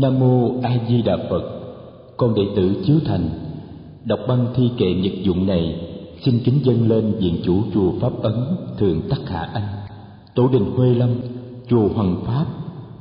[0.00, 1.42] Nam mô A Di Đà Phật.
[2.16, 3.28] Con đệ tử Chiếu Thành
[4.04, 5.80] đọc băng thi kệ nhật dụng này
[6.24, 8.34] xin kính dâng lên viện chủ chùa Pháp Ấn
[8.78, 9.68] Thượng Tắc Hạ Anh,
[10.34, 11.10] Tổ đình Huê Lâm,
[11.68, 12.46] chùa Hoàng Pháp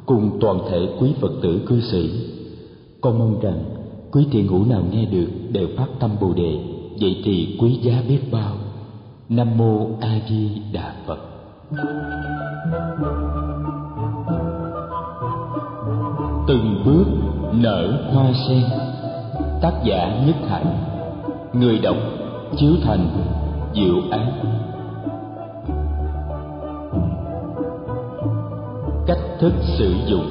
[0.05, 2.09] cùng toàn thể quý Phật tử cư sĩ.
[3.01, 3.63] Con mong rằng
[4.11, 6.59] quý thiện hữu nào nghe được đều phát tâm Bồ đề,
[7.01, 8.55] vậy thì quý giá biết bao.
[9.29, 11.19] Nam mô A Di Đà Phật.
[16.47, 17.05] Từng bước
[17.51, 18.63] nở hoa sen
[19.61, 20.77] Tác giả Nhất Hạnh
[21.53, 21.95] Người đọc
[22.57, 23.07] Chiếu Thành,
[23.73, 24.31] Diệu Án
[29.07, 30.25] Cách thức sử dụng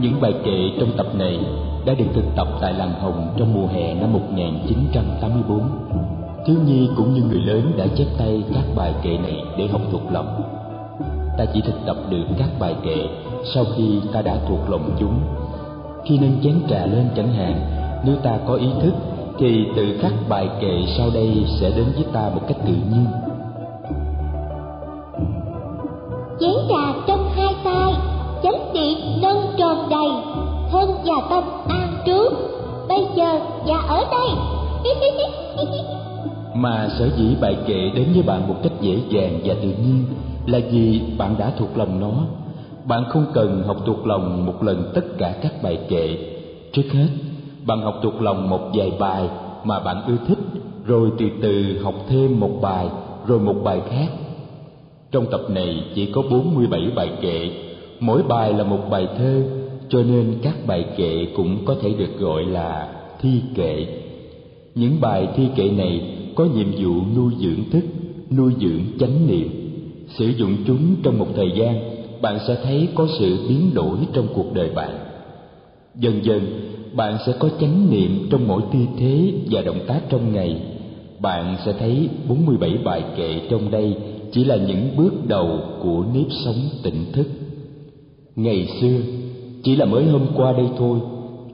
[0.00, 1.40] Những bài kệ trong tập này
[1.86, 5.60] đã được thực tập tại làng Hồng trong mùa hè năm 1984.
[6.46, 9.80] Thiếu nhi cũng như người lớn đã chép tay các bài kệ này để học
[9.92, 10.59] thuộc lòng.
[11.40, 12.96] Ta chỉ thực tập được các bài kệ
[13.54, 15.20] sau khi ta đã thuộc lòng chúng.
[16.04, 17.60] Khi nâng chén trà lên chẳng hạn,
[18.04, 18.94] nếu ta có ý thức
[19.38, 23.06] thì từ các bài kệ sau đây sẽ đến với ta một cách tự nhiên.
[37.00, 40.04] Sở dĩ bài kệ đến với bạn một cách dễ dàng và tự nhiên
[40.46, 42.12] là vì bạn đã thuộc lòng nó.
[42.84, 46.16] Bạn không cần học thuộc lòng một lần tất cả các bài kệ.
[46.72, 47.08] Trước hết,
[47.66, 49.28] bạn học thuộc lòng một vài bài
[49.64, 50.38] mà bạn ưa thích,
[50.86, 52.88] rồi từ từ học thêm một bài,
[53.26, 54.08] rồi một bài khác.
[55.12, 57.50] Trong tập này chỉ có 47 bài kệ.
[58.00, 59.42] Mỗi bài là một bài thơ,
[59.88, 62.88] cho nên các bài kệ cũng có thể được gọi là
[63.20, 63.86] thi kệ.
[64.74, 67.84] Những bài thi kệ này có nhiệm vụ nuôi dưỡng thức,
[68.30, 69.48] nuôi dưỡng chánh niệm.
[70.18, 71.80] Sử dụng chúng trong một thời gian,
[72.22, 74.98] bạn sẽ thấy có sự biến đổi trong cuộc đời bạn.
[75.94, 76.40] Dần dần,
[76.92, 80.62] bạn sẽ có chánh niệm trong mỗi tư thế và động tác trong ngày.
[81.20, 83.96] Bạn sẽ thấy 47 bài kệ trong đây
[84.32, 87.26] chỉ là những bước đầu của nếp sống tỉnh thức.
[88.36, 89.00] Ngày xưa,
[89.62, 90.98] chỉ là mới hôm qua đây thôi,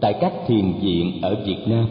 [0.01, 1.87] tại các thiền viện ở việt nam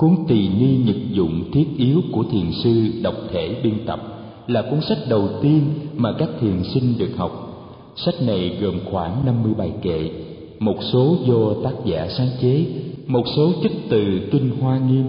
[0.00, 4.00] cuốn tỳ ni nhật dụng thiết yếu của thiền sư độc thể biên tập
[4.46, 5.60] là cuốn sách đầu tiên
[5.96, 7.32] mà các thiền sinh được học.
[7.96, 10.10] Sách này gồm khoảng 50 bài kệ,
[10.58, 12.66] một số do tác giả sáng chế,
[13.06, 15.04] một số trích từ kinh hoa nghiêm.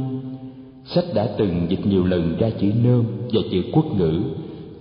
[0.85, 4.21] Sách đã từng dịch nhiều lần ra chữ nôm và chữ quốc ngữ.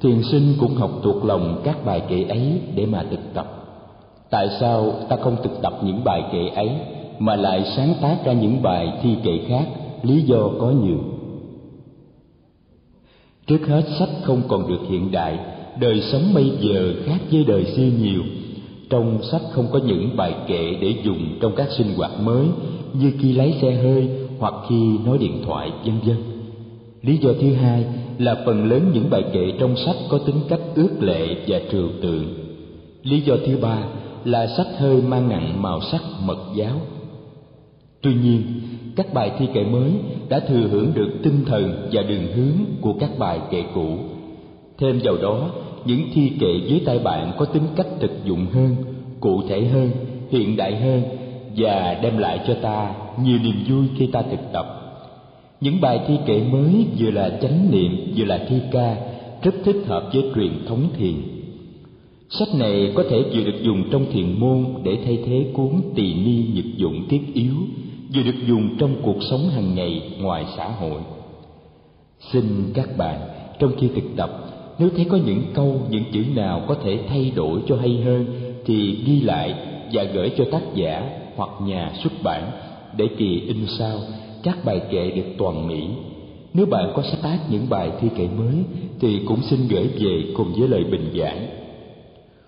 [0.00, 3.46] Thiền sinh cũng học thuộc lòng các bài kệ ấy để mà thực tập.
[4.30, 6.70] Tại sao ta không thực tập những bài kệ ấy
[7.18, 9.64] mà lại sáng tác ra những bài thi kệ khác?
[10.02, 10.98] Lý do có nhiều.
[13.46, 15.38] Trước hết, sách không còn được hiện đại,
[15.80, 18.22] đời sống bây giờ khác với đời xưa nhiều.
[18.90, 22.46] Trong sách không có những bài kệ để dùng trong các sinh hoạt mới,
[22.92, 24.08] như khi lái xe hơi
[24.38, 26.16] hoặc khi nói điện thoại, vân vân.
[27.02, 27.84] Lý do thứ hai
[28.18, 31.88] là phần lớn những bài kệ trong sách có tính cách ước lệ và trừu
[32.02, 32.24] tượng.
[33.02, 33.84] Lý do thứ ba
[34.24, 36.80] là sách hơi mang nặng màu sắc mật giáo.
[38.00, 38.42] Tuy nhiên
[38.96, 39.90] các bài thi kệ mới
[40.28, 43.96] đã thừa hưởng được tinh thần và đường hướng của các bài kệ cũ.
[44.78, 45.50] Thêm vào đó,
[45.84, 48.76] những thi kệ dưới tay bạn có tính cách thực dụng hơn,
[49.20, 49.90] cụ thể hơn,
[50.30, 51.02] hiện đại hơn
[51.56, 54.66] và đem lại cho ta nhiều niềm vui khi ta thực tập.
[55.60, 58.96] Những bài thi kệ mới vừa là chánh niệm, vừa là thi ca,
[59.42, 61.14] rất thích hợp với truyền thống thiền.
[62.30, 66.14] Sách này có thể vừa được dùng trong thiền môn để thay thế cuốn tỳ
[66.14, 67.54] ni nhật dụng thiết yếu
[68.14, 71.00] vừa được dùng trong cuộc sống hàng ngày ngoài xã hội.
[72.32, 72.44] Xin
[72.74, 73.20] các bạn,
[73.58, 74.30] trong khi thực tập,
[74.78, 78.26] nếu thấy có những câu, những chữ nào có thể thay đổi cho hay hơn,
[78.64, 79.54] thì ghi lại
[79.92, 82.50] và gửi cho tác giả hoặc nhà xuất bản
[82.96, 83.98] để kỳ in sao
[84.42, 85.88] các bài kệ được toàn mỹ.
[86.54, 88.54] Nếu bạn có sáng tác những bài thi kệ mới,
[89.00, 91.48] thì cũng xin gửi về cùng với lời bình giải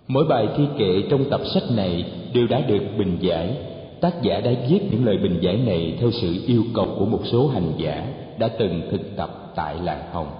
[0.09, 3.57] mỗi bài thi kệ trong tập sách này đều đã được bình giải
[4.03, 7.21] tác giả đã viết những lời bình giải này theo sự yêu cầu của một
[7.25, 8.07] số hành giả
[8.39, 10.31] đã từng thực tập tại làng hồng.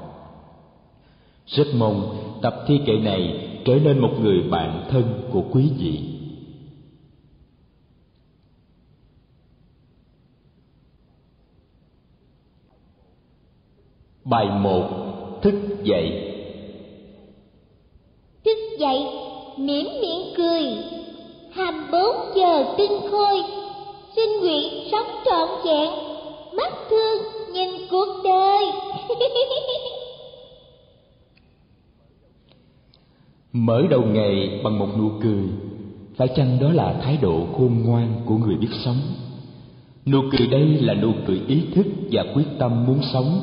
[1.47, 6.01] Rất mong tập thi kệ này trở nên một người bạn thân của quý vị.
[14.25, 14.89] Bài một
[15.43, 15.55] Thức
[15.85, 16.35] dậy.
[18.45, 19.07] Thức dậy,
[19.57, 21.02] mỉm miệng cười.
[21.55, 23.43] Hàm bốn giờ tinh khôi.
[24.17, 25.91] Xin nguyện sống trọn vẹn.
[26.57, 27.23] Mắt thương
[27.53, 28.65] nhìn cuộc đời.
[33.53, 35.43] Mở đầu ngày bằng một nụ cười.
[36.17, 39.01] Phải chăng đó là thái độ khôn ngoan của người biết sống?
[40.07, 43.41] Nụ cười đây là nụ cười ý thức và quyết tâm muốn sống.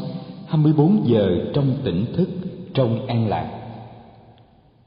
[0.48, 2.30] 24 giờ trong tỉnh thức,
[2.74, 3.60] trong an lạc.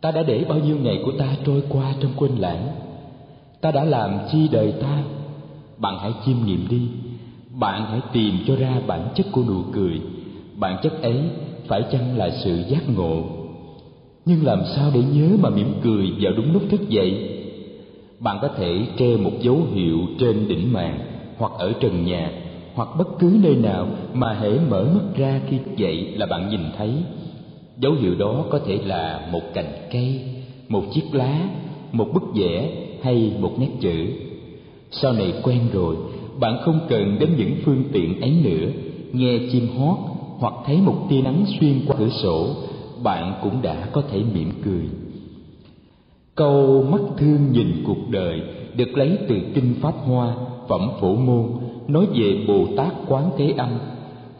[0.01, 2.81] Ta đã để bao nhiêu ngày của ta trôi qua trong quên lãng?
[3.62, 5.03] Ta đã làm chi đời ta?
[5.79, 6.81] Bạn hãy chiêm nghiệm đi.
[7.61, 10.00] Bạn hãy tìm cho ra bản chất của nụ cười.
[10.56, 11.20] Bản chất ấy
[11.67, 13.23] phải chăng là sự giác ngộ?
[14.25, 17.38] Nhưng làm sao để nhớ mà mỉm cười vào đúng lúc thức dậy?
[18.20, 20.99] Bạn có thể treo một dấu hiệu trên đỉnh màn,
[21.37, 22.31] hoặc ở trần nhà,
[22.75, 26.61] hoặc bất cứ nơi nào mà hễ mở mắt ra khi dậy là bạn nhìn
[26.79, 26.91] thấy.
[27.79, 30.20] Dấu hiệu đó có thể là một cành cây,
[30.69, 31.49] một chiếc lá,
[31.93, 34.07] một bức vẽ hay một nét chữ.
[34.91, 35.97] Sau này quen rồi,
[36.41, 38.69] bạn không cần đến những phương tiện ấy nữa.
[39.13, 39.99] Nghe chim hót
[40.39, 42.49] hoặc thấy một tia nắng xuyên qua cửa sổ,
[43.03, 44.83] bạn cũng đã có thể mỉm cười.
[46.35, 48.43] Câu mắt thương nhìn cuộc đời
[48.77, 50.35] được lấy từ kinh pháp hoa,
[50.69, 51.47] phẩm phổ môn,
[51.89, 53.71] nói về bồ tát quán thế âm.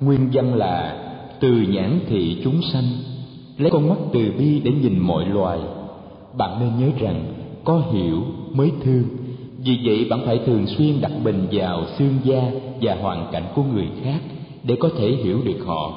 [0.01, 0.99] Nguyên văn là,
[1.41, 2.85] từ nhãn thị chúng sanh.
[3.59, 5.59] Lấy con mắt từ bi để nhìn mọi loài.
[6.39, 7.25] Bạn nên nhớ rằng
[7.65, 8.23] có hiểu
[8.53, 9.05] mới thương.
[9.59, 12.51] Vì vậy bạn phải thường xuyên đặt mình vào xương da
[12.81, 14.21] và hoàn cảnh của người khác
[14.63, 15.93] để có thể hiểu được họ.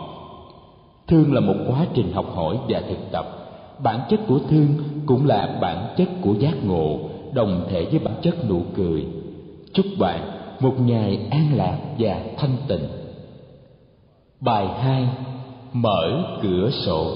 [1.08, 3.26] Thương là một quá trình học hỏi và thực tập.
[3.84, 4.68] Bản chất của thương
[5.06, 7.00] cũng là bản chất của giác ngộ,
[7.34, 9.06] đồng thể với bản chất nụ cười.
[9.74, 10.22] Chúc bạn
[10.60, 12.88] một ngày an lạc và thanh tịnh.
[14.42, 15.08] Bài hai,
[15.74, 17.12] mở cửa sổ.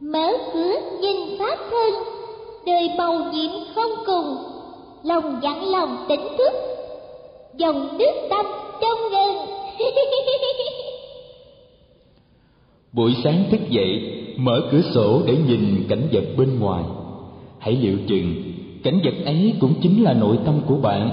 [0.00, 2.11] Mở cửa nhìn pháp thân
[2.66, 4.36] đời màu nhiệm không cùng,
[5.02, 6.52] lòng dặn lòng tỉnh thức,
[7.56, 8.46] dòng nước tâm
[8.80, 9.36] trong gần
[12.92, 16.84] buổi sáng thức dậy, mở cửa sổ để nhìn cảnh vật bên ngoài.
[17.58, 18.34] Hãy liệu chừng,
[18.82, 21.10] cảnh vật ấy cũng chính là nội tâm của bạn.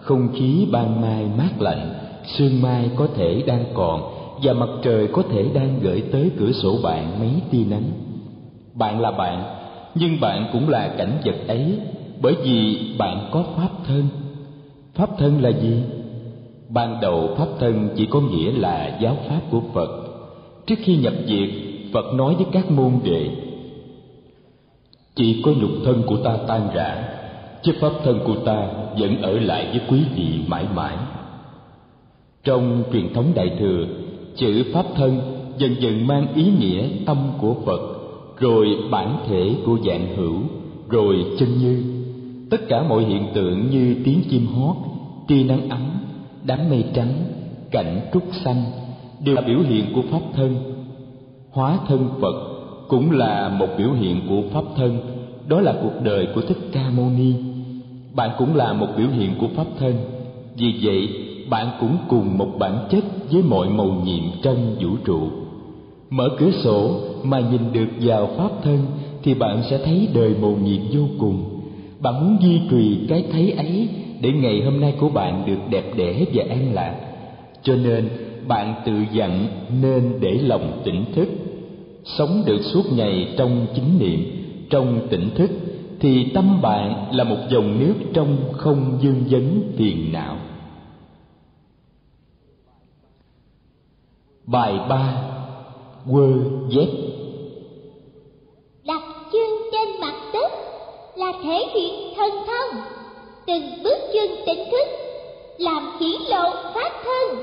[0.00, 1.94] Không khí ban mai mát lạnh,
[2.26, 4.02] sương mai có thể đang còn,
[4.42, 7.90] và mặt trời có thể đang gửi tới cửa sổ bạn mấy tia nắng.
[8.74, 9.61] Bạn là bạn
[9.94, 11.78] nhưng bạn cũng là cảnh vật ấy,
[12.20, 14.08] bởi vì bạn có pháp thân.
[14.94, 15.82] Pháp thân là gì?
[16.68, 19.90] Ban đầu pháp thân chỉ có nghĩa là giáo pháp của phật.
[20.66, 21.48] Trước khi nhập diệt,
[21.92, 23.30] phật nói với các môn đệ,
[25.14, 27.08] chỉ có nhục thân của ta tan rã,
[27.62, 28.66] chứ pháp thân của ta
[28.98, 30.96] vẫn ở lại với quý vị mãi mãi.
[32.44, 33.86] Trong truyền thống đại thừa,
[34.36, 35.20] chữ pháp thân
[35.58, 37.91] dần dần mang ý nghĩa tâm của phật
[38.42, 40.36] rồi bản thể của dạng hữu,
[40.88, 41.82] rồi chân như.
[42.50, 44.76] Tất cả mọi hiện tượng như tiếng chim hót,
[45.28, 45.80] tia nắng ấm,
[46.44, 47.14] đám mây trắng,
[47.70, 48.62] cảnh trúc xanh
[49.24, 50.54] đều là biểu hiện của pháp thân.
[51.50, 52.34] Hóa thân phật
[52.88, 54.98] cũng là một biểu hiện của pháp thân,
[55.48, 57.32] đó là cuộc đời của thích ca mâu ni.
[58.14, 59.94] Bạn cũng là một biểu hiện của pháp thân,
[60.56, 61.08] vì vậy
[61.50, 65.41] bạn cũng cùng một bản chất với mọi màu nhiệm trong vũ trụ
[66.12, 68.86] mở cửa sổ mà nhìn được vào pháp thân
[69.22, 71.60] thì bạn sẽ thấy đời màu nhiệm vô cùng.
[72.00, 73.88] Bạn muốn duy trì cái thấy ấy
[74.20, 77.00] để ngày hôm nay của bạn được đẹp đẽ và an lạc.
[77.62, 78.08] Cho nên,
[78.48, 79.46] bạn tự dặn
[79.82, 81.28] nên để lòng tỉnh thức.
[82.04, 84.20] Sống được suốt ngày trong chính niệm,
[84.70, 85.50] trong tỉnh thức
[86.00, 90.36] thì tâm bạn là một dòng nước trong không dương vấn phiền não.
[94.46, 95.31] Bài ba
[96.10, 96.28] quơ
[96.68, 96.88] dép
[98.86, 100.52] đặt chân trên mặt đất
[101.16, 102.82] là thể hiện thân thân
[103.46, 104.86] từng bước chân tỉnh thức
[105.58, 107.38] làm hiển lộ pháp thân.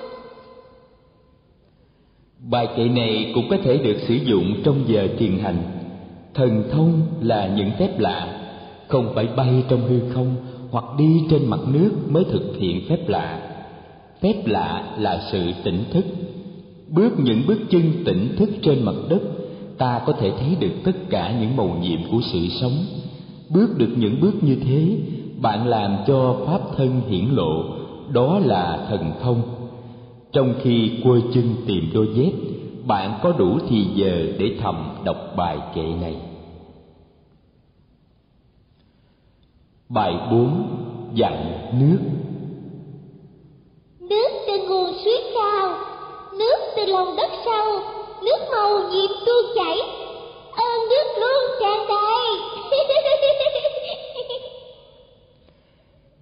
[2.49, 5.63] Bài kệ này cũng có thể được sử dụng trong giờ thiền hành.
[6.33, 8.45] Thần thông là những phép lạ
[8.87, 10.35] không phải bay trong hư không
[10.71, 13.55] hoặc đi trên mặt nước mới thực hiện phép lạ.
[14.21, 16.05] Phép lạ là sự tỉnh thức
[16.91, 19.21] bước những bước chân tỉnh thức trên mặt đất,
[19.77, 22.85] ta có thể thấy được tất cả những màu nhiệm của sự sống.
[23.49, 24.97] Bước được những bước như thế,
[25.41, 27.63] bạn làm cho pháp thân hiển lộ,
[28.11, 29.41] đó là thần thông
[30.31, 32.31] trong khi quơ chân tìm đôi dép,
[32.85, 36.15] bạn có đủ thì giờ để thầm đọc bài kệ này.
[39.89, 40.67] Bài bốn
[41.13, 41.99] dặn nước.
[43.99, 45.88] Nước từ nguồn suối cao
[46.39, 47.79] nước từ lòng đất sâu,
[48.21, 49.77] nước màu nhiệm tuôn chảy
[50.55, 52.27] ơn nước luôn tràn đầy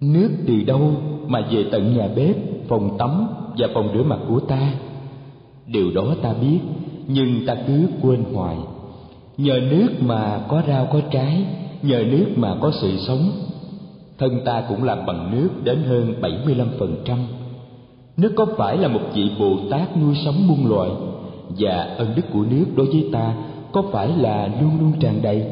[0.00, 0.92] nước từ đâu
[1.26, 2.36] mà về tận nhà bếp,
[2.68, 4.72] phòng tắm và phòng rửa mặt của ta
[5.66, 6.58] điều đó ta biết,
[7.06, 8.56] nhưng ta cứ quên hoài
[9.38, 11.44] nhờ nước mà có rau, có trái,
[11.82, 13.30] nhờ nước mà có sự sống.
[14.18, 17.16] Thân ta cũng làm bằng nước đến hơn 75%.
[18.18, 20.90] Nước có phải là một vị Bồ Tát nuôi sống muôn loài
[21.48, 23.34] và ân đức của nước đối với ta
[23.72, 25.44] có phải là luôn luôn tràn đầy?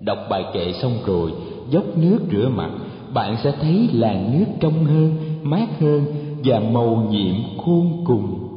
[0.00, 1.32] Đọc bài kệ xong rồi,
[1.70, 2.70] dốc nước rửa mặt,
[3.14, 6.04] bạn sẽ thấy làn nước trong hơn, mát hơn
[6.44, 8.48] và màu nhiệm khôn cùng.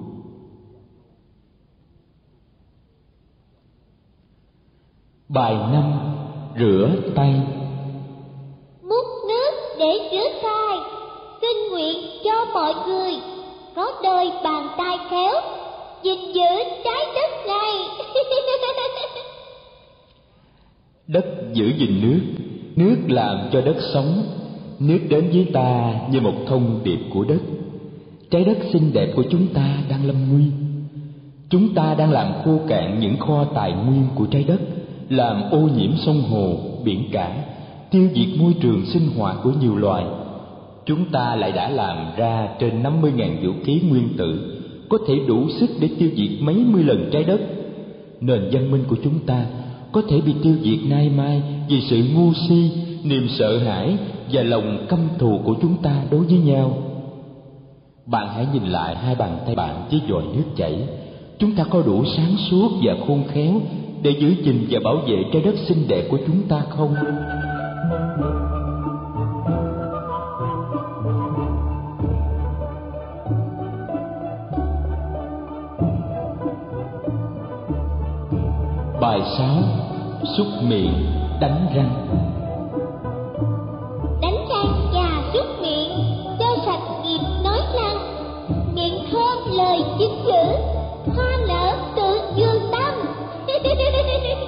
[5.30, 5.94] Bài năm
[6.60, 7.42] Rửa tay
[8.82, 10.91] Múc nước để rửa tay
[11.42, 13.14] Xin nguyện cho mọi người
[13.76, 15.34] Có đôi bàn tay khéo
[16.04, 17.74] gìn giữ trái đất này.
[21.08, 22.20] Đất giữ gìn nước.
[22.76, 24.24] Nước làm cho đất sống.
[24.80, 27.42] Nước đến với ta như một thông điệp của đất.
[28.30, 30.44] Trái đất xinh đẹp của chúng ta đang lâm nguy.
[31.50, 34.60] Chúng ta đang làm khô cạn những kho tài nguyên của trái đất
[35.10, 37.36] Làm ô nhiễm sông hồ, biển cả
[37.92, 40.06] Tiêu diệt môi trường sinh hoạt của nhiều loài.
[40.86, 44.58] Chúng ta lại đã làm ra trên 50.000 vũ khí nguyên tử
[44.90, 47.42] Có thể đủ sức để tiêu diệt mấy mươi lần trái đất
[48.22, 49.46] Nền văn minh của chúng ta
[49.92, 52.72] có thể bị tiêu diệt nay mai vì sự ngu si,
[53.04, 53.98] niềm sợ hãi
[54.32, 56.78] và lòng căm thù của chúng ta đối với nhau.
[58.06, 60.76] Bạn hãy nhìn lại hai bàn tay bạn với dòi nước chảy.
[61.40, 63.54] Chúng ta có đủ sáng suốt và khôn khéo
[64.02, 66.96] để giữ gìn và bảo vệ trái đất xinh đẹp của chúng ta không?
[79.38, 79.48] 6
[80.38, 80.94] Xúc miệng,
[81.40, 82.08] đánh răng.
[84.22, 85.92] Đánh răng và xúc miệng
[86.40, 87.98] Cho sạch nghiệp nói năng.
[88.76, 90.44] Miệng thơm lời chính chữ
[91.16, 92.94] Hoa nở tự dương tâm.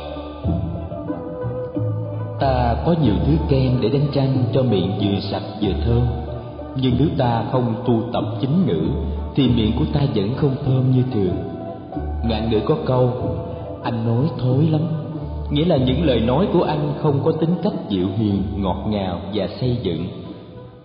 [2.39, 6.01] Ta có nhiều thứ kem để đánh răng cho miệng vừa sạch vừa thơm.
[6.75, 8.81] Nhưng nếu ta không tu tập chính ngữ
[9.35, 11.35] Thì miệng của ta vẫn không thơm như thường.
[12.23, 13.11] Ngạn ngữ có câu
[13.83, 14.81] anh nói thối lắm.
[15.51, 19.21] Nghĩa là những lời nói của anh không có tính cách dịu hiền, ngọt ngào
[19.33, 20.07] và xây dựng.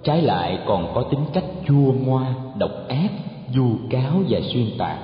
[0.04, 3.10] Trái lại còn có tính cách chua ngoa, độc ác,
[3.56, 4.98] vu cáo và xuyên tạc.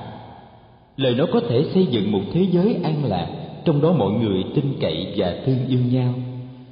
[0.96, 3.26] Lời nói có thể xây dựng một thế giới an lạc,
[3.64, 6.14] trong đó mọi người tin cậy và thương yêu nhau.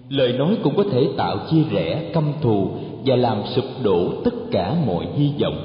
[0.08, 2.68] Lời nói cũng có thể tạo chia rẽ, căm thù
[3.04, 5.56] và làm sụp đổ tất cả mọi hy vọng.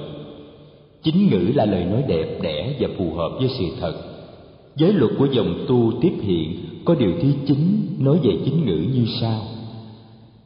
[1.03, 3.93] Chính ngữ là lời nói đẹp đẽ và phù hợp với sự thật.
[4.77, 6.55] Giới luật của dòng tu tiếp hiện,
[6.85, 7.57] có điều thứ chín
[7.99, 9.41] nói về chính ngữ như sau.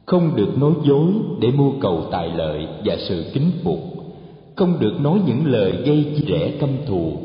[0.06, 3.78] Không được nói dối để mưu cầu tài lợi và sự kính phục.
[4.56, 7.16] Không được nói những lời gây chia rẽ căm thù.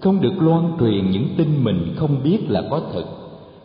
[0.00, 3.04] Không được loan truyền những tin mình không biết là có thật.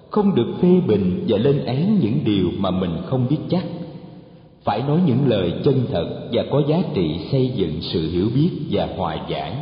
[0.09, 3.65] Không được phê bình và lên án những điều mà mình không biết chắc.
[4.63, 8.49] Phải nói những lời chân thật và có giá trị xây dựng sự hiểu biết
[8.71, 9.55] và hòa giải.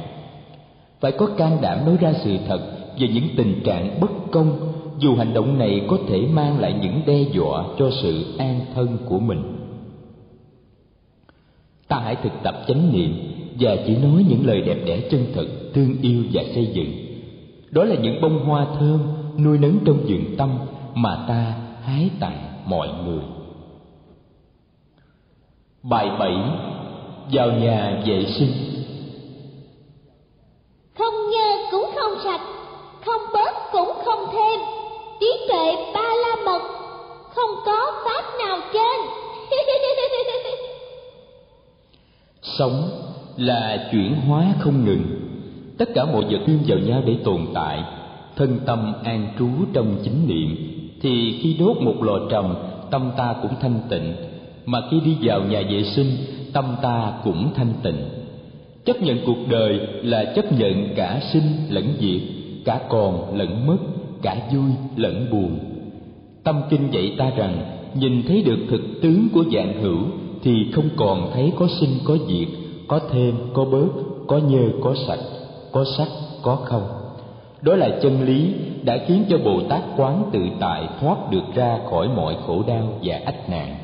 [1.00, 5.16] Phải có can đảm nói ra sự thật về những tình trạng bất công, dù
[5.16, 9.20] hành động này có thể mang lại những đe dọa cho sự an thân của
[9.20, 9.56] mình.
[11.88, 13.14] Ta hãy thực tập chánh niệm
[13.60, 16.92] và chỉ nói những lời đẹp đẽ chân thật, thương yêu và xây dựng.
[17.72, 19.00] Đó là những bông hoa thơm
[19.38, 20.50] nuôi nấng trong vườn tâm
[20.94, 23.24] mà ta hái tặng mọi người.
[25.84, 26.36] Bài bảy,
[27.32, 28.52] vào nhà vệ sinh.
[30.98, 32.42] Không nhơ cũng không sạch
[33.10, 34.60] không bớt cũng không thêm.
[35.20, 36.62] Trí tuệ ba la mật
[37.36, 39.00] không có pháp nào trên.
[42.42, 42.90] Sống
[43.38, 45.04] là chuyển hóa không ngừng.
[45.78, 47.84] Tất cả mọi vật tương vào nhau để tồn tại.
[48.36, 50.58] Thân tâm an trú trong chính niệm,
[51.02, 52.56] thì khi đốt một lò trầm,
[52.92, 54.14] tâm ta cũng thanh tịnh.
[54.66, 56.18] Mà khi đi vào nhà vệ sinh,
[56.54, 58.10] tâm ta cũng thanh tịnh.
[58.86, 62.39] Chấp nhận cuộc đời là chấp nhận cả sinh lẫn diệt
[62.70, 63.78] cả còn lẫn mất
[64.22, 65.60] cả vui lẫn buồn.
[66.44, 67.58] Tâm kinh dạy ta rằng,
[67.94, 70.00] nhìn thấy được thực tướng của dạng hữu,
[70.44, 72.48] thì không còn thấy có sinh, có diệt,
[72.88, 73.88] có thêm, có bớt,
[74.28, 75.20] có nhơ, có sạch,
[75.72, 76.08] có sắc,
[76.42, 76.84] có không.
[77.62, 81.80] Đó là chân lý đã khiến cho bồ tát quán tự tại thoát được ra
[81.90, 83.76] khỏi mọi khổ đau và ách nạn.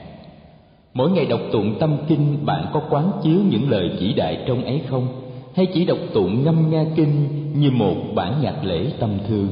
[0.93, 4.63] Mỗi ngày đọc tụng tâm kinh, bạn có quán chiếu những lời chỉ đại trong
[4.63, 5.07] ấy không?
[5.55, 9.47] Hay chỉ đọc tụng ngâm nga kinh như một bản nhạc lễ tâm thương.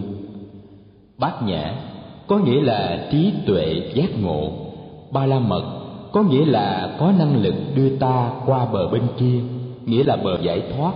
[1.20, 1.74] Bát nhã
[2.28, 4.52] có nghĩa là trí tuệ giác ngộ.
[5.12, 5.64] Ba la mật
[6.12, 9.40] có nghĩa là có năng lực đưa ta qua bờ bên kia,
[9.86, 10.94] nghĩa là bờ giải thoát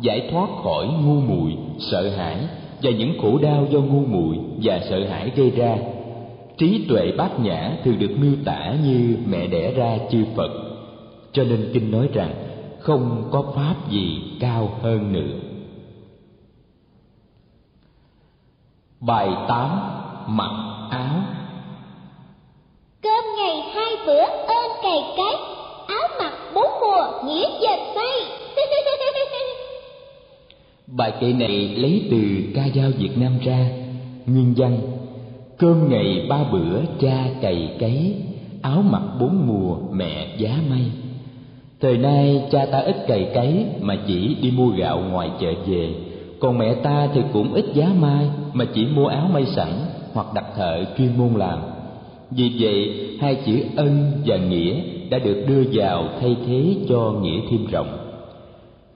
[0.00, 2.36] giải thoát khỏi ngu muội, sợ hãi
[2.82, 5.76] và những khổ đau do ngu muội và sợ hãi gây ra.
[6.58, 10.50] Trí tuệ bát nhã thường được miêu tả như mẹ đẻ ra chư phật.
[11.32, 12.34] Cho nên kinh nói rằng
[12.80, 15.47] không có pháp gì cao hơn nữa.
[19.00, 19.80] Bài tám
[20.26, 20.50] mặc
[20.90, 21.14] áo.
[23.02, 25.36] Cơm ngày hai bữa ơn cày cấy
[25.86, 28.38] áo mặc bốn mùa nghĩa dệt say.
[30.86, 32.18] Bài kệ này lấy từ
[32.54, 33.66] ca dao việt nam ra
[34.26, 34.78] nguyên văn
[35.58, 38.14] cơm ngày ba bữa cha cày cấy
[38.62, 40.84] áo mặc bốn mùa mẹ giá may.
[41.80, 45.94] Thời nay cha ta ít cày cấy mà chỉ đi mua gạo ngoài chợ về
[46.40, 49.68] còn mẹ ta thì cũng ít giá mai, mà chỉ mua áo may sẵn
[50.12, 51.58] hoặc đặt thợ chuyên môn làm.
[52.30, 57.40] Vì vậy, hai chữ ân và nghĩa đã được đưa vào thay thế cho nghĩa
[57.50, 57.98] thêm rộng.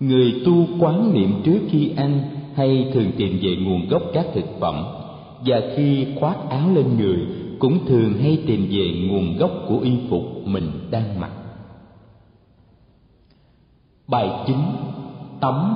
[0.01, 2.21] Người tu quán niệm trước khi ăn
[2.55, 4.85] hay thường tìm về nguồn gốc các thực phẩm,
[5.47, 7.19] và khi khoác áo lên người
[7.59, 11.31] cũng thường hay tìm về nguồn gốc của y phục mình đang mặc.
[14.09, 14.63] Bài chính
[15.41, 15.75] tắm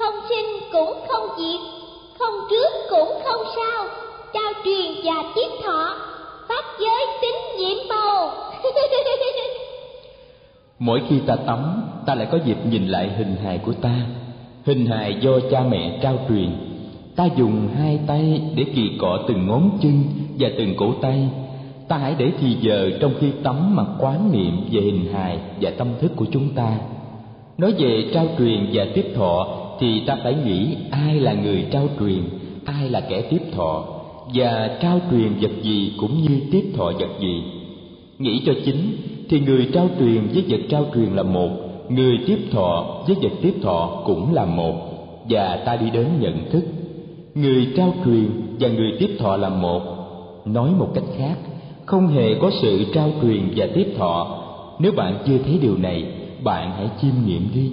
[0.00, 1.60] không sinh cũng không diệt
[2.18, 3.84] không trước cũng không sau,
[4.34, 5.96] trao truyền và tiếp thọ
[6.48, 8.32] pháp giới tính nhiễm màu
[10.78, 13.94] mỗi khi ta tắm ta lại có dịp nhìn lại hình hài của ta.
[14.64, 16.50] Hình hài do cha mẹ trao truyền.
[17.16, 20.02] Ta dùng hai tay để kỳ cọ từng ngón chân
[20.38, 21.28] và từng cổ tay.
[21.88, 25.70] Ta hãy để thì giờ trong khi tắm mà quán niệm về hình hài và
[25.78, 26.78] tâm thức của chúng ta.
[27.58, 29.46] Nói về trao truyền và tiếp thọ
[29.80, 32.22] thì ta phải nghĩ ai là người trao truyền,
[32.64, 33.84] ai là kẻ tiếp thọ,
[34.34, 37.42] và trao truyền vật gì cũng như tiếp thọ vật gì.
[38.18, 38.96] Nghĩ cho chính,
[39.28, 41.50] thì người trao truyền với vật trao truyền là một,
[41.88, 44.74] người tiếp thọ với vật tiếp thọ cũng là một,
[45.28, 46.64] và ta đi đến nhận thức.
[47.34, 49.82] Người trao truyền và người tiếp thọ là một.
[50.44, 51.34] Nói một cách khác,
[51.86, 54.42] không hề có sự trao truyền và tiếp thọ.
[54.78, 56.04] Nếu bạn chưa thấy điều này,
[56.44, 57.70] bạn hãy chiêm nghiệm đi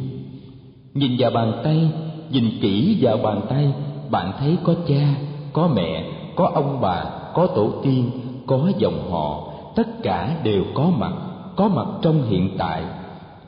[0.98, 1.90] nhìn vào bàn tay,
[2.30, 3.72] nhìn kỹ vào bàn tay,
[4.10, 5.16] bạn thấy có cha,
[5.54, 6.04] có mẹ,
[6.36, 8.10] có ông bà, có tổ tiên,
[8.48, 9.54] có dòng họ.
[9.76, 11.14] Tất cả đều có mặt
[11.58, 12.84] có mặt trong hiện tại.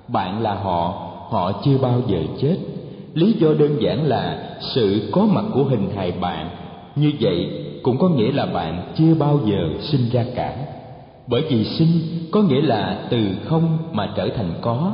[0.08, 0.94] Bạn là họ
[1.30, 2.58] họ chưa bao giờ chết.
[3.14, 6.50] Lý do đơn giản là sự có mặt của hình hài bạn.
[6.96, 7.50] Như vậy
[7.84, 10.56] cũng có nghĩa là bạn chưa bao giờ sinh ra cả.
[11.28, 11.90] Bởi vì sinh
[12.32, 14.92] có nghĩa là từ không mà trở thành có.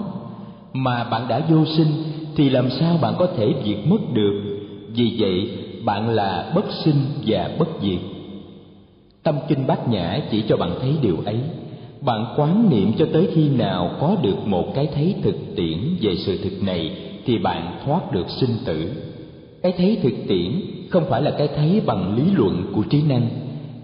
[0.74, 1.88] Mà bạn đã vô sinh
[2.36, 4.41] thì làm sao bạn có thể diệt mất được?
[4.89, 5.50] Vì vậy,
[5.84, 8.00] bạn là bất sinh và bất diệt.
[9.24, 11.38] Tâm kinh bát nhã chỉ cho bạn thấy điều ấy.
[12.02, 16.15] Bạn quán niệm cho tới khi nào có được một cái thấy thực tiễn về
[16.15, 16.91] sự thực này
[17.26, 18.91] thì bạn thoát được sinh tử.
[19.63, 20.52] Cái thấy thực tiễn
[20.89, 23.30] không phải là cái thấy bằng lý luận của trí năng.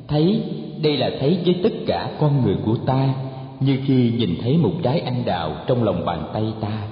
[0.08, 0.42] Thấy,
[0.82, 3.14] đây là thấy với tất cả con người của ta.
[3.60, 6.88] Như khi nhìn thấy một trái anh đào trong lòng bàn tay ta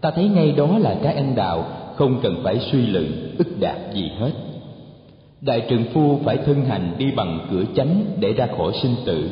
[0.00, 1.64] ta thấy ngay đó là trái anh đạo,
[1.96, 4.30] không cần phải suy luận, ức đạt gì hết.
[5.40, 9.30] Đại trường phu phải thân hành đi bằng cửa chánh để ra khỏi sinh tử.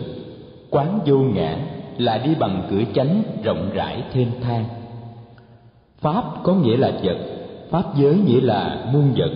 [0.71, 1.57] Quán vô ngã
[1.99, 4.65] là đi bằng cửa chánh rộng rãi thênh thang.
[6.01, 7.17] Pháp có nghĩa là vật,
[7.71, 9.31] pháp giới nghĩa là muôn vật,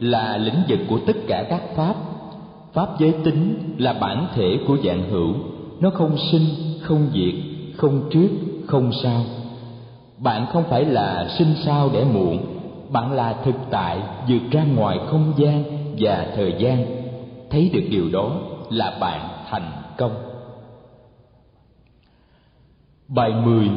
[0.00, 1.94] là lĩnh vực của tất cả các pháp.
[2.72, 5.34] Pháp giới tính là bản thể của dạng hữu,
[5.80, 6.44] nó không sinh,
[6.80, 7.34] không diệt,
[7.76, 8.28] không trước,
[8.66, 9.24] không sau
[10.22, 12.38] bạn không phải là sinh sau để muộn
[12.88, 15.64] bạn là thực tại vượt ra ngoài không gian
[15.98, 16.84] và thời gian.
[17.50, 20.12] Thấy được điều đó là bạn thành công.
[23.08, 23.70] Bài mười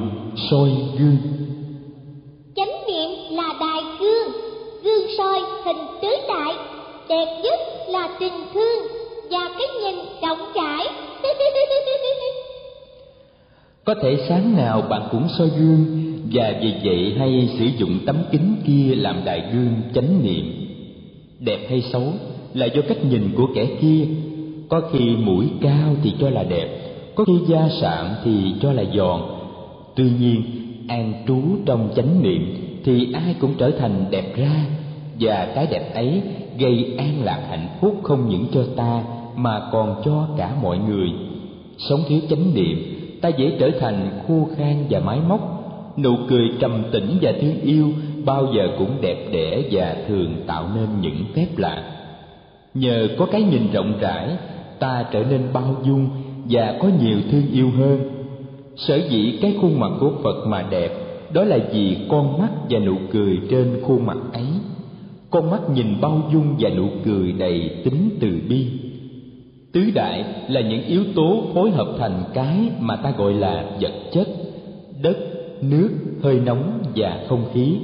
[0.52, 1.18] soi gương.
[2.56, 4.34] Chánh niệm là đài gương
[4.84, 6.54] gương soi hình tứ đại
[7.10, 8.88] đẹp nhất là tình thương
[9.32, 10.88] và cái nhìn rộng rãi.
[13.86, 18.16] Có thể sáng nào bạn cũng soi gương và vì vậy hay sử dụng tấm
[18.32, 20.46] kính kia làm đại gương chánh niệm.
[21.40, 22.04] Đẹp hay xấu
[22.54, 24.06] là do cách nhìn của kẻ kia.
[24.70, 26.68] Có khi mũi cao thì cho là đẹp,
[27.16, 29.22] có khi da sạm thì cho là giòn.
[29.96, 30.44] Tuy nhiên,
[30.88, 34.66] an trú trong chánh niệm thì ai cũng trở thành đẹp ra,
[35.20, 36.22] và cái đẹp ấy
[36.58, 39.04] gây an lạc hạnh phúc không những cho ta,
[39.36, 41.10] mà còn cho cả mọi người.
[41.78, 42.78] Sống thiếu chánh niệm,
[43.22, 45.55] ta dễ trở thành khô khan và mái móc
[45.98, 47.92] nụ cười trầm tĩnh và thương yêu
[48.26, 51.84] bao giờ cũng đẹp đẽ và thường tạo nên những phép lạ.
[52.74, 54.30] Nhờ có cái nhìn rộng rãi,
[54.80, 56.08] ta trở nên bao dung
[56.50, 58.00] và có nhiều thương yêu hơn.
[58.76, 60.92] Sở dĩ cái khuôn mặt của phật mà đẹp,
[61.34, 64.48] đó là vì con mắt và nụ cười trên khuôn mặt ấy.
[65.30, 68.68] Con mắt nhìn bao dung và nụ cười đầy tính từ bi.
[69.74, 73.94] Tứ đại là những yếu tố phối hợp thành cái mà ta gọi là vật
[74.12, 74.28] chất,
[75.02, 75.18] đất
[75.62, 75.90] nước
[76.24, 77.78] hơi nóng và không khí.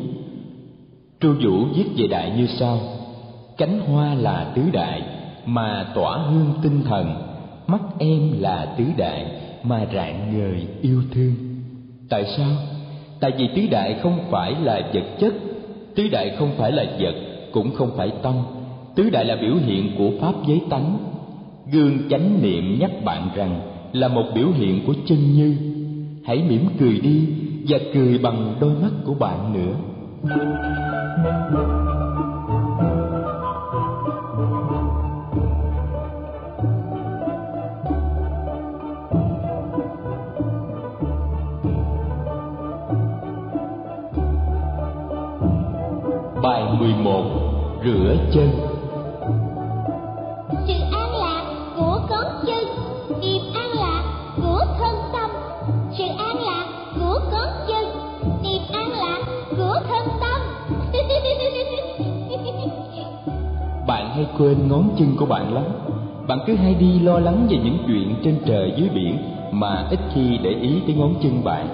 [1.19, 2.79] Tru vũ viết về đại như sau
[3.61, 5.01] cánh hoa là tứ đại,
[5.45, 7.15] mà tỏa hương tinh thần.
[7.67, 9.25] Mắt em là tứ đại,
[9.63, 11.33] mà rạng ngời yêu thương.
[12.09, 12.51] Tại sao?
[13.19, 15.33] Tại vì tứ đại không phải là vật chất,
[15.95, 17.15] tứ đại không phải là vật,
[17.51, 18.33] cũng không phải tâm.
[18.95, 20.97] Tứ đại là biểu hiện của pháp giới tánh.
[21.71, 23.61] Gương chánh niệm nhắc bạn rằng
[23.93, 25.55] là một biểu hiện của chân như.
[26.25, 27.27] Hãy mỉm cười đi
[27.67, 29.73] và cười bằng đôi mắt của bạn nữa.
[46.43, 47.23] Bài 11
[47.83, 48.70] Rửa chân
[64.41, 65.63] quên ngón chân của bạn lắm.
[66.27, 69.17] Bạn cứ hay đi lo lắng về những chuyện trên trời dưới biển
[69.51, 71.67] Mà ít khi để ý tới ngón chân bạn.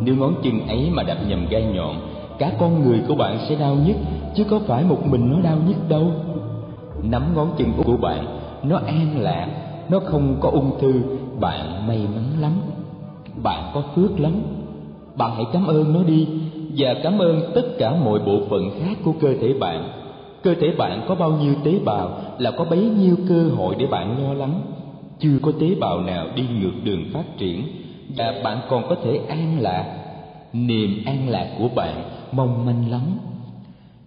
[0.00, 1.96] Nếu ngón chân ấy mà đập nhầm gai nhọn,
[2.38, 3.96] cả con người của bạn sẽ đau nhất,
[4.34, 6.10] chứ có phải một mình nó đau nhất đâu.
[7.02, 8.26] Nắm ngón chân của bạn,
[8.62, 9.48] nó an lạc,
[9.88, 10.92] nó không có ung thư,
[11.40, 12.52] bạn may mắn lắm.
[13.42, 14.32] Bạn có phước lắm.
[15.16, 16.28] Bạn hãy cảm ơn nó đi,
[16.76, 19.88] và cảm ơn tất cả mọi bộ phận khác của cơ thể bạn
[20.46, 23.86] cơ thể bạn có bao nhiêu tế bào là có bấy nhiêu cơ hội để
[23.86, 24.60] bạn lo lắng?
[25.18, 27.62] Chưa có tế bào nào đi ngược đường phát triển.
[28.16, 29.84] Và bạn còn có thể an lạc.
[30.52, 33.02] Niềm an lạc của bạn mong manh lắm.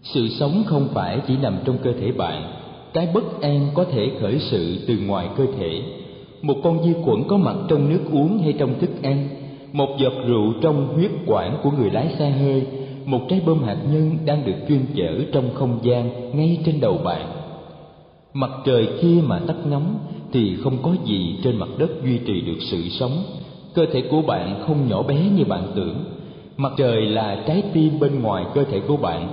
[0.02, 2.52] Sự sống không phải chỉ nằm trong cơ thể bạn.
[2.93, 5.82] Cái bất an có thể khởi sự từ ngoài cơ thể.
[6.41, 9.28] Một con vi khuẩn có mặt trong nước uống hay trong thức ăn,
[9.73, 12.65] một giọt rượu trong huyết quản của người lái xe hơi
[13.10, 16.98] một trái bom hạt nhân đang được chuyên chở trong không gian ngay trên đầu
[16.98, 17.39] bạn
[18.34, 19.98] mặt trời kia mà tắt ngấm
[20.32, 23.24] thì không có gì trên mặt đất duy trì được sự sống.
[23.74, 25.95] Cơ thể của bạn không nhỏ bé như bạn tưởng.
[26.58, 29.30] Mặt trời là trái tim bên ngoài cơ thể của bạn.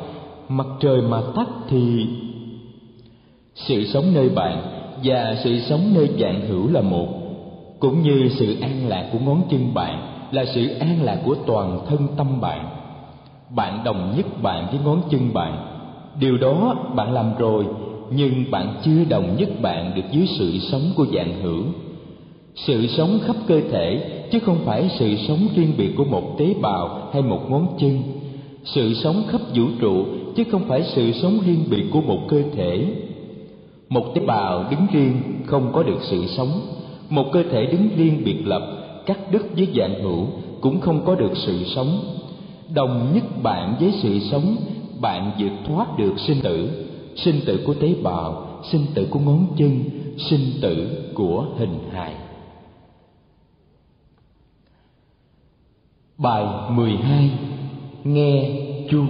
[0.48, 2.06] Mặt trời mà tắt thì
[3.54, 4.62] sự sống nơi bạn
[5.04, 7.08] và sự sống nơi dạng hữu là một,
[7.78, 11.80] cũng như sự an lạc của ngón chân bạn là sự an lạc của toàn
[11.88, 12.75] thân tâm bạn
[13.56, 15.66] bạn đồng nhất bạn với ngón chân bạn.
[16.20, 17.64] Điều đó bạn làm rồi,
[18.10, 21.62] nhưng bạn chưa đồng nhất bạn được dưới sự sống của dạng hữu
[22.56, 26.54] sự sống khắp cơ thể, chứ không phải sự sống riêng biệt của một tế
[26.60, 28.02] bào hay một ngón chân.
[28.64, 30.04] Sự sống khắp vũ trụ,
[30.36, 32.86] chứ không phải sự sống riêng biệt của một cơ thể.
[33.88, 36.60] Một tế bào đứng riêng không có được sự sống.
[37.10, 38.62] Một cơ thể đứng riêng biệt lập,
[39.06, 40.26] cắt đứt với dạng hữu
[40.60, 42.00] cũng không có được sự sống
[42.76, 44.56] đồng nhất bạn với sự sống
[45.00, 46.68] bạn vượt thoát được sinh tử.
[47.16, 49.84] Sinh tử của tế bào sinh tử của ngón chân
[50.30, 52.14] sinh tử của hình hài.
[56.18, 57.30] Bài 12
[58.04, 58.50] Nghe
[58.90, 59.08] chuông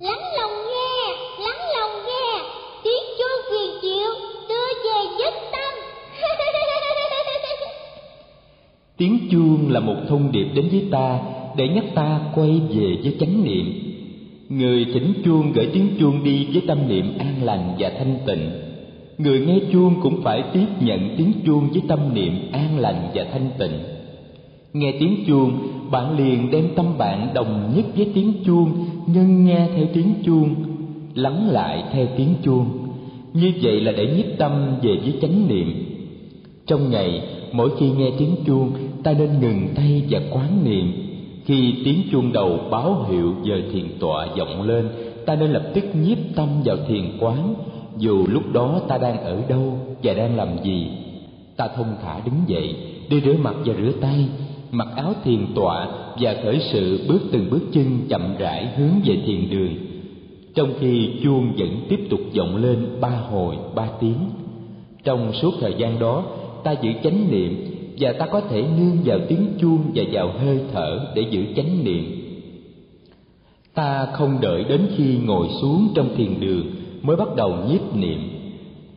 [0.00, 1.00] Lắng lòng nghe,
[1.44, 2.30] lắng lòng nghe.
[2.84, 4.12] Tiếng chuông quyền diệu
[4.48, 5.74] đưa về giấc tâm.
[8.96, 11.20] Tiếng chuông là một thông điệp đến với ta
[11.56, 13.72] để nhắc ta quay về với chánh niệm
[14.48, 18.50] Người thỉnh chuông gửi tiếng chuông đi với tâm niệm an lành và thanh tịnh
[19.18, 23.24] Người nghe chuông cũng phải tiếp nhận tiếng chuông với tâm niệm an lành và
[23.32, 23.72] thanh tịnh
[24.72, 25.52] Nghe tiếng chuông,
[25.90, 30.54] bạn liền đem tâm bạn đồng nhất với tiếng chuông, nhưng nghe theo tiếng chuông,
[31.14, 32.66] lắng lại theo tiếng chuông.
[33.32, 35.84] Như vậy là để nhiếp tâm về với chánh niệm.
[36.66, 38.70] Trong ngày, mỗi khi nghe tiếng chuông,
[39.02, 40.92] ta nên ngừng tay và quán niệm.
[41.50, 44.88] Khi tiếng chuông đầu báo hiệu giờ thiền tọa vọng lên,
[45.26, 47.54] ta nên lập tức nhiếp tâm vào thiền quán,
[47.96, 50.86] dù lúc đó ta đang ở đâu và đang làm gì.
[51.56, 52.74] Ta thông thả đứng dậy,
[53.08, 54.28] đi rửa mặt và rửa tay,
[54.70, 55.88] mặc áo thiền tọa
[56.20, 59.74] và khởi sự bước từng bước chân chậm rãi hướng về thiền đường
[60.54, 64.18] trong khi chuông vẫn tiếp tục vọng lên ba hồi ba tiếng
[65.04, 66.24] trong suốt thời gian đó
[66.64, 67.69] ta giữ chánh niệm
[68.00, 71.84] và ta có thể nương vào tiếng chuông và vào hơi thở để giữ chánh
[71.84, 72.20] niệm.
[73.74, 76.66] Ta không đợi đến khi ngồi xuống trong thiền đường
[77.02, 78.20] mới bắt đầu nhiếp niệm.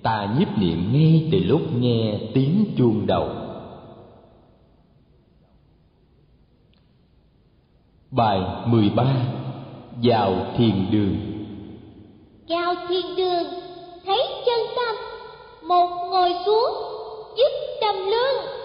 [0.02, 3.30] Ta nhiếp niệm ngay từ lúc nghe tiếng chuông đầu.
[8.12, 9.16] Bài 13
[10.04, 11.16] Vào thiền đường.
[12.50, 13.44] Vào thiền đường,
[14.06, 14.96] thấy chân tâm
[15.68, 16.74] một ngồi xuống
[17.38, 17.50] giúp
[17.82, 18.62] trầm lương.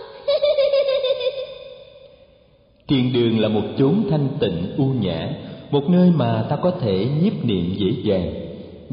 [2.89, 5.29] Thiền đường là một chốn thanh tịnh u nhã,
[5.71, 8.33] một nơi mà ta có thể nhiếp niệm dễ dàng.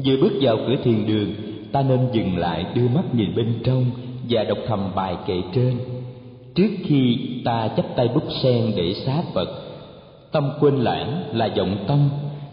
[0.04, 1.34] Vừa bước vào cửa thiền đường,
[1.72, 3.84] ta nên dừng lại đưa mắt nhìn bên trong
[4.30, 5.78] và đọc thầm bài kệ trên.
[6.54, 9.48] Trước khi ta chắp tay bút sen để xá Phật,
[10.32, 12.08] tâm quên lãng là vọng tâm,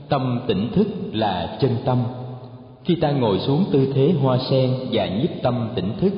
[0.09, 2.03] tâm tỉnh thức là chân tâm.
[2.85, 6.13] Khi ta ngồi xuống tư thế hoa sen và nhiếp tâm tỉnh thức,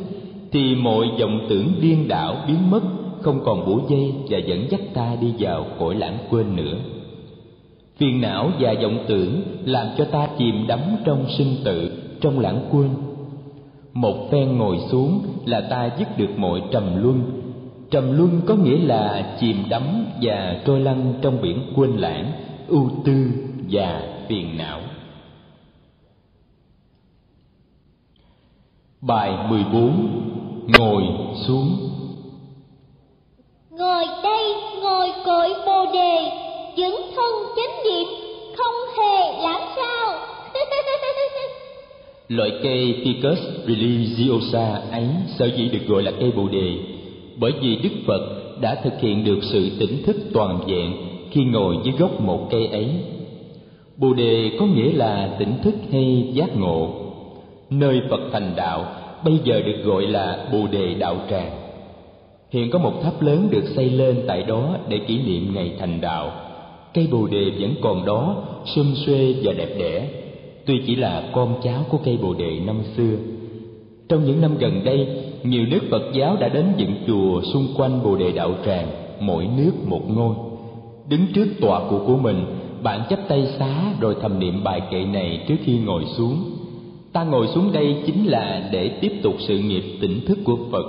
[0.51, 2.81] thì mọi vọng tưởng điên đảo biến mất,
[3.21, 6.77] không còn bủa dây và dẫn dắt ta đi vào cõi lãng quên nữa.
[7.97, 12.59] Phiền não và vọng tưởng làm cho ta chìm đắm trong sinh tử, trong lãng
[12.71, 12.89] quên.
[13.93, 17.21] Một phen ngồi xuống là ta dứt được mọi trầm luân.
[17.91, 19.83] Trầm luân có nghĩa là chìm đắm
[20.21, 22.31] và trôi lăn trong biển quên lãng,
[22.67, 23.27] ưu tư
[23.71, 24.79] và phiền não.
[29.07, 30.07] Bài 14
[30.67, 31.03] ngồi
[31.47, 31.77] xuống
[33.71, 36.31] Ngồi đây, ngồi cội bồ đề,
[36.77, 38.07] dưỡng thân chánh niệm,
[38.57, 40.19] không hề lãng sao.
[42.27, 43.37] Loại cây Ficus
[43.67, 45.07] religiosa ấy
[45.39, 46.77] sở dĩ được gọi là cây bồ đề
[47.37, 48.21] bởi vì Đức Phật
[48.61, 50.93] đã thực hiện được sự tỉnh thức toàn vẹn
[51.31, 52.89] khi ngồi dưới gốc một cây ấy.
[53.97, 57.04] Bồ đề có nghĩa là tỉnh thức hay giác ngộ.
[57.69, 58.85] Nơi Phật thành đạo
[59.25, 61.65] bây giờ được gọi là Bồ đề đạo tràng
[62.51, 66.01] Hiện có một tháp lớn được xây lên tại đó để kỷ niệm ngày thành
[66.01, 66.31] đạo.
[66.93, 70.07] Cây bồ đề vẫn còn đó, xum xuê và đẹp đẽ,
[70.65, 73.15] tuy chỉ là con cháu của cây bồ đề năm xưa.
[74.09, 75.07] Trong những năm gần đây,
[75.43, 78.87] nhiều nước Phật giáo đã đến dựng chùa xung quanh bồ đề đạo tràng,
[79.19, 80.35] mỗi nước một ngôi.
[81.09, 82.45] Đứng trước tọa cụ của mình,
[82.83, 86.54] bạn chắp tay xá rồi thầm niệm bài kệ này trước khi ngồi xuống.
[87.15, 90.85] Ta ngồi xuống đây chính là để tiếp tục sự nghiệp tỉnh thức của Phật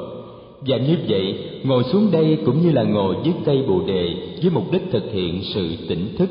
[0.61, 4.51] và như vậy, ngồi xuống đây cũng như là ngồi dưới cây bồ đề với
[4.51, 6.31] mục đích thực hiện sự tỉnh thức.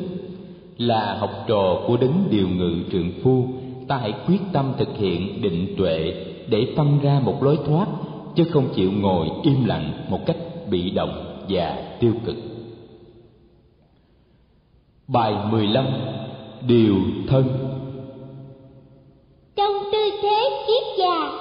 [0.78, 3.48] Là học trò của đấng điều ngự trượng phu,
[3.88, 6.14] ta hãy quyết tâm thực hiện định tuệ
[6.50, 7.88] để phân ra một lối thoát,
[8.36, 10.38] chứ không chịu ngồi im lặng một cách
[10.70, 12.36] bị động và tiêu cực.
[15.08, 15.86] Bài 15
[16.68, 16.96] Điều
[17.28, 17.75] thân
[19.56, 21.32] trong tư thế kiết già,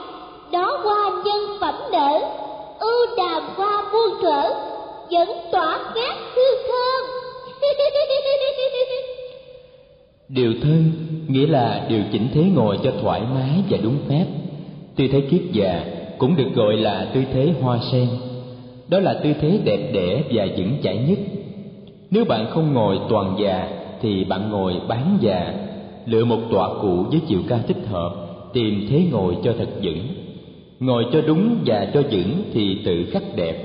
[0.53, 2.20] đó qua nhân phẩm nở
[2.79, 4.48] ưu đàm qua muôn thở
[5.11, 7.24] vẫn tỏa ngát hương thơm
[10.29, 10.92] điều thân
[11.29, 14.24] nghĩa là điều chỉnh thế ngồi cho thoải mái và đúng phép.
[14.96, 15.85] Tư thế kiết già
[16.18, 18.09] cũng được gọi là tư thế hoa sen.
[18.88, 21.18] Đó là tư thế đẹp đẽ và vững chãi nhất.
[22.11, 23.68] Nếu bạn không ngồi toàn già
[24.00, 25.55] thì bạn ngồi bán già
[26.07, 28.11] lựa một tọa cụ với chiều cao thích hợp,
[28.53, 30.01] tìm thế ngồi cho thật vững.
[30.81, 33.57] Ngồi cho đúng và cho vững thì tự khắc đẹp.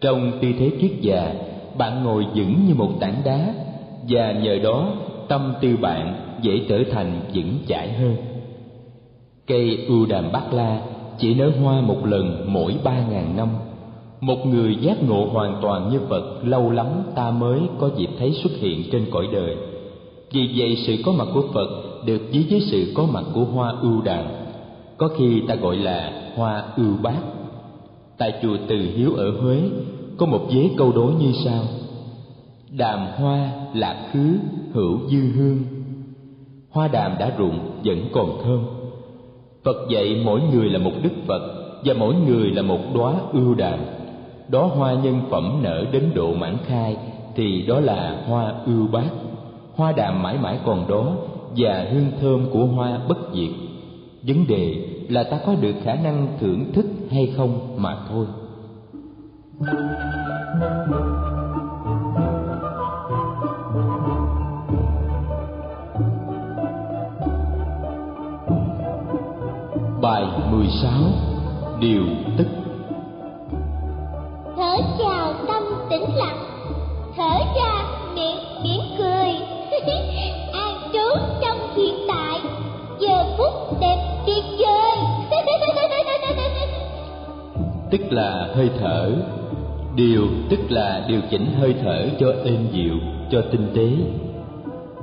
[0.00, 1.34] Trong tư thế kiết già,
[1.78, 3.54] bạn ngồi vững như một tảng đá,
[4.08, 4.92] và nhờ đó
[5.28, 8.16] tâm tư bạn dễ trở thành vững chãi hơn.
[9.46, 10.80] Cây ưu đàm bát la
[11.18, 13.48] chỉ nở hoa một lần mỗi ba ngàn năm.
[14.20, 18.32] Một người giác ngộ hoàn toàn như phật lâu lắm ta mới có dịp thấy
[18.32, 19.56] xuất hiện trên cõi đời
[20.32, 21.68] vì vậy sự có mặt của phật
[22.06, 24.42] được ví với sự có mặt của hoa ưu đàn
[25.02, 27.22] có khi ta gọi là hoa ưu bát.
[28.18, 29.60] Tại chùa từ hiếu ở huế,
[30.16, 31.64] có một vế câu đối như sau.
[32.70, 34.38] Đàm hoa lạc khứ
[34.72, 35.58] hữu dư hương.
[36.70, 38.64] Hoa đàm đã rụng vẫn còn thơm.
[39.64, 43.54] Phật dạy mỗi người là một đức phật và mỗi người là một đóa ưu
[43.54, 43.78] đàm.
[44.48, 46.96] Đó hoa nhân phẩm nở đến độ mãn khai
[47.34, 49.10] thì đó là hoa ưu bát
[49.76, 51.12] hoa đàm mãi mãi còn đó
[51.56, 53.50] và hương thơm của hoa bất diệt.
[54.22, 58.26] Vấn đề là ta có được khả năng thưởng thức hay không mà thôi.
[70.02, 70.92] Bài 16
[71.80, 72.02] Điều
[72.38, 72.46] tức.
[74.56, 76.38] Thở chào tâm tĩnh lặng.
[77.16, 77.81] Thở ra
[80.52, 82.40] An trú trong hiện tại.
[83.00, 84.96] Giờ phút đẹp tuyệt vời
[87.90, 89.12] tức là hơi thở.
[89.96, 92.94] Điều tức là điều chỉnh hơi thở cho êm dịu,
[93.30, 93.88] cho tinh tế.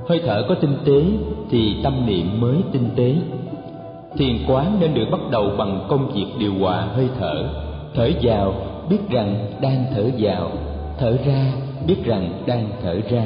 [0.07, 1.03] Hơi thở có tinh tế
[1.51, 3.15] thì tâm niệm mới tinh tế.
[4.17, 7.49] Thiền quán nên được bắt đầu bằng công việc điều hòa hơi thở.
[7.95, 8.53] Thở vào,
[8.89, 10.51] biết rằng đang thở vào.
[10.99, 11.51] Thở ra,
[11.87, 13.23] biết rằng đang thở ra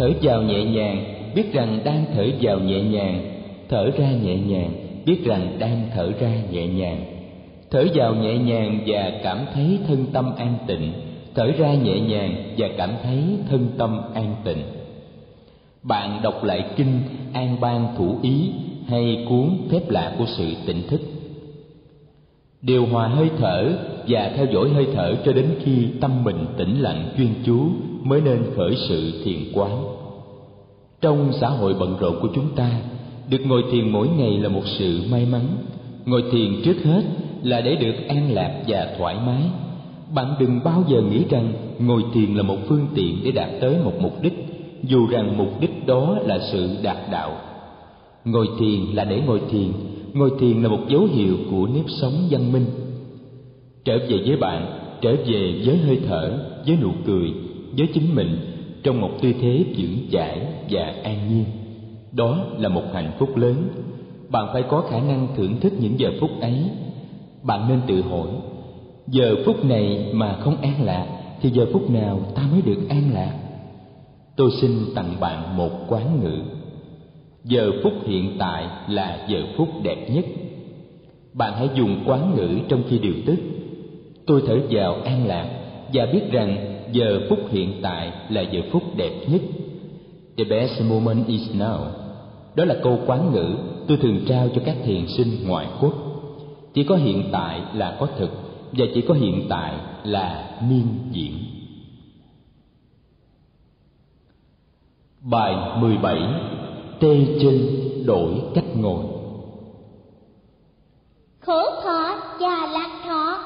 [0.00, 3.20] thở vào nhẹ nhàng, biết rằng đang thở vào nhẹ nhàng.
[3.68, 4.70] Thở ra nhẹ nhàng,
[5.06, 7.04] biết rằng đang thở ra nhẹ nhàng.
[7.70, 10.92] Thở vào nhẹ nhàng và cảm thấy thân tâm an tịnh.
[11.34, 13.18] Thở ra nhẹ nhàng và cảm thấy
[13.50, 14.62] thân tâm an tịnh.
[15.82, 17.00] Bạn đọc lại kinh
[17.32, 18.50] an ban thủ ý
[18.86, 21.00] hay cuốn phép lạ của sự tỉnh thức.
[22.62, 23.72] Điều hòa hơi thở
[24.08, 27.68] và theo dõi hơi thở cho đến khi tâm mình tĩnh lặng chuyên chú
[28.04, 29.84] mới nên khởi sự thiền quán.
[31.00, 32.70] Trong xã hội bận rộn của chúng ta,
[33.28, 35.42] được ngồi thiền mỗi ngày là một sự may mắn.
[36.06, 37.02] Ngồi thiền trước hết
[37.42, 39.42] là để được an lạc và thoải mái.
[40.14, 43.76] Bạn đừng bao giờ nghĩ rằng ngồi thiền là một phương tiện để đạt tới
[43.84, 44.46] một mục đích,
[44.82, 47.32] dù rằng mục đích đó là sự đạt đạo.
[48.24, 49.72] Ngồi thiền là để ngồi thiền.
[50.12, 52.66] Ngồi thiền là một dấu hiệu của nếp sống văn minh.
[53.84, 57.32] Trở về với bạn, trở về với hơi thở, với nụ cười
[57.76, 58.36] với chính mình
[58.82, 61.44] trong một tư thế vững chãi và an nhiên.
[62.12, 63.68] Đó là một hạnh phúc lớn.
[64.28, 66.64] Bạn phải có khả năng thưởng thức những giờ phút ấy.
[67.42, 68.28] Bạn nên tự hỏi,
[69.06, 71.06] giờ phút này mà không an lạc
[71.40, 73.34] thì giờ phút nào ta mới được an lạc?
[74.36, 76.42] Tôi xin tặng bạn một quán ngữ.
[77.44, 80.24] Giờ phút hiện tại là giờ phút đẹp nhất.
[81.34, 83.36] Bạn hãy dùng quán ngữ trong khi điều tức.
[84.26, 85.48] Tôi thở vào an lạc
[85.92, 89.40] và biết rằng giờ phút hiện tại là giờ phút đẹp nhất.
[90.36, 91.86] The best moment is now.
[92.54, 93.56] Đó là câu quán ngữ
[93.88, 95.94] tôi thường trao cho các thiền sinh ngoại quốc.
[96.74, 98.30] Chỉ có hiện tại là có thực
[98.72, 99.74] và chỉ có hiện tại
[100.04, 101.38] là niên diễn.
[105.20, 106.20] Bài 17
[107.00, 107.58] tê chân
[108.06, 109.04] đổi cách ngồi.
[111.40, 113.38] Khổ thọ và lạc thọ,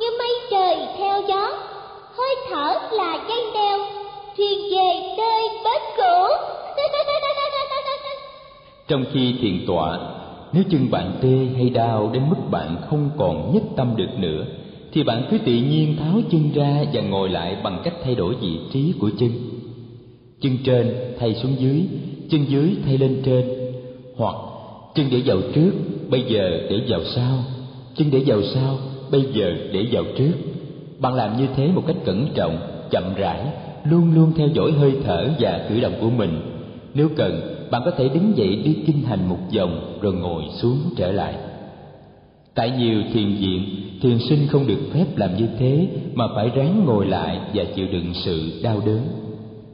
[0.00, 1.48] như mây trời theo gió
[2.18, 3.78] hơi thở là dây đeo.
[4.36, 6.44] Thuyền về nơi bến cũ.
[8.88, 9.98] Trong khi thiền tọa,
[10.52, 14.44] nếu chân bạn tê hay đau đến mức bạn không còn nhất tâm được nữa,
[14.92, 18.34] thì bạn cứ tự nhiên tháo chân ra và ngồi lại bằng cách thay đổi
[18.34, 19.30] vị trí của chân.
[20.40, 21.82] Chân trên thay xuống dưới,
[22.30, 23.72] chân dưới thay lên trên.
[24.16, 24.36] Hoặc,
[24.94, 25.72] chân để vào trước,
[26.08, 27.38] bây giờ để vào sau.
[27.96, 28.78] Chân để vào sau,
[29.10, 30.32] bây giờ để vào trước
[31.00, 32.58] bạn làm như thế một cách cẩn trọng,
[32.90, 33.40] chậm rãi,
[33.84, 36.40] luôn luôn theo dõi hơi thở và cử động của mình.
[36.94, 40.78] Nếu cần, bạn có thể đứng dậy đi kinh hành một vòng rồi ngồi xuống
[40.96, 41.34] trở lại.
[42.54, 43.64] Tại nhiều thiền viện,
[44.02, 47.86] thiền sinh không được phép làm như thế mà phải ráng ngồi lại và chịu
[47.92, 49.00] đựng sự đau đớn.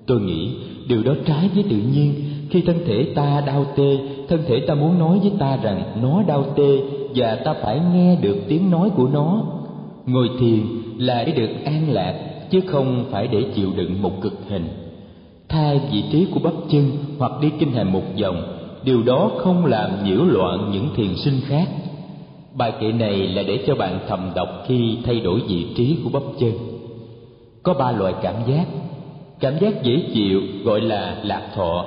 [0.07, 0.51] Tôi nghĩ
[0.89, 2.15] điều đó trái với tự nhiên.
[2.51, 6.23] Khi thân thể ta đau tê, thân thể ta muốn nói với ta rằng nó
[6.23, 6.79] đau tê
[7.15, 9.43] và ta phải nghe được tiếng nói của nó.
[10.07, 10.61] Ngồi thiền
[10.99, 12.15] là để được an lạc,
[12.51, 14.69] chứ không phải để chịu đựng một cực hình.
[15.49, 18.43] Thay vị trí của bắp chân hoặc đi kinh hành một vòng,
[18.85, 21.69] điều đó không làm nhiễu loạn những thiền sinh khác.
[22.55, 26.11] Bài kệ này là để cho bạn thầm đọc khi thay đổi vị trí của
[26.11, 26.53] bắp chân.
[27.63, 28.65] Có ba loại cảm giác.
[29.41, 31.85] Cảm giác dễ chịu gọi là lạc thọ,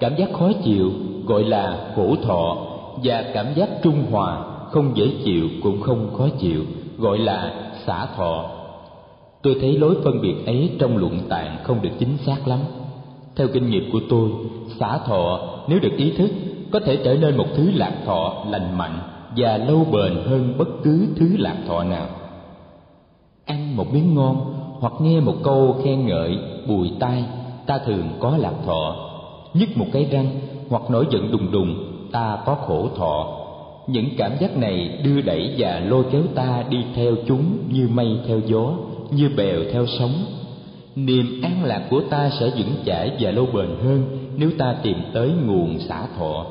[0.00, 0.92] cảm giác khó chịu
[1.26, 2.56] gọi là khổ thọ,
[3.04, 6.64] và cảm giác trung hòa, không dễ chịu cũng không khó chịu
[6.98, 8.50] gọi là xả thọ.
[9.42, 12.58] Tôi thấy lối phân biệt ấy trong luận tạng không được chính xác lắm.
[13.36, 14.30] Theo kinh nghiệm của tôi,
[14.78, 16.30] xả thọ, nếu được ý thức,
[16.72, 18.98] có thể trở nên một thứ lạc thọ lành mạnh
[19.36, 22.06] và lâu bền hơn bất cứ thứ lạc thọ nào.
[23.46, 26.38] Ăn một miếng ngon hoặc nghe một câu khen ngợi,
[26.68, 27.24] bùi tai,
[27.66, 28.96] ta thường có lạc thọ.
[29.54, 30.26] Nhức một cái răng
[30.70, 31.74] hoặc nổi giận đùng đùng,
[32.12, 33.39] ta có khổ thọ
[33.86, 38.08] những cảm giác này đưa đẩy và lôi kéo ta đi theo chúng như mây
[38.26, 38.72] theo gió,
[39.10, 40.14] như bèo theo sóng.
[40.96, 44.02] Niềm an lạc của ta sẽ vững chãi và lâu bền hơn
[44.36, 46.46] nếu ta tìm tới nguồn xả thọ.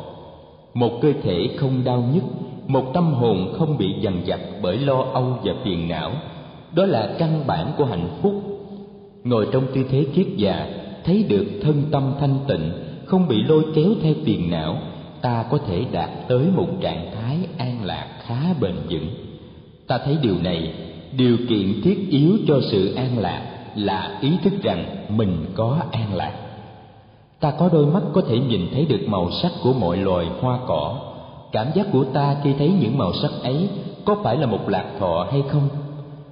[0.74, 2.24] Một cơ thể không đau nhức,
[2.68, 6.12] một tâm hồn không bị dằn vặt bởi lo âu và phiền não.
[6.76, 8.34] Đó là căn bản của hạnh phúc.
[9.24, 10.68] Ngồi trong tư thế kiết già,
[11.06, 12.72] thấy được thân tâm thanh tịnh,
[13.06, 14.78] không bị lôi kéo theo phiền não
[15.22, 19.08] ta có thể đạt tới một trạng thái an lạc khá bền vững.
[19.88, 20.74] Ta thấy điều này,
[21.18, 23.42] điều kiện thiết yếu cho sự an lạc
[23.76, 26.34] là ý thức rằng mình có an lạc.
[27.40, 30.60] Ta có đôi mắt có thể nhìn thấy được màu sắc của mọi loài hoa
[30.68, 31.00] cỏ.
[31.52, 33.70] Cảm giác của ta khi thấy những màu sắc ấy
[34.06, 35.70] có phải là một lạc thọ hay không?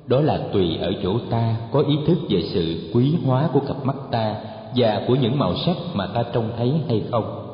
[0.08, 3.86] Đó là tùy ở chỗ ta có ý thức về sự quý hóa của cặp
[3.86, 4.36] mắt ta
[4.76, 7.47] và của những màu sắc mà ta trông thấy hay không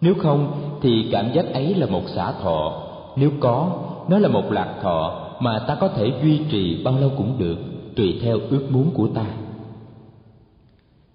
[0.00, 2.82] nếu không, thì cảm giác ấy là một xả thọ.
[3.16, 3.70] Nếu có,
[4.08, 7.58] nó là một lạc thọ mà ta có thể duy trì bao lâu cũng được,
[7.96, 9.24] tùy theo ước muốn của ta.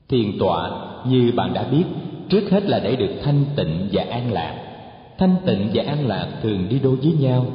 [0.09, 0.71] Thiền tọa,
[1.05, 1.83] như bạn đã biết,
[2.29, 4.55] trước hết là để được thanh tịnh và an lạc.
[5.17, 7.45] Thanh tịnh và an lạc thường đi đôi với nhau.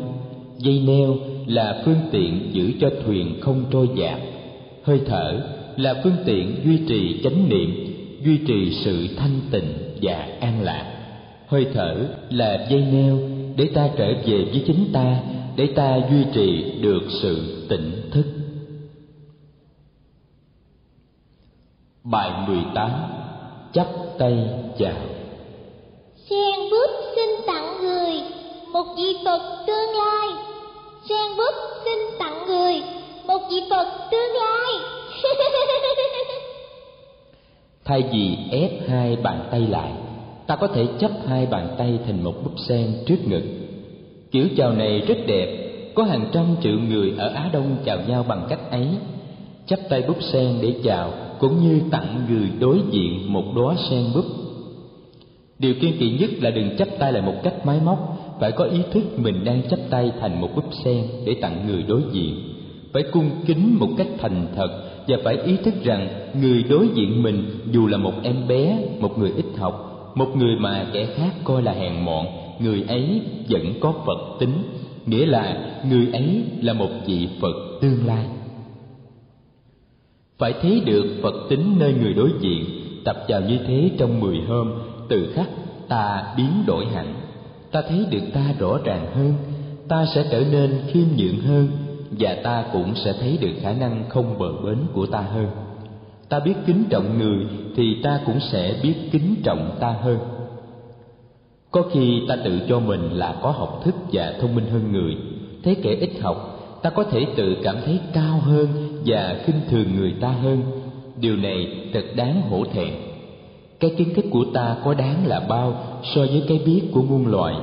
[0.59, 1.15] Dây neo
[1.47, 4.19] là phương tiện giữ cho thuyền không trôi dạt.
[4.83, 5.41] Hơi thở
[5.77, 9.73] là phương tiện duy trì chánh niệm, duy trì sự thanh tịnh
[10.03, 10.98] và an lạc
[11.49, 11.95] hơi thở
[12.31, 13.19] là dây neo
[13.57, 15.21] để ta trở về với chính ta
[15.57, 18.25] để ta duy trì được sự tỉnh thức.
[22.05, 22.91] Bài 18
[23.73, 23.87] chắp
[24.19, 25.01] tay chào.
[26.31, 28.13] Sen bút xin tặng người
[28.73, 30.29] một vị phật tương lai.
[31.09, 32.83] Sen bút xin tặng người
[33.27, 34.73] một vị phật tương lai.
[37.85, 39.93] Thay vì ép hai bàn tay lại
[40.49, 43.43] ta có thể chấp hai bàn tay thành một búp sen trước ngực.
[44.31, 45.49] Kiểu chào này rất đẹp,
[45.95, 48.87] có hàng trăm triệu người ở á đông chào nhau bằng cách ấy.
[49.67, 54.05] Chắp tay búp sen để chào, cũng như tặng người đối diện một đóa sen
[54.15, 54.25] búp.
[55.59, 58.65] Điều kiên kỵ nhất là đừng chấp tay lại một cách máy móc, phải có
[58.65, 62.35] ý thức mình đang chấp tay thành một búp sen để tặng người đối diện.
[62.93, 64.69] Phải cung kính một cách thành thật
[65.09, 66.09] và phải ý thức rằng
[66.41, 69.88] người đối diện mình dù là một em bé, một người ít học
[70.19, 72.27] một người mà kẻ khác coi là hèn mọn,
[72.59, 74.53] người ấy vẫn có phật tính,
[75.07, 75.57] nghĩa là
[75.91, 78.25] người ấy là một vị phật tương lai.
[80.39, 82.65] Phải thấy được phật tính nơi người đối diện,
[83.05, 84.73] tập vào như thế trong mười hôm,
[85.09, 85.49] từ khắc
[85.89, 87.15] ta biến đổi hẳn.
[87.73, 89.35] Ta thấy được ta rõ ràng hơn,
[89.89, 91.69] ta sẽ trở nên khiêm nhượng hơn,
[92.11, 95.47] và ta cũng sẽ thấy được khả năng không bờ bến của ta hơn
[96.29, 100.19] ta biết kính trọng người thì ta cũng sẽ biết kính trọng ta hơn.
[101.71, 105.17] Có khi ta tự cho mình là có học thức và thông minh hơn người.
[105.65, 108.69] Thấy kẻ ít học, ta có thể tự cảm thấy cao hơn
[109.07, 110.63] và khinh thường người ta hơn.
[111.21, 112.95] Điều này thật đáng hổ thẹn.
[113.81, 117.27] Cái kiến thức của ta có đáng là bao so với cái biết của muôn
[117.27, 117.55] loài.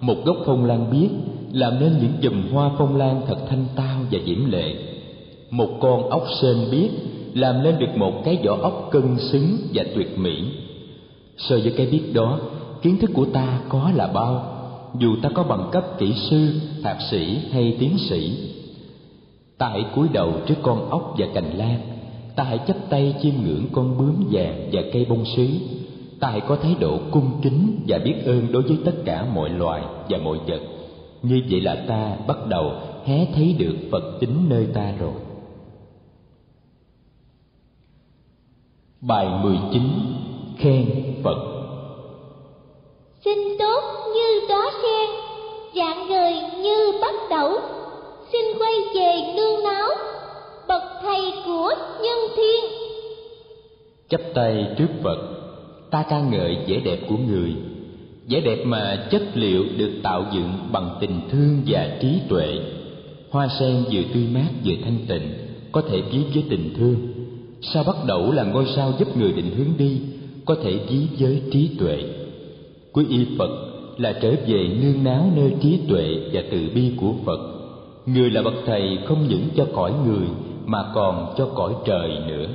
[0.00, 1.08] Một gốc phong lan biết
[1.52, 4.74] làm nên những chùm hoa phong lan thật thanh tao và diễm lệ.
[5.50, 6.90] Một con ốc sên biết
[7.34, 10.44] làm nên được một cái vỏ ốc cân xứng và tuyệt mỹ.
[11.36, 12.38] So với cái biết đó,
[12.82, 14.54] kiến thức của ta có là bao,
[14.98, 16.48] dù ta có bằng cấp kỹ sư,
[16.82, 18.38] thạc sĩ hay tiến sĩ.
[19.58, 21.80] Ta hãy cúi đầu trước con ốc và cành lan.
[22.36, 25.46] Ta hãy chắp tay chiêm ngưỡng con bướm vàng và cây bông sứ
[26.20, 29.50] ta hãy có thái độ cung kính và biết ơn đối với tất cả mọi
[29.50, 30.60] loài và mọi vật.
[31.22, 32.72] Như vậy là ta bắt đầu
[33.04, 35.12] hé thấy được phật tính nơi ta rồi.
[39.00, 39.82] Bài 19
[40.58, 40.86] khen
[41.24, 41.38] phật.
[43.24, 43.80] Xin tốt
[44.14, 45.10] như đóa sen
[45.76, 46.32] dạng người
[46.62, 47.58] như bắt đẩu
[48.32, 49.88] xin quay về nương náu
[50.68, 52.64] bậc thầy của nhân thiên.
[54.08, 55.18] Chắp tay trước phật
[55.90, 57.54] ta ca ngợi vẻ đẹp của người.
[58.28, 62.58] Vẻ đẹp mà chất liệu được tạo dựng bằng tình thương và trí tuệ.
[63.30, 65.32] Hoa sen vừa tươi mát vừa thanh tịnh
[65.72, 67.17] có thể ví với tình thương
[67.62, 70.00] sao bắt đầu là ngôi sao giúp người định hướng đi,
[70.44, 72.02] có thể ví với trí tuệ?
[72.92, 73.50] Quý y phật
[73.96, 77.40] là trở về nương náo nơi trí tuệ và từ bi của phật.
[78.06, 80.28] Người là bậc thầy không những cho cõi người
[80.66, 82.46] mà còn cho cõi trời nữa.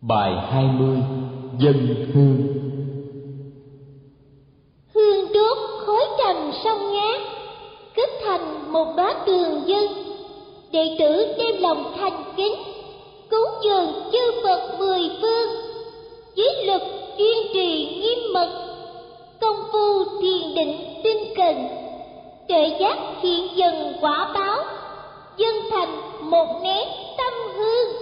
[0.00, 0.98] Bài hai mươi,
[1.58, 2.36] dân hương.
[4.94, 7.20] Hương trước khói trầm sông ngát,
[7.94, 10.03] kết thành một đóa tường dân
[10.74, 12.54] đệ tử đem lòng thành kính
[13.30, 15.48] cúng dường chư phật mười phương.
[16.36, 16.82] Dưới lực
[17.18, 18.50] kiên trì nghiêm mật,
[19.40, 21.56] công phu thiền định tinh cần
[22.48, 24.58] tuệ giác hiện dần quả báo,
[25.38, 26.00] dân thành
[26.30, 27.96] một nén tâm hương.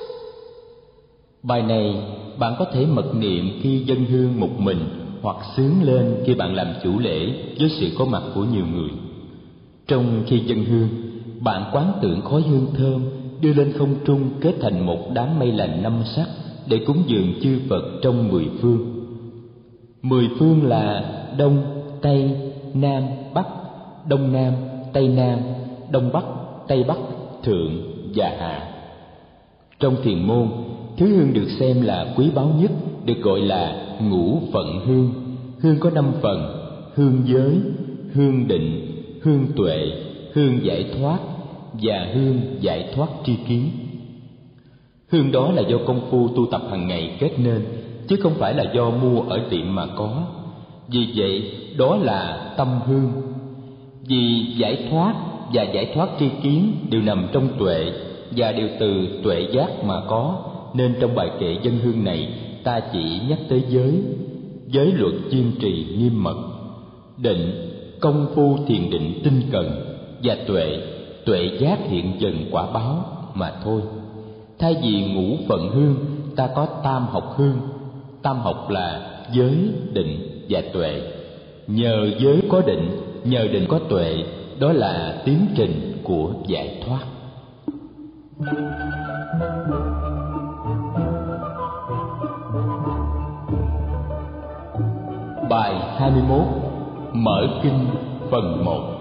[1.42, 1.94] Bài này
[2.38, 4.80] bạn có thể mật niệm khi dân hương một mình
[5.22, 8.90] hoặc sướng lên khi bạn làm chủ lễ với sự có mặt của nhiều người.
[9.86, 11.11] Trong khi dân hương
[11.44, 13.04] bạn quán tưởng khói hương thơm
[13.40, 16.26] đưa lên không trung kết thành một đám mây lành năm sắc
[16.66, 18.78] để cúng dường chư Phật trong mười phương.
[20.02, 21.04] Mười phương là
[21.38, 21.62] Đông,
[22.02, 22.30] Tây,
[22.74, 23.02] Nam,
[23.34, 23.46] Bắc,
[24.08, 24.52] Đông Nam,
[24.92, 25.38] Tây Nam,
[25.90, 26.24] Đông Bắc,
[26.68, 26.98] Tây Bắc,
[27.42, 27.72] Thượng
[28.14, 28.68] và Hạ.
[29.80, 30.48] Trong thiền môn,
[30.96, 32.70] thứ hương được xem là quý báu nhất
[33.04, 35.10] được gọi là ngũ phận hương.
[35.60, 36.56] Hương có năm phần:
[36.94, 37.60] hương giới,
[38.12, 38.86] hương định,
[39.22, 39.92] hương tuệ,
[40.32, 41.18] hương giải thoát
[41.72, 43.70] và hương giải thoát tri kiến.
[45.10, 47.62] Hương đó là do công phu tu tập hàng ngày kết nên,
[48.08, 50.26] chứ không phải là do mua ở tiệm mà có.
[50.88, 53.12] Vì vậy, đó là tâm hương.
[54.06, 55.14] Vì giải thoát
[55.52, 57.92] và giải thoát tri kiến đều nằm trong tuệ
[58.30, 60.44] và đều từ tuệ giác mà có,
[60.74, 62.28] nên trong bài kệ dân hương này
[62.64, 64.02] ta chỉ nhắc tới giới.
[64.66, 66.36] giới luật kiên trì nghiêm mật
[67.16, 67.68] định
[68.00, 70.80] công phu thiền định tinh cần và tuệ
[71.24, 73.04] tuệ giác hiện dần quả báo
[73.34, 73.82] mà thôi.
[74.58, 75.96] Thay vì ngũ phận hương,
[76.36, 77.56] ta có tam học hương.
[78.22, 81.02] Tam học là giới, định và tuệ.
[81.66, 82.90] Nhờ giới có định,
[83.24, 84.24] nhờ định có tuệ,
[84.58, 87.04] đó là tiến trình của giải thoát.
[95.50, 96.42] Bài 21
[97.12, 97.86] Mở Kinh
[98.30, 98.91] phần 1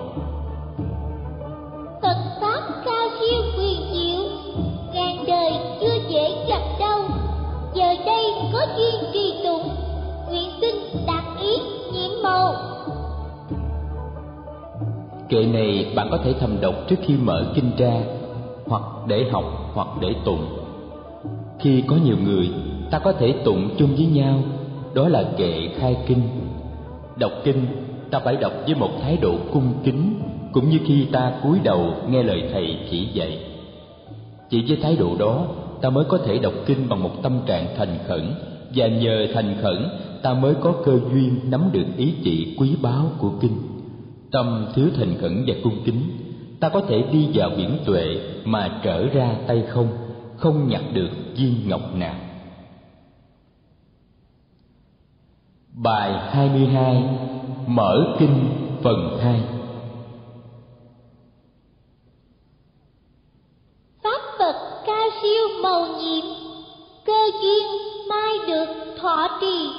[15.32, 18.01] Kệ này bạn có thể thầm đọc trước khi mở kinh ra,
[18.65, 20.45] Hoặc để học, hoặc để tụng.
[21.59, 22.49] Khi có nhiều người,
[22.91, 24.39] ta có thể tụng chung với nhau,
[24.93, 26.21] Đó là kệ khai kinh.
[27.15, 27.65] Đọc kinh,
[28.09, 30.21] ta phải đọc với một thái độ cung kính,
[30.53, 33.39] cũng như khi ta cúi đầu nghe lời thầy chỉ dạy.
[34.49, 35.47] Chỉ với thái độ đó,
[35.82, 38.34] ta mới có thể đọc kinh bằng một tâm trạng thành khẩn,
[38.75, 39.89] và nhờ thành khẩn,
[40.21, 43.70] ta mới có cơ duyên nắm được ý chỉ quý báu của kinh
[44.32, 46.01] tâm thiếu thành khẩn và cung kính,
[46.59, 48.05] ta có thể đi vào biển tuệ
[48.45, 49.88] mà trở ra tay không
[50.41, 52.15] không nhặt được viên ngọc nào.
[55.73, 57.03] Bài 22
[57.67, 58.49] Mở Kinh
[58.84, 59.41] phần 2
[64.03, 66.25] Pháp Phật cao siêu màu nhiệm,
[67.05, 67.67] Cơ duyên
[68.09, 68.65] mai được
[69.01, 69.69] thọ trì.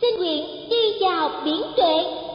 [0.00, 2.29] Xin nguyện đi vào biển tuệ.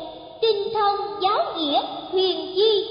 [0.46, 1.82] Tinh thông giáo nghĩa,
[2.12, 2.84] huyền di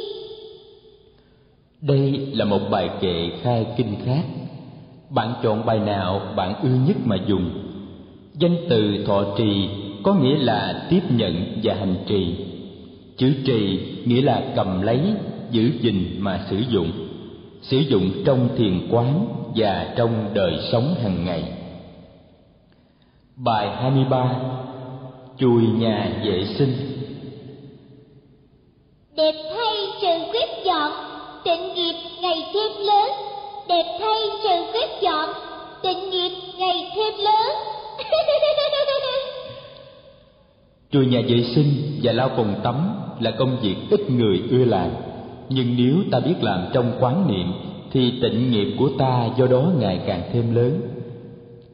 [1.80, 4.24] Đây là một bài kệ khai kinh khác.
[5.10, 7.50] Bạn chọn bài nào bạn ưa nhất mà dùng?
[8.34, 9.68] Danh từ thọ trì
[10.02, 12.36] có nghĩa là tiếp nhận và hành trì.
[13.16, 15.00] Chữ trì nghĩa là cầm lấy,
[15.50, 16.90] giữ gìn mà sử dụng.
[17.62, 19.26] Sử dụng trong thiền quán
[19.56, 21.44] và trong đời sống hàng ngày.
[23.36, 24.40] Bài 23
[25.38, 26.94] chùi nhà vệ sinh
[29.16, 30.92] đẹp thay sự quyết dọn,
[31.44, 33.10] tịnh nghiệp ngày thêm lớn.
[33.68, 35.28] Đẹp thay sự quyết dọn,
[35.82, 37.56] tịnh nghiệp ngày thêm lớn.
[40.90, 44.88] Chùi nhà vệ sinh và lau phòng tắm là công việc ít người ưa làm.
[45.48, 47.52] Nhưng nếu ta biết làm trong quán niệm,
[47.92, 50.80] Thì tịnh nghiệp của ta do đó ngày càng thêm lớn.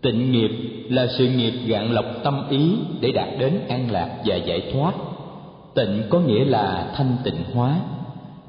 [0.02, 0.50] Tịnh nghiệp
[0.88, 2.70] là sự nghiệp gạn lọc tâm ý
[3.00, 4.94] để đạt đến an lạc và giải thoát.
[5.74, 7.80] Tịnh có nghĩa là thanh tịnh hóa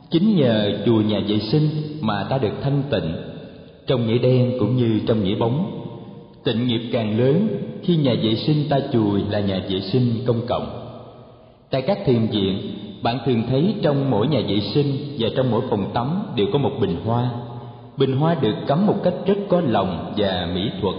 [0.10, 1.70] Chính nhờ chùa nhà vệ sinh
[2.02, 3.14] mà ta được thanh tịnh
[3.88, 5.82] Trong nghĩa đen cũng như trong nghĩa bóng
[6.44, 7.48] Tịnh nghiệp càng lớn
[7.84, 10.68] khi nhà vệ sinh ta chùi là nhà vệ sinh công cộng.
[11.72, 12.72] Tại các thiền viện,
[13.04, 16.60] bạn thường thấy trong mỗi nhà vệ sinh và trong mỗi phòng tắm đều có
[16.60, 17.30] một bình hoa.
[17.98, 20.96] Bình hoa được cắm một cách rất có lòng và mỹ thuật.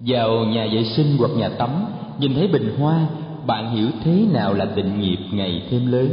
[0.00, 1.70] Vào nhà vệ sinh hoặc nhà tắm,
[2.18, 3.06] nhìn thấy bình hoa,
[3.46, 6.08] bạn hiểu thế nào là tịnh nghiệp ngày thêm lớn.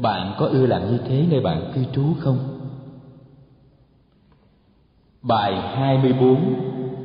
[0.00, 2.38] Bạn có ưa làm như thế nơi bạn cư trú không?
[5.22, 6.54] Bài 24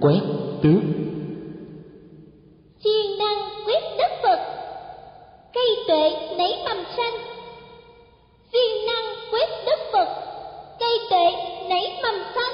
[0.01, 0.21] Quét
[0.61, 0.81] tước.
[2.83, 4.39] Siêng năng quyết đất phật.
[5.53, 7.13] Cây tuệ nảy mầm xanh.
[8.51, 10.07] Siêng năng quyết đất phật.
[10.79, 11.31] Cây tuệ
[11.69, 12.53] nảy mầm xanh.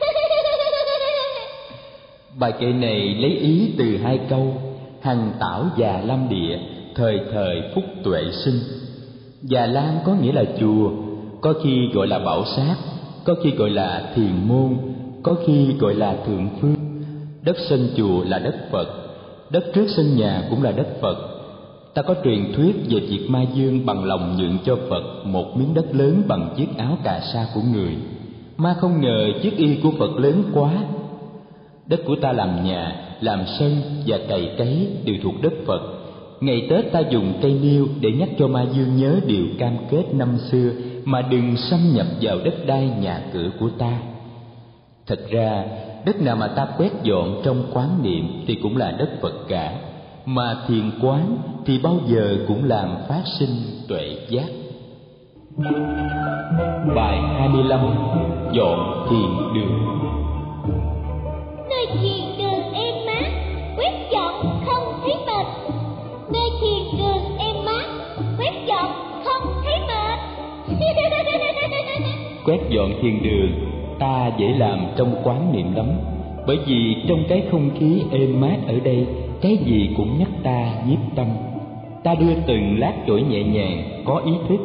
[2.38, 4.54] Bài kệ này lấy ý từ hai câu
[5.04, 6.58] hằng tảo già lam địa,
[6.94, 8.60] thời thời phúc tuệ sinh.
[9.42, 10.90] Già lam có nghĩa là chùa,
[11.40, 12.76] có khi gọi là bảo sát,
[13.24, 14.76] có khi gọi là thiền môn,
[15.22, 16.74] có khi gọi là thượng phương.
[17.42, 18.86] Đất sân chùa là đất phật,
[19.50, 21.16] đất trước sân nhà cũng là đất phật.
[21.94, 25.74] Ta có truyền thuyết về việc ma dương bằng lòng nhượng cho phật một miếng
[25.74, 27.96] đất lớn bằng chiếc áo cà sa của người.
[28.56, 30.72] Ma không ngờ chiếc y của phật lớn quá.
[31.86, 35.80] Đất của ta làm nhà làm sân và cày cấy đều thuộc đất phật.
[36.40, 40.04] Ngày tết ta dùng cây niêu để nhắc cho ma dương nhớ điều cam kết
[40.12, 40.70] năm xưa
[41.04, 43.98] mà đừng xâm nhập vào đất đai nhà cửa của ta.
[45.06, 45.64] Thật ra
[46.06, 49.74] đất nào mà ta quét dọn trong quán niệm thì cũng là đất Phật cả,
[50.26, 53.56] mà thiền quán thì bao giờ cũng làm phát sinh
[53.88, 54.46] tuệ giác.
[56.96, 57.80] Bài 25
[58.52, 59.78] Dọn thiền đường.
[61.70, 62.23] Nơi thiền
[72.44, 73.50] quét dọn thiền đường,
[73.98, 75.86] ta dễ làm trong quán niệm lắm.
[76.46, 79.06] Bởi vì trong cái không khí êm mát ở đây,
[79.40, 81.26] cái gì cũng nhắc ta nhiếp tâm.
[82.02, 84.60] Ta đưa từng lát chổi nhẹ nhàng, có ý thức.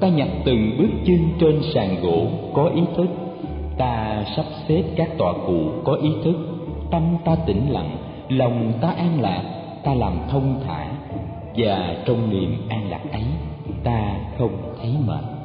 [0.00, 3.06] Ta nhặt từng bước chân trên sàn gỗ, có ý thức.
[3.78, 6.36] Ta sắp xếp các tọa cụ, có ý thức.
[6.90, 7.96] Tâm ta tĩnh lặng,
[8.28, 9.42] lòng ta an lạc,
[9.84, 10.86] ta làm thông thả.
[11.56, 13.24] Và trong niềm an lạc ấy,
[13.84, 15.37] ta không thấy mệt.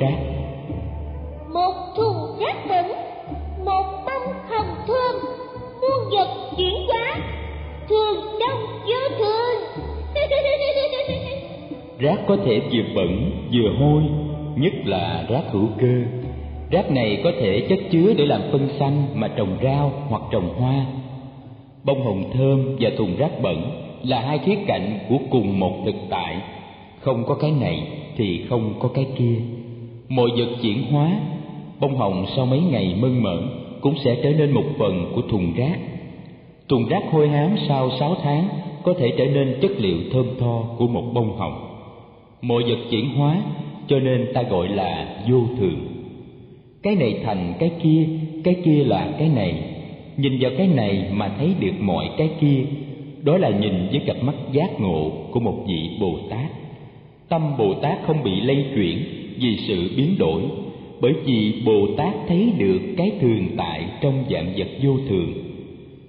[0.00, 0.18] Rác
[1.52, 2.86] Một thùng rác bẩn
[3.64, 5.16] Một bông hồng thơm
[5.80, 7.20] Muôn vật chuyển hóa
[7.88, 9.84] Thường đông vô thường.
[11.98, 14.02] Rác có thể vừa bẩn vừa hôi
[14.56, 16.02] Nhất là rác hữu cơ.
[16.70, 20.54] Rác này có thể chất chứa để làm phân xanh mà trồng rau hoặc trồng
[20.54, 20.86] hoa.
[21.84, 23.70] Bông hồng thơm và thùng rác bẩn
[24.02, 26.36] là hai khía cạnh của cùng một thực tại.
[27.00, 29.36] Không có cái này thì không có cái kia
[30.08, 31.20] mọi vật chuyển hóa.
[31.80, 33.48] Bông hồng sau mấy ngày mơn mởn
[33.80, 35.78] cũng sẽ trở nên một phần của thùng rác.
[36.68, 38.48] Thùng rác hôi hám sau sáu tháng
[38.82, 41.64] có thể trở nên chất liệu thơm tho của một bông hồng.
[42.42, 43.42] Mọi vật chuyển hóa,
[43.88, 45.78] cho nên ta gọi là vô thường.
[46.82, 48.06] Cái này thành cái kia
[48.44, 49.54] cái kia là cái này.
[50.16, 52.64] Nhìn vào cái này mà thấy được mọi cái kia,
[53.22, 56.50] đó là nhìn với cặp mắt giác ngộ của một vị bồ tát.
[57.28, 58.98] Tâm bồ tát không bị lây chuyển
[59.40, 60.42] vì sự biến đổi,
[61.00, 65.32] bởi vì bồ tát thấy được cái thường tại trong dạng vật vô thường.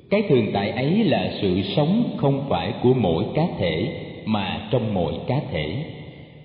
[0.09, 3.93] Cái thường tại ấy là sự sống không phải của mỗi cá thể,
[4.25, 5.85] mà trong mọi cá thể.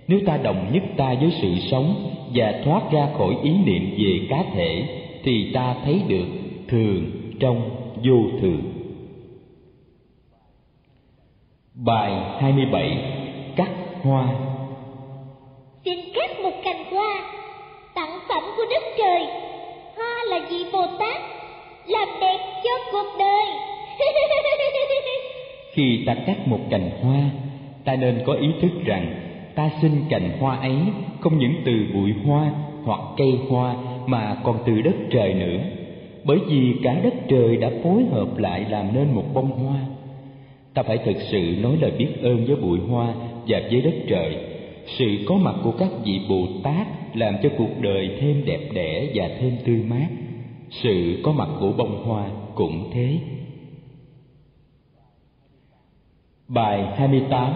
[0.08, 1.94] Nếu ta đồng nhất ta với sự sống
[2.34, 4.84] và thoát ra khỏi ý niệm về cá thể,
[5.22, 6.26] thì ta thấy được
[6.68, 7.10] thường
[7.40, 7.70] trong
[8.04, 8.62] vô thường.
[11.74, 12.98] Bài 27
[13.56, 13.70] cắt
[14.02, 14.53] hoa
[15.84, 17.22] xin cắt một cành hoa,
[17.94, 19.26] tặng phẩm của đất trời.
[19.96, 21.22] Hoa là vị bồ tát
[21.86, 23.44] làm đẹp cho cuộc đời.
[25.72, 27.30] Khi ta cắt một cành hoa,
[27.84, 29.14] ta nên có ý thức rằng
[29.54, 30.76] ta xin cành hoa ấy
[31.20, 32.50] không những từ bụi hoa
[32.84, 33.74] hoặc cây hoa
[34.06, 35.60] mà còn từ đất trời nữa.
[36.24, 39.80] Bởi vì cả đất trời đã phối hợp lại làm nên một bông hoa.
[40.74, 43.14] Ta phải thực sự nói lời biết ơn với bụi hoa
[43.48, 44.53] và với đất trời
[44.86, 49.10] sự có mặt của các vị bồ tát làm cho cuộc đời thêm đẹp đẽ
[49.14, 50.08] và thêm tươi mát.
[50.70, 53.18] Sự có mặt của bông hoa cũng thế.
[56.48, 57.52] Bài 28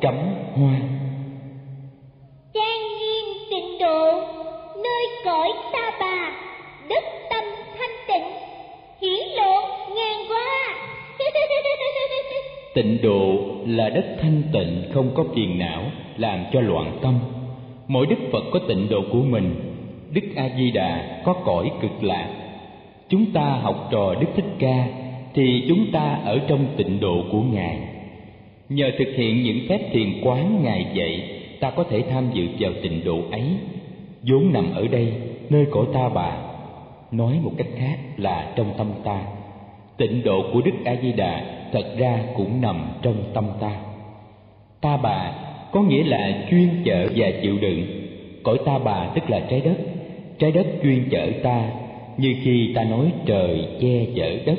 [0.00, 0.14] cắm
[0.54, 0.80] hoa.
[2.54, 4.10] Trang nghiêm tịnh độ
[4.82, 6.32] nơi cõi ta bà
[6.88, 7.44] đất tâm
[7.78, 8.32] thanh tịnh
[9.00, 9.60] hiển lộ
[9.96, 10.76] ngàn hoa.
[12.74, 15.82] Tịnh độ là đất thanh tịnh không có phiền não
[16.16, 17.18] làm cho loạn tâm.
[17.88, 19.54] Mỗi đức phật có tịnh độ của mình,
[20.12, 22.28] đức a di đà có cõi cực lạc.
[23.08, 24.86] Chúng ta học trò đức thích ca
[25.34, 27.78] thì chúng ta ở trong tịnh độ của ngài.
[28.68, 32.72] Nhờ thực hiện những phép thiền quán ngài dạy, ta có thể tham dự vào
[32.82, 33.44] tịnh độ ấy.
[34.22, 35.12] Vốn nằm ở đây,
[35.50, 36.36] nơi cõi ta bà.
[37.10, 39.22] Nói một cách khác là trong tâm ta.
[39.96, 43.70] Tịnh độ của đức a di đà thật ra cũng nằm trong tâm ta.
[44.80, 45.32] Ta bà
[45.76, 47.82] có nghĩa là chuyên chở và chịu đựng.
[48.42, 49.76] Cõi ta bà tức là trái đất.
[50.38, 51.70] Trái đất chuyên chở ta,
[52.16, 54.58] như khi ta nói trời che chở đất.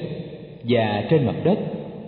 [0.63, 1.59] Và trên mặt đất,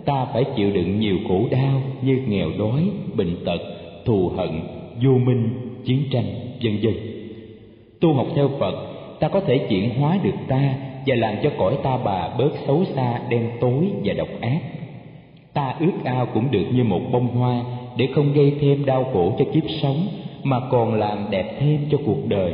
[0.04, 2.82] ta phải chịu đựng nhiều khổ đau như nghèo đói,
[3.14, 3.58] bệnh tật,
[4.04, 4.60] thù hận,
[5.02, 5.50] vô minh,
[5.84, 6.26] chiến tranh,
[6.62, 6.94] vân vân.
[8.00, 8.74] Tu học theo phật,
[9.20, 10.74] ta có thể chuyển hóa được ta
[11.06, 14.60] và làm cho cõi ta bà bớt xấu xa, đen tối và độc ác.
[15.54, 17.64] Ta ước ao cũng được như một bông hoa
[18.00, 20.08] để không gây thêm đau khổ cho kiếp sống,
[20.42, 22.52] mà còn làm đẹp thêm cho cuộc đời.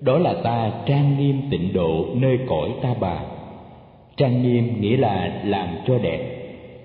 [0.00, 3.20] Đó là ta trang nghiêm tịnh độ nơi cõi ta bà.
[4.16, 6.20] Trang nghiêm nghĩa là làm cho đẹp.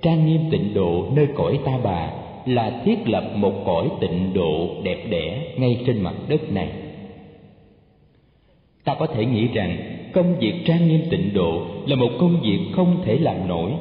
[0.02, 2.12] Trang nghiêm tịnh độ nơi cõi ta bà
[2.46, 6.70] là thiết lập một cõi tịnh độ đẹp đẽ ngay trên mặt đất này.
[8.84, 9.78] Ta có thể nghĩ rằng
[10.14, 13.72] công việc trang nghiêm tịnh độ là một công việc không thể làm nổi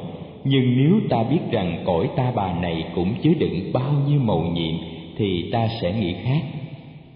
[0.43, 4.43] nhưng nếu ta biết rằng cõi ta bà này cũng chứa đựng bao nhiêu màu
[4.53, 4.75] nhiệm,
[5.17, 6.41] thì ta sẽ nghĩ khác.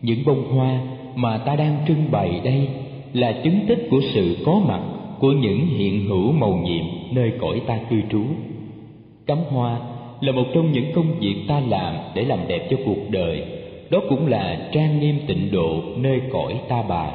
[0.01, 0.79] Những bông hoa
[1.15, 2.67] mà ta đang trưng bày đây
[3.13, 4.81] là chứng tích của sự có mặt
[5.19, 8.23] của những hiện hữu màu nhiệm nơi cõi ta cư trú.
[9.27, 9.79] Cắm hoa
[10.21, 13.43] là một trong những công việc ta làm để làm đẹp cho cuộc đời.
[13.89, 17.11] Đó cũng là trang nghiêm tịnh độ nơi cõi ta bà.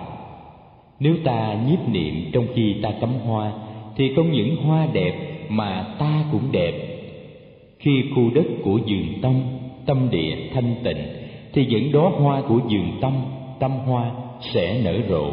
[1.01, 3.53] Nếu ta nhiếp niệm trong khi ta cắm hoa,
[3.97, 6.73] thì không những hoa đẹp mà ta cũng đẹp.
[7.79, 9.43] Khi khu đất của giường tâm
[9.87, 11.07] tâm địa thanh tịnh
[11.53, 13.13] thì những đóa hoa của giường tâm
[13.61, 14.11] tâm hoa
[14.55, 15.31] sẽ nở rộ.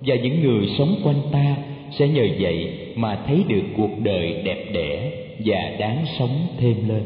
[0.00, 1.56] Và những người sống quanh ta
[1.98, 5.12] sẽ nhờ vậy mà thấy được cuộc đời đẹp đẽ
[5.44, 7.02] và đáng sống thêm lên.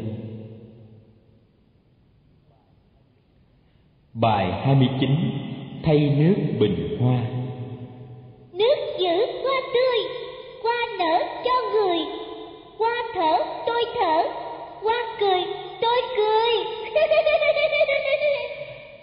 [4.13, 5.09] Bài 29
[5.83, 7.21] Thay nước bình hoa.
[8.53, 9.97] Nước giữ hoa tươi,
[10.63, 11.82] hoa nở cho người
[13.67, 14.23] tôi thở,
[14.83, 15.43] hoa cười
[15.81, 16.73] tôi cười.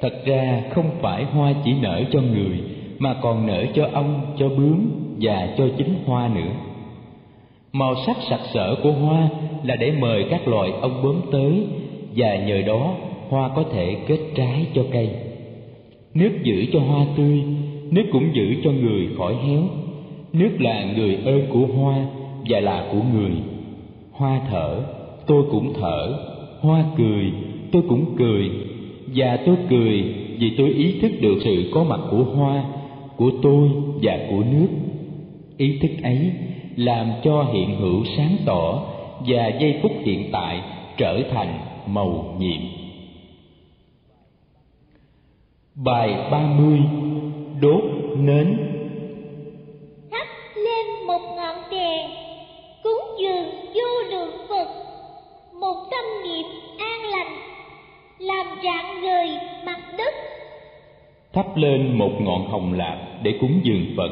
[0.01, 2.61] Thật ra không phải hoa chỉ nở cho người
[2.99, 4.91] Mà còn nở cho ong, cho bướm
[5.21, 6.51] và cho chính hoa nữa.
[7.73, 9.29] Màu sắc sặc sỡ của hoa
[9.63, 11.65] là để mời các loài ong bướm tới
[12.17, 12.95] Và nhờ đó
[13.29, 15.11] hoa có thể kết trái cho cây.
[16.15, 17.43] Nước giữ cho hoa tươi,
[17.91, 19.63] nước cũng giữ cho người khỏi héo.
[20.33, 21.97] Nước là người ơn của hoa
[22.49, 23.31] và là của người.
[24.21, 24.83] Hoa thở,
[25.27, 26.19] tôi cũng thở.
[26.61, 27.33] Hoa cười,
[27.73, 28.51] tôi cũng cười.
[29.15, 30.03] Và tôi cười
[30.39, 32.65] vì tôi ý thức được sự có mặt của hoa
[33.17, 33.69] Của tôi
[34.03, 34.69] và của nước.
[35.57, 36.33] Ý thức ấy
[36.77, 38.83] làm cho hiện hữu sáng tỏ
[39.27, 40.61] và giây phút hiện tại
[40.97, 42.61] trở thành màu nhiệm.
[45.75, 46.81] Bài 30
[47.61, 47.83] Đốt
[48.17, 48.70] nến
[58.21, 59.27] Làm rạng người
[59.67, 60.15] mặt đất.
[61.33, 64.11] Thắp lên một ngọn hồng lạc để cúng dường Phật.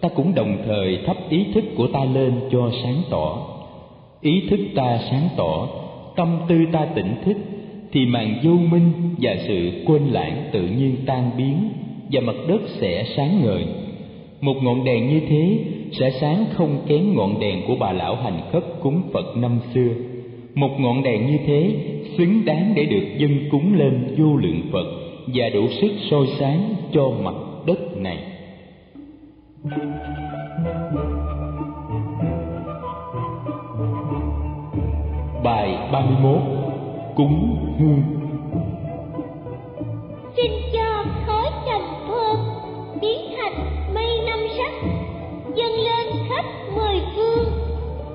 [0.00, 3.46] Ta cũng đồng thời thắp ý thức của ta lên cho sáng tỏ.
[4.20, 5.68] Ý thức ta sáng tỏ,
[6.16, 7.36] tâm tư ta tỉnh thức,
[7.92, 11.68] thì màn vô minh và sự quên lãng tự nhiên tan biến
[12.12, 13.64] và mặt đất sẽ sáng ngời.
[14.40, 15.58] Một ngọn đèn như thế
[15.92, 20.11] sẽ sáng không kém ngọn đèn của bà lão hành khất cúng phật năm xưa
[20.54, 21.74] một ngọn đèn như thế,
[22.18, 24.86] xứng đáng để được dân cúng lên vô lượng phật
[25.26, 27.34] và đủ sức soi sáng cho mặt
[27.66, 28.18] đất này.
[35.44, 36.42] Bài 31
[37.16, 38.02] Cúng hương.
[40.36, 42.36] Xin cho khói trầm thơm
[43.00, 44.72] biến thành mây năm sắc,
[45.54, 46.44] dâng lên khắp
[46.76, 47.44] mười phương,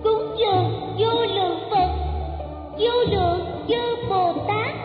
[0.03, 1.26] cúng dường vô
[2.88, 4.75] vô lượng chư Bồ Tát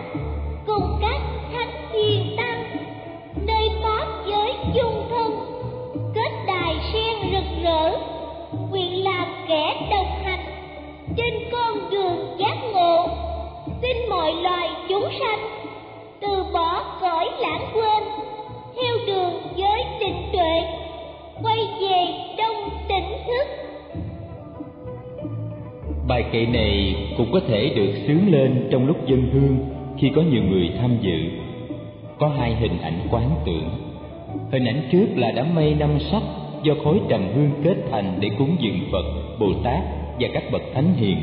[0.66, 1.20] cùng các
[1.52, 2.64] thánh hiền tăng.
[3.46, 5.32] Nơi pháp giới chung thân,
[6.14, 7.98] kết đài sen rực rỡ,
[8.70, 10.44] nguyện làm kẻ đồng hành
[11.16, 13.06] trên con đường giác ngộ.
[13.82, 15.40] Xin mọi loài chúng sanh
[16.20, 18.02] từ bỏ cõi lãng quên,
[18.76, 20.60] theo đường giới định tuệ,
[21.42, 22.06] quay về
[22.38, 23.61] đông tỉnh thức.
[26.12, 29.56] Bài kệ này cũng có thể được sướng lên trong lúc dân hương
[29.98, 31.18] khi có nhiều người tham dự.
[32.18, 33.68] Có hai hình ảnh quán tưởng.
[34.50, 36.22] Hình ảnh trước là đám mây năm sắc
[36.62, 39.04] do khối trầm hương kết thành để cúng dường Phật,
[39.40, 39.82] Bồ Tát
[40.20, 41.16] và các bậc thánh hiền.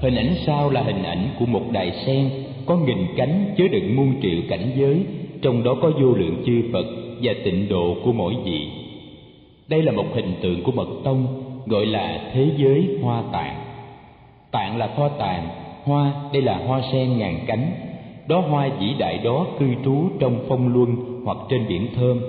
[0.00, 2.30] Hình ảnh sau là hình ảnh của một đài sen
[2.66, 5.04] có nghìn cánh chứa đựng muôn triệu cảnh giới,
[5.42, 6.86] trong đó có vô lượng chư Phật
[7.22, 8.60] và tịnh độ của mỗi vị.
[9.68, 11.26] Đây là một hình tượng của mật tông
[11.66, 13.59] gọi là thế giới hoa tạng.
[14.50, 15.48] Tạng là kho tàng,
[15.84, 17.72] hoa đây là hoa sen ngàn cánh.
[18.26, 22.20] Đó hoa vĩ đại đó cư trú trong phong luân hoặc trên biển thơm.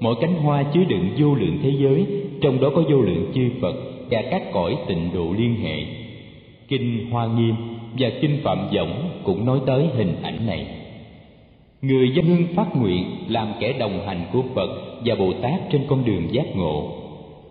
[0.00, 2.06] Mỗi cánh hoa chứa đựng vô lượng thế giới,
[2.40, 3.74] trong đó có vô lượng chư Phật
[4.10, 5.84] và các cõi tịnh độ liên hệ.
[6.68, 7.54] Kinh Hoa Nghiêm
[7.98, 10.66] và Kinh Phạm Võng cũng nói tới hình ảnh này.
[11.82, 14.70] Người dân hương phát nguyện làm kẻ đồng hành của Phật
[15.04, 16.92] và Bồ Tát trên con đường giác ngộ.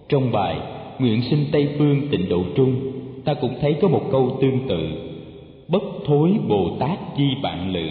[0.10, 0.58] Trong bài
[1.00, 2.91] Nguyện sinh Tây Phương tịnh độ trung,
[3.26, 4.90] ta cũng thấy có một câu tương tự.
[5.68, 7.90] Bất thối Bồ Tát chi bạn lữ.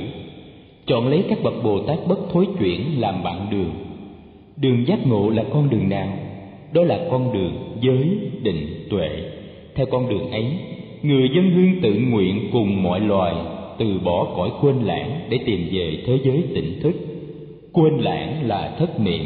[0.87, 3.71] Chọn lấy các bậc Bồ Tát bất thối chuyển làm bạn đường.
[4.57, 6.09] Đường giác ngộ là con đường nào?
[6.73, 9.09] Đó là con đường giới định tuệ.
[9.75, 10.47] Theo con đường ấy,
[11.03, 13.35] người dân hương tự nguyện cùng mọi loài
[13.79, 16.93] từ bỏ cõi quên lãng để tìm về thế giới tỉnh thức.
[17.73, 19.25] Quên lãng là thất niệm,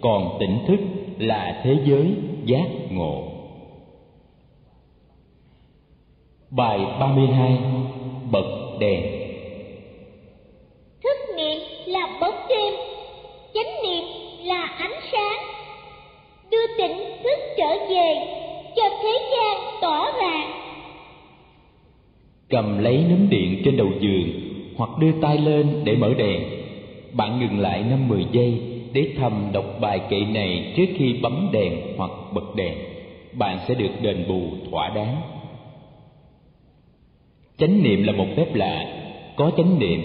[0.00, 0.80] còn tỉnh thức
[1.18, 2.12] là thế giới
[2.44, 3.29] giác ngộ.
[6.50, 7.58] Bài 32
[8.30, 9.02] Bật đèn
[11.02, 12.74] thức niệm là bóng đêm
[13.54, 14.04] chánh niệm
[14.44, 15.38] là ánh sáng
[16.50, 18.14] đưa tỉnh thức trở về
[18.76, 20.50] cho thế gian tỏ ràng
[22.48, 24.28] Cầm lấy nấm điện trên đầu giường
[24.76, 26.42] hoặc đưa tay lên để mở đèn.
[27.12, 28.60] Bạn ngừng lại năm mười giây
[28.92, 32.74] để thầm đọc bài kệ này trước khi bấm đèn hoặc bật đèn.
[33.32, 35.39] bạn sẽ được đền bù thỏa đáng
[37.60, 38.84] chánh niệm là một phép lạ.
[39.36, 40.00] Có chánh niệm,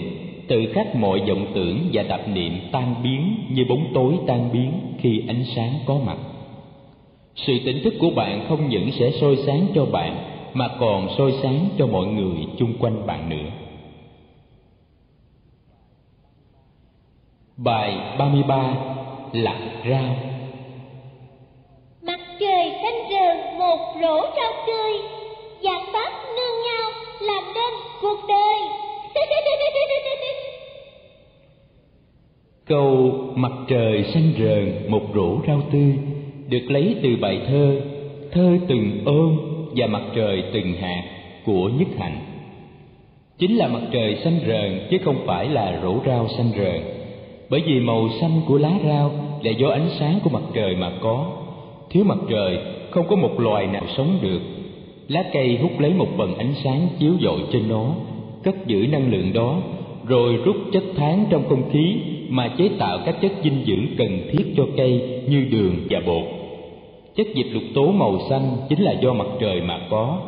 [0.48, 4.72] tự khắc mọi vọng tưởng và tạp niệm tan biến như bóng tối tan biến
[4.98, 6.18] khi ánh sáng có mặt.
[7.34, 10.16] Sự tỉnh thức của bạn không những sẽ soi sáng cho bạn,
[10.54, 13.50] mà còn soi sáng cho mọi người chung quanh bạn nữa.
[17.56, 18.74] Bài 33
[19.32, 19.58] Lạc
[19.90, 20.16] rau
[22.02, 24.92] Mặt trời xanh rờn, một rổ rau tươi
[25.62, 28.58] Dạng pháp nương nhau làm nên cuộc đời
[32.66, 35.98] Câu mặt trời xanh rờn một rổ rau tươi,
[36.48, 37.80] được lấy từ bài thơ
[38.36, 39.38] Thơ từng ôm
[39.76, 41.02] và mặt trời từng hạt
[41.44, 42.18] của Nhất Hạnh.
[43.38, 46.82] Chính là mặt trời xanh rờn chứ không phải là rổ rau xanh rờn.
[47.50, 49.10] Bởi vì màu xanh của lá rau
[49.42, 51.26] là do ánh sáng của mặt trời mà có.
[51.90, 52.58] Thiếu mặt trời,
[52.90, 54.40] không có một loài nào sống được.
[55.08, 57.94] Lá cây hút lấy một phần ánh sáng chiếu dội trên nó,
[58.42, 59.60] cất giữ năng lượng đó,
[60.08, 61.96] rồi rút chất tháng trong không khí
[62.28, 66.22] mà chế tạo các chất dinh dưỡng cần thiết cho cây như đường và bột.
[67.16, 70.18] Chất dịch lục tố màu xanh chính là do mặt trời mà có.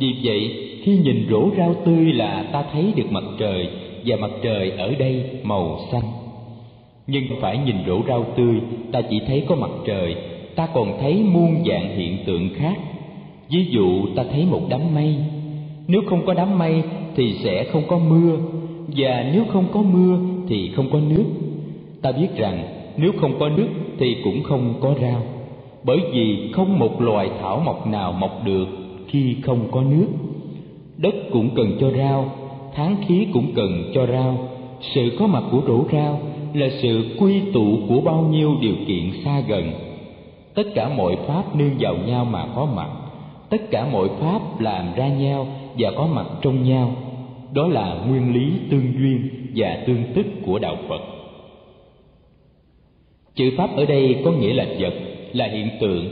[0.00, 0.50] Vì vậy
[0.82, 3.68] khi nhìn rổ rau tươi là ta thấy được mặt trời
[4.06, 6.04] và mặt trời ở đây màu xanh.
[7.06, 8.54] Nhưng phải nhìn rổ rau tươi
[8.92, 10.14] ta chỉ thấy có mặt trời
[10.56, 12.76] ta còn thấy muôn dạng hiện tượng khác
[13.50, 15.16] ví dụ ta thấy một đám mây.
[15.88, 16.82] Nếu không có đám mây
[17.16, 18.36] thì sẽ không có mưa,
[18.96, 20.18] và nếu không có mưa
[20.48, 21.24] thì không có nước.
[22.02, 22.64] Ta biết rằng
[22.96, 23.68] nếu không có nước
[23.98, 25.22] thì cũng không có rau,
[25.84, 28.66] bởi vì không một loài thảo mộc nào mọc được
[29.08, 30.06] khi không có nước.
[30.98, 32.30] Đất cũng cần cho rau,
[32.74, 34.38] tháng khí cũng cần cho rau.
[34.80, 36.20] Sự có mặt của rổ rau
[36.54, 39.72] là sự quy tụ của bao nhiêu điều kiện xa gần.
[40.54, 42.88] Tất cả mọi pháp nương vào nhau mà có mặt
[43.50, 45.46] tất cả mọi pháp làm ra nhau
[45.78, 46.90] và có mặt trong nhau.
[47.52, 51.00] Đó là nguyên lý tương duyên và tương tức của đạo phật.
[53.34, 54.94] Chữ pháp ở đây có nghĩa là vật,
[55.32, 56.08] là hiện tượng.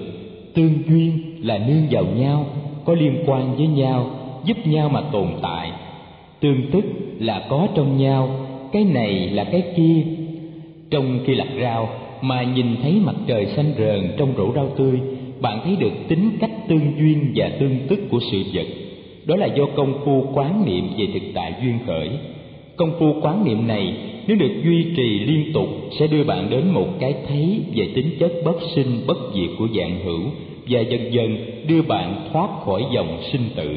[0.55, 2.47] Tương duyên là nương vào nhau,
[2.85, 4.11] có liên quan với nhau,
[4.45, 5.73] giúp nhau mà tồn tại.
[6.41, 6.85] Tương tức
[7.19, 8.29] là có trong nhau,
[8.73, 10.03] cái này là cái kia.
[10.91, 11.89] Trong khi lặt rau
[12.21, 15.01] mà nhìn thấy mặt trời xanh rờn trong rổ rau tươi,
[15.41, 18.67] bạn thấy được tính cách tương duyên và tương tức của sự vật.
[19.27, 22.09] Đó là do công phu quán niệm về thực tại duyên khởi.
[22.77, 23.95] Công phu quán niệm này,
[24.27, 28.11] nếu được duy trì liên tục, sẽ đưa bạn đến một cái thấy về tính
[28.19, 30.21] chất bất sinh, bất diệt của dạng hữu
[30.69, 31.37] và dần dần
[31.69, 33.77] đưa bạn thoát khỏi dòng sinh tử.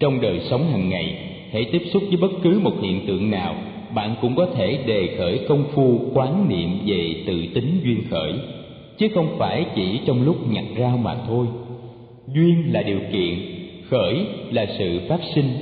[0.00, 1.14] Trong đời sống hàng ngày,
[1.52, 3.54] hãy tiếp xúc với bất cứ một hiện tượng nào,
[3.94, 8.32] bạn cũng có thể đề khởi công phu quán niệm về tự tính duyên khởi,
[8.98, 11.46] chứ không phải chỉ trong lúc nhặt rau mà thôi
[12.34, 13.38] duyên là điều kiện,
[13.90, 15.52] khởi là sự phát sinh.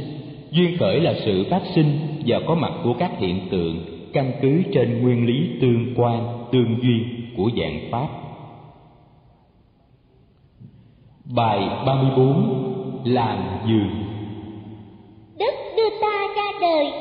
[0.51, 4.63] Duyên khởi là sự phát sinh và có mặt của các hiện tượng, căn cứ
[4.73, 8.09] trên nguyên lý tương quan, tương duyên của dạng pháp.
[11.35, 13.39] Bài 34 làm
[13.69, 13.91] giường
[15.39, 16.93] đất đưa ta ra đời,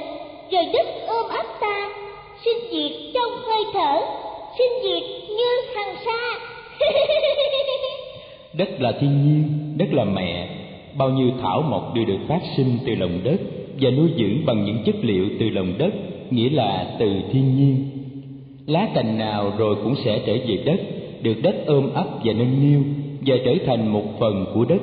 [0.51, 1.89] rồi đất ôm ấp ta.
[2.45, 4.17] Sinh diệt trong hơi thở
[4.57, 6.39] sinh diệt như hằng sa.
[8.53, 9.43] đất là thiên nhiên,
[9.77, 10.49] đất là mẹ.
[10.97, 13.37] Bao nhiêu thảo mộc đều được phát sinh từ lòng đất
[13.81, 15.93] và nuôi dưỡng bằng những chất liệu từ lòng đất,
[16.31, 17.75] nghĩa là từ thiên nhiên.
[18.67, 20.79] Lá cành nào rồi cũng sẽ trở về đất,
[21.21, 22.83] được đất ôm ấp và nâng niu
[23.25, 24.81] và trở thành một phần của đất.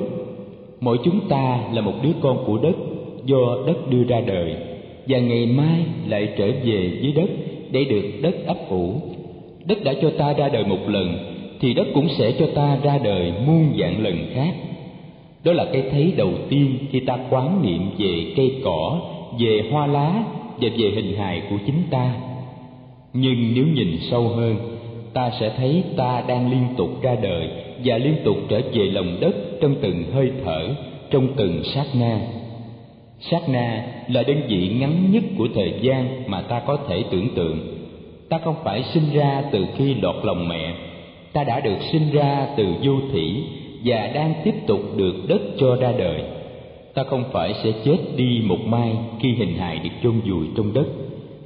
[0.79, 2.75] Mỗi chúng ta là một đứa con của đất,
[3.25, 4.55] do đất đưa ra đời,
[5.07, 7.29] và ngày mai lại trở về với đất
[7.71, 8.93] để được đất ấp ủ.
[9.65, 11.34] Đất đã cho ta ra đời một lần
[11.65, 14.53] thì đất cũng sẽ cho ta ra đời muôn dạng lần khác.
[15.43, 19.01] Đó là cái thấy đầu tiên khi ta quán niệm về cây cỏ,
[19.39, 20.23] về hoa lá
[20.61, 22.13] và về hình hài của chính ta.
[23.13, 24.55] Nhưng nếu nhìn sâu hơn,
[25.13, 27.49] ta sẽ thấy ta đang liên tục ra đời
[27.83, 30.75] và liên tục trở về lòng đất trong từng hơi thở,
[31.11, 32.19] trong từng sát na.
[33.19, 37.29] Sát na là đơn vị ngắn nhất của thời gian mà ta có thể tưởng
[37.35, 37.59] tượng.
[38.29, 40.73] Ta không phải sinh ra từ khi lọt lòng mẹ
[41.35, 43.43] ta đã được sinh ra từ vô thủy
[43.85, 46.23] và đang tiếp tục được đất cho ra đời.
[46.93, 50.73] Ta không phải sẽ chết đi một mai khi hình hài được chôn vùi trong
[50.73, 50.85] đất.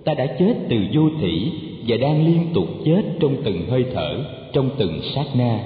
[0.06, 1.52] Ta đã chết từ vô thủy
[1.88, 4.18] và đang liên tục chết trong từng hơi thở,
[4.54, 5.60] trong từng sát na.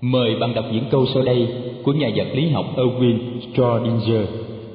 [0.00, 1.48] Mời bạn đọc những câu sau đây
[1.82, 4.26] của nhà vật lý học Erwin Schrödinger,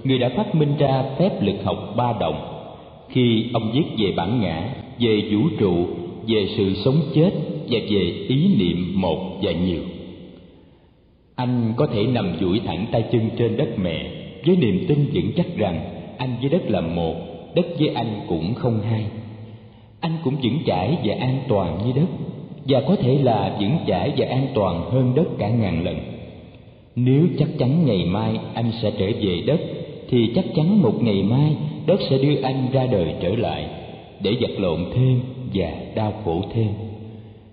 [0.03, 2.60] người đã phát minh ra phép lực học ba đồng
[3.10, 5.74] khi ông viết về bản ngã, về vũ trụ,
[6.28, 7.32] về sự sống chết
[7.70, 9.82] và về ý niệm một và nhiều.
[11.36, 14.11] Anh có thể nằm duỗi thẳng tay chân trên đất mẹ,
[14.45, 15.82] với niềm tin vững chắc rằng
[16.17, 17.15] anh với đất là một,
[17.55, 19.05] đất với anh cũng không hai.
[19.99, 22.07] Anh cũng vững chãi và an toàn như đất,
[22.67, 25.99] và có thể là vững chãi và an toàn hơn đất cả ngàn lần.
[26.95, 29.59] Nếu chắc chắn ngày mai anh sẽ trở về đất,
[30.09, 31.55] thì chắc chắn một ngày mai
[31.86, 33.65] đất sẽ đưa anh ra đời trở lại,
[34.24, 35.20] để vật lộn thêm
[35.53, 36.89] và đau khổ thêm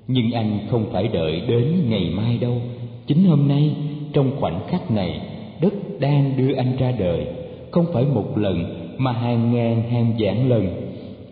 [0.08, 2.60] nhưng anh không phải đợi đến ngày mai đâu.
[3.06, 3.74] Chính hôm nay
[4.12, 5.20] trong khoảnh khắc này
[5.60, 7.26] đất đang đưa anh ra đời.
[7.70, 8.64] Không phải một lần
[8.98, 10.68] mà hàng ngàn hàng vạn lần.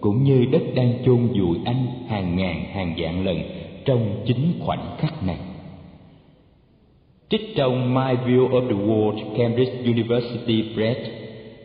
[0.01, 3.39] Cũng như đất đang chôn vùi anh hàng ngàn hàng vạn lần
[3.85, 5.39] trong chính khoảnh khắc này.
[7.29, 11.01] Trích trong My View of the World, Cambridge University Press,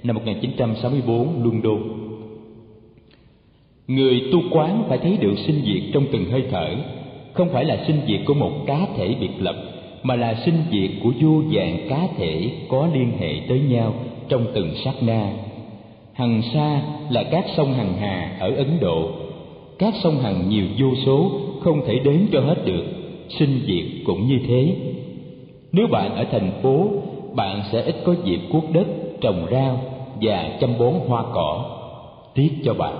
[0.03, 1.79] năm 1964, London.
[3.87, 6.75] Người tu quán phải thấy được sinh diệt trong từng hơi thở,
[7.39, 9.55] không phải là sinh diệt của một cá thể biệt lập,
[10.03, 13.93] mà là sinh diệt của vô vàn cá thể có liên hệ tới nhau
[14.29, 15.31] trong từng sát na.
[16.13, 19.09] Hằng sa là các sông hằng hà ở Ấn Độ.
[19.79, 22.83] Các sông hằng nhiều vô số, không thể đếm cho hết được.
[23.29, 24.75] Sinh diệt cũng như thế,
[25.71, 26.87] nếu bạn ở thành phố,
[27.33, 28.87] bạn sẽ ít có dịp cuốc đất,
[29.21, 29.79] trồng rau
[30.21, 31.65] và chăm bón hoa cỏ.
[32.33, 32.95] Tiếc cho bạn.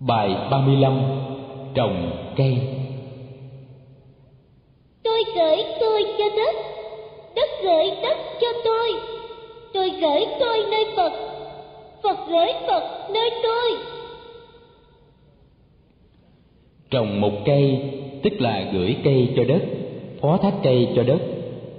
[0.00, 1.00] Bài 35
[1.74, 2.56] Trồng cây
[5.02, 6.54] Tôi gửi tôi cho đất,
[7.36, 8.88] đất gửi đất cho tôi.
[9.74, 11.12] Tôi gửi tôi nơi Phật,
[12.02, 13.70] Phật gửi Phật nơi tôi.
[16.90, 17.80] Trồng một cây
[18.22, 19.62] tức là gửi cây cho đất
[20.20, 21.20] phó thác cây cho đất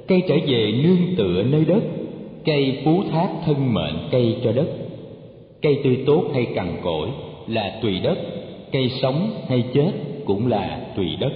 [0.07, 1.81] cây trở về nương tựa nơi đất
[2.45, 4.67] cây phú thác thân mệnh cây cho đất
[5.61, 7.09] cây tươi tốt hay cằn cỗi
[7.47, 8.17] là tùy đất
[8.71, 9.91] cây sống hay chết
[10.25, 11.33] cũng là tùy đất.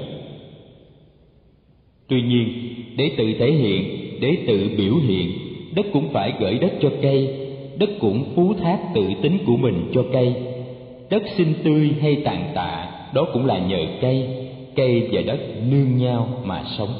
[2.07, 2.49] Tuy nhiên,
[2.97, 3.83] để tự thể hiện,
[4.21, 5.31] để tự biểu hiện,
[5.75, 7.29] đất cũng phải gửi đất cho cây,
[7.77, 10.35] đất cũng phú thác tự tính của mình cho cây.
[11.09, 15.97] Đất xinh tươi hay tàn tạ, đó cũng là nhờ cây cây và đất nương
[15.97, 16.93] nhau mà sống.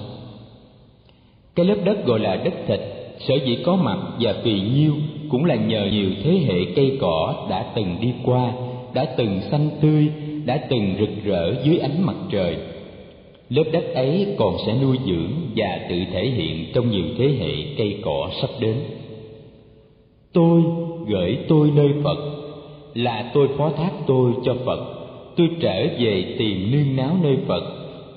[1.56, 2.80] Cái lớp đất gọi là đất thịt,
[3.20, 4.96] sở dĩ có mặt và phì nhiêu
[5.30, 8.54] cũng là nhờ nhiều thế hệ cây cỏ đã từng đi qua,
[8.94, 10.12] đã từng xanh tươi
[10.46, 12.58] đã từng rực rỡ dưới ánh mặt trời.
[13.50, 17.76] Lớp đất ấy còn sẽ nuôi dưỡng và tự thể hiện trong nhiều thế hệ
[17.78, 18.76] cây cỏ sắp đến.
[20.34, 20.62] Tôi
[21.08, 22.18] gửi tôi nơi phật,
[22.94, 24.80] là tôi phó thác tôi cho phật.
[25.38, 27.64] Tôi trở về tìm nương náo nơi phật,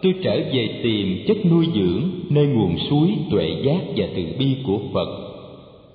[0.03, 4.57] tôi trở về tìm chất nuôi dưỡng nơi nguồn suối tuệ giác và từ bi
[4.67, 5.09] của phật.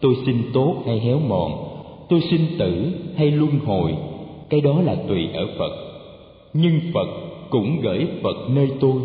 [0.02, 1.52] Tôi xin tốt hay héo mòn,
[2.10, 3.94] tôi xin tử hay luân hồi,
[4.50, 5.93] cái đó là tùy ở phật
[6.54, 7.08] nhưng phật
[7.50, 9.02] cũng gửi phật nơi tôi,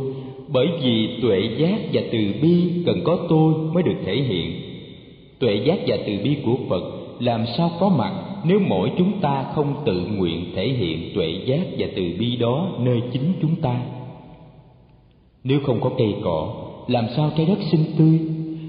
[0.49, 4.53] bởi vì tuệ giác và từ bi cần có tôi mới được thể hiện.
[5.39, 6.83] Tuệ giác và từ bi của phật
[7.19, 8.13] làm sao có mặt
[8.45, 12.69] nếu mỗi chúng ta không tự nguyện thể hiện tuệ giác và từ bi đó
[12.79, 13.81] nơi chính chúng ta?
[15.45, 16.55] Nếu không có cây cỏ,
[16.89, 18.21] làm sao trái đất xinh tươi?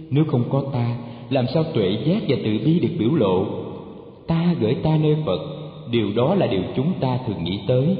[0.10, 0.96] Nếu không có ta,
[1.30, 3.46] làm sao tuệ giác và từ bi được biểu lộ?
[4.28, 5.40] Ta gửi ta nơi phật,
[5.92, 7.98] điều đó là điều chúng ta thường nghĩ tới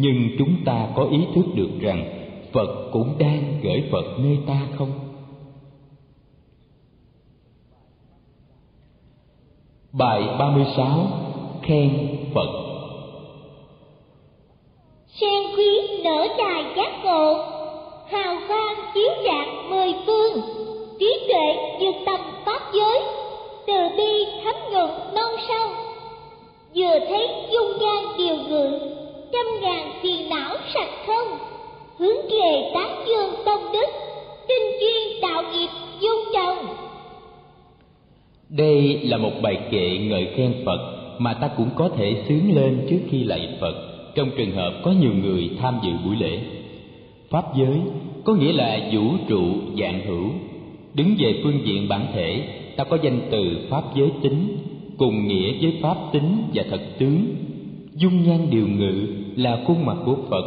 [0.00, 2.04] nhưng chúng ta có ý thức được rằng
[2.52, 4.90] phật cũng đang gửi phật nơi ta không?
[9.92, 11.06] Bài 36
[11.62, 12.50] Khen Phật.
[15.08, 17.34] Sen quý nở đài giác ngộ,
[18.10, 20.42] Hào quang chiếu rạng mười phương.
[21.00, 23.02] Trí tuệ vượt tầm pháp giới,
[23.66, 25.68] Từ bi thấm nhuận non sâu
[26.74, 28.99] Vừa thấy dung nhan điều ngự
[29.32, 31.38] Trăm ngàn phiền não sạch không
[31.98, 33.86] Hướng về tán dương tông đức
[34.48, 35.68] Tinh chuyên đạo nghiệp
[36.00, 36.66] dung trồng
[38.48, 40.78] đây là một bài kệ ngợi khen Phật
[41.18, 44.92] mà ta cũng có thể sướng lên trước khi lạy Phật trong trường hợp có
[45.00, 46.38] nhiều người tham dự buổi lễ.
[47.30, 47.78] Pháp giới
[48.24, 49.42] có nghĩa là vũ trụ
[49.80, 50.30] dạng hữu.
[50.94, 52.42] Đứng về phương diện bản thể,
[52.76, 54.56] ta có danh từ pháp giới tính,
[54.98, 57.24] cùng nghĩa với pháp tính và thật tướng.
[58.00, 60.44] Dung nhan điều ngự là khuôn mặt của Phật.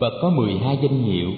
[0.00, 1.30] Phật có mười hai danh hiệu.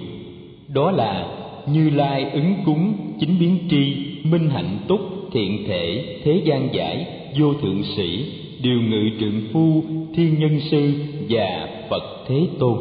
[0.68, 1.26] Đó là
[1.66, 3.94] Như Lai ứng cúng, chính biến tri,
[4.24, 5.00] minh hạnh túc,
[5.32, 7.06] thiện thể thế gian giải
[7.38, 8.24] vô thượng sĩ
[8.62, 9.82] điều ngự trượng phu
[10.14, 10.94] thiên nhân sư
[11.28, 12.78] và phật thế tôn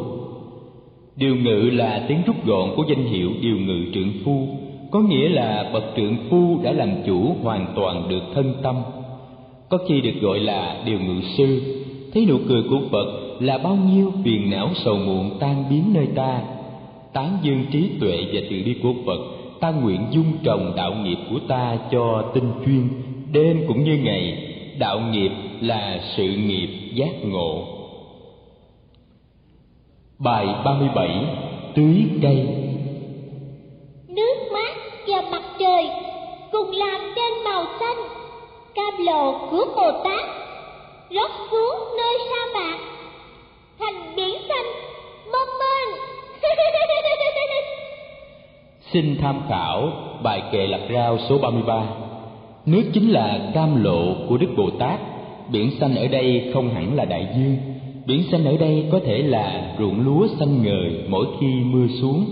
[1.16, 4.48] điều ngự là tiếng rút gọn của danh hiệu điều ngự trượng phu
[4.90, 8.76] có nghĩa là bậc trượng phu đã làm chủ hoàn toàn được thân tâm
[9.68, 11.60] có khi được gọi là điều ngự sư
[12.14, 13.06] thấy nụ cười của phật
[13.40, 16.40] là bao nhiêu phiền não sầu muộn tan biến nơi ta.
[17.12, 19.20] Tán dương trí tuệ và từ bi của phật,
[19.60, 22.88] ta nguyện dung trồng đạo nghiệp của ta cho tinh chuyên,
[23.32, 24.48] đêm cũng như ngày.
[24.78, 27.64] Đạo nghiệp là sự nghiệp giác ngộ.
[30.18, 31.24] Bài 37
[31.74, 32.46] tưới cây.
[34.08, 34.74] Nước mát
[35.08, 35.88] và mặt trời
[36.52, 37.96] cùng làm nên màu xanh,
[38.74, 40.41] cam lộ của bồ tát
[41.14, 42.78] rót xuống nơi sa mạc
[43.78, 44.66] thành biển xanh
[45.32, 45.98] mong mênh
[48.92, 49.92] Xin tham khảo
[50.22, 51.84] bài kệ lạc rao số 33.
[52.66, 55.00] Nước chính là cam lộ của Đức Bồ Tát.
[55.52, 57.56] Biển xanh ở đây không hẳn là đại dương.
[58.06, 62.26] Biển xanh ở đây có thể là ruộng lúa xanh ngời mỗi khi mưa xuống.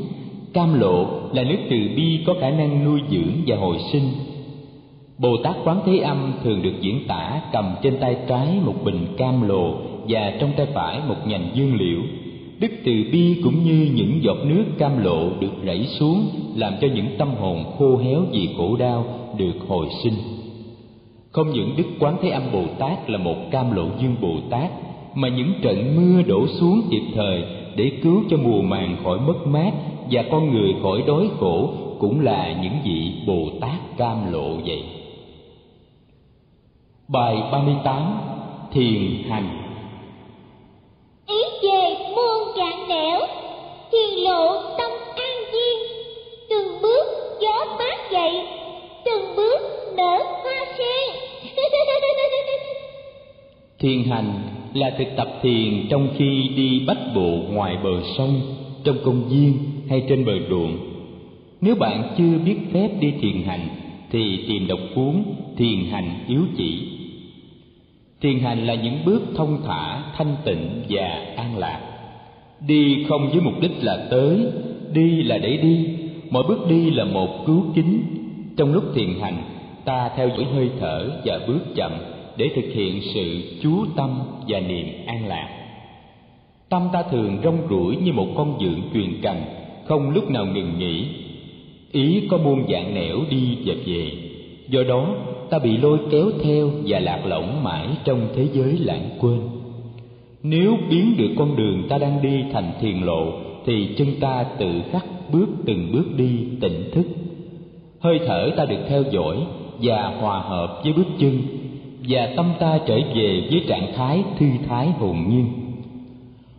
[0.54, 4.10] Cam lộ là nước từ bi có khả năng nuôi dưỡng và hồi sinh.
[5.20, 9.06] Bồ Tát Quán Thế Âm thường được diễn tả cầm trên tay trái một bình
[9.16, 9.74] cam lộ
[10.08, 12.00] và trong tay phải một nhành dương liễu.
[12.58, 16.88] Đức từ bi cũng như những giọt nước cam lộ được rảy xuống, làm cho
[16.94, 19.04] những tâm hồn khô héo vì khổ đau
[19.36, 20.14] được hồi sinh.
[21.30, 24.70] Không những đức quán thế âm bồ tát là một cam lộ dương bồ tát
[25.14, 27.42] mà những trận mưa đổ xuống kịp thời
[27.76, 29.72] để cứu cho mùa màng khỏi mất mát
[30.10, 34.82] và con người khỏi đói khổ cũng là những vị bồ tát cam lộ vậy
[37.12, 38.18] bài 38
[38.72, 39.48] thiền hành.
[41.26, 43.20] Ý về muôn dạng nẻo
[43.92, 45.78] thiền lộ tâm an nhiên.
[46.50, 47.04] Từng bước
[47.40, 48.46] gió mát dậy
[49.04, 49.60] từng bước
[49.96, 51.14] nở hoa sen.
[53.78, 54.32] Thiền hành
[54.74, 58.40] là thực tập thiền trong khi đi bách bộ ngoài bờ sông
[58.84, 59.58] trong công viên
[59.88, 60.78] hay trên bờ ruộng.
[61.60, 63.68] Nếu bạn chưa biết phép đi thiền hành
[64.10, 65.22] thì tìm đọc cuốn
[65.56, 66.89] thiền hành yếu chỉ
[68.20, 71.80] thiền hành là những bước thông thả, thanh tịnh và an lạc.
[72.66, 74.38] Đi không với mục đích là tới,
[74.92, 75.86] đi là để đi.
[76.30, 78.02] Mỗi bước đi là một cứu kính.
[78.56, 79.42] Trong lúc thiền hành,
[79.84, 81.92] ta theo dõi hơi thở và bước chậm
[82.36, 85.48] để thực hiện sự chú tâm và niềm an lạc.
[86.68, 89.42] Tâm ta thường rong ruổi như một con dượng truyền cành,
[89.84, 91.06] không lúc nào ngừng nghỉ.
[91.92, 94.12] Ý có muôn dạng nẻo đi và về
[94.70, 95.14] do đó,
[95.50, 99.40] ta bị lôi kéo theo và lạc lõng mãi trong thế giới lãng quên.
[100.42, 103.32] Nếu biến được con đường ta đang đi thành thiền lộ,
[103.66, 107.06] thì chân ta tự khắc bước từng bước đi tỉnh thức.
[108.00, 109.36] Hơi thở ta được theo dõi
[109.82, 111.42] và hòa hợp với bước chân,
[112.08, 115.46] và tâm ta trở về với trạng thái thư thái hồn nhiên.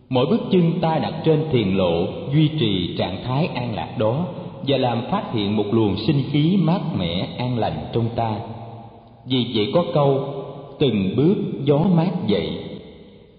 [0.10, 4.26] Mỗi bước chân ta đặt trên thiền lộ duy trì trạng thái an lạc đó
[4.68, 8.36] và làm phát hiện một luồng sinh khí mát mẻ an lành trong ta.
[9.26, 10.20] Vì vậy có câu,
[10.80, 12.50] từng bước gió mát dậy.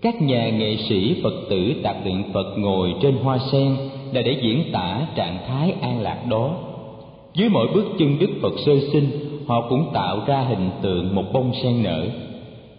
[0.02, 3.76] Các nhà nghệ sĩ phật tử đặt tượng phật ngồi trên hoa sen
[4.12, 6.56] là để diễn tả trạng thái an lạc đó.
[7.34, 9.08] Dưới mỗi bước chân đức phật sơ sinh,
[9.46, 12.06] họ cũng tạo ra hình tượng một bông sen nở.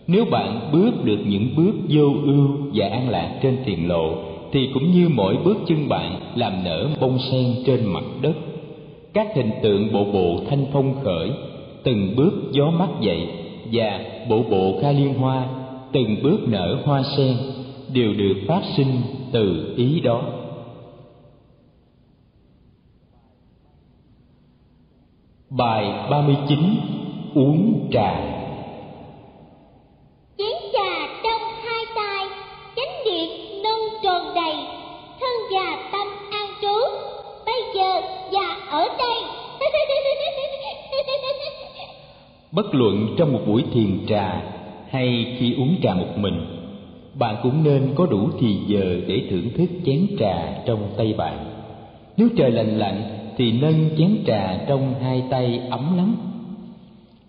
[0.07, 4.69] Nếu bạn bước được những bước vô ưu và an lạc trên tiền lộ thì
[4.73, 8.33] cũng như mỗi bước chân bạn làm nở bông sen trên mặt đất.
[9.13, 11.31] Các hình tượng bộ bộ thanh phong khởi,
[11.83, 13.27] từng bước gió mắt dậy
[13.71, 13.99] và
[14.29, 15.47] bộ bộ ca liên hoa,
[15.91, 17.37] từng bước nở hoa sen
[17.93, 19.01] đều được phát sinh
[19.31, 20.21] từ ý đó.
[25.49, 26.59] Bài 39
[27.35, 28.42] Uống trà
[42.55, 44.41] Bất luận trong một buổi thiền trà
[44.89, 46.45] hay khi uống trà một mình,
[47.19, 51.45] bạn cũng nên có đủ thì giờ để thưởng thức chén trà trong tay bạn.
[52.17, 53.01] Nếu trời lạnh lạnh
[53.37, 56.15] thì nâng chén trà trong hai tay ấm lắm.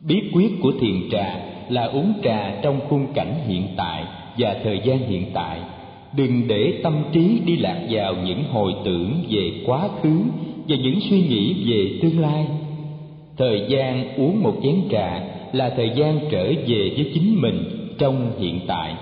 [0.01, 4.05] Bí quyết của thiền trà là uống trà trong khung cảnh hiện tại
[4.39, 5.61] và thời gian hiện tại.
[6.17, 10.21] Đừng để tâm trí đi lạc vào những hồi tưởng về quá khứ
[10.69, 12.47] và những suy nghĩ về tương lai
[13.37, 15.21] thời gian uống một chén trà
[15.53, 17.65] là thời gian trở về với chính mình
[17.99, 18.95] trong hiện tại.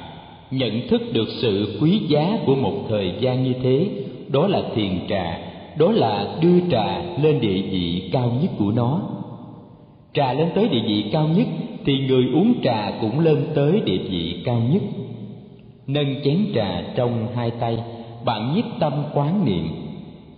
[0.51, 3.89] Nhận thức được sự quý giá của một thời gian như thế,
[4.29, 5.39] đó là thiền trà,
[5.79, 9.01] đó là đưa trà lên địa vị cao nhất của nó.
[10.15, 11.47] Trà lên tới địa vị cao nhất
[11.85, 14.83] thì người uống trà cũng lên tới địa vị cao nhất.
[15.87, 17.79] Nâng chén trà trong hai tay,
[18.25, 19.69] bạn nhiếp tâm quán niệm.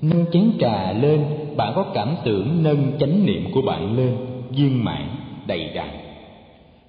[0.02, 1.24] Nâng chén trà lên
[1.56, 4.16] bạn có cảm tưởng nâng chánh niệm của bạn lên,
[4.50, 5.06] viên mãn,
[5.46, 5.88] đầy đặn.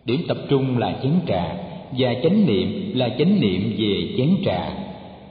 [0.06, 1.56] Điểm tập trung là chén trà,
[1.98, 4.70] và chánh niệm là chánh niệm về chén trà.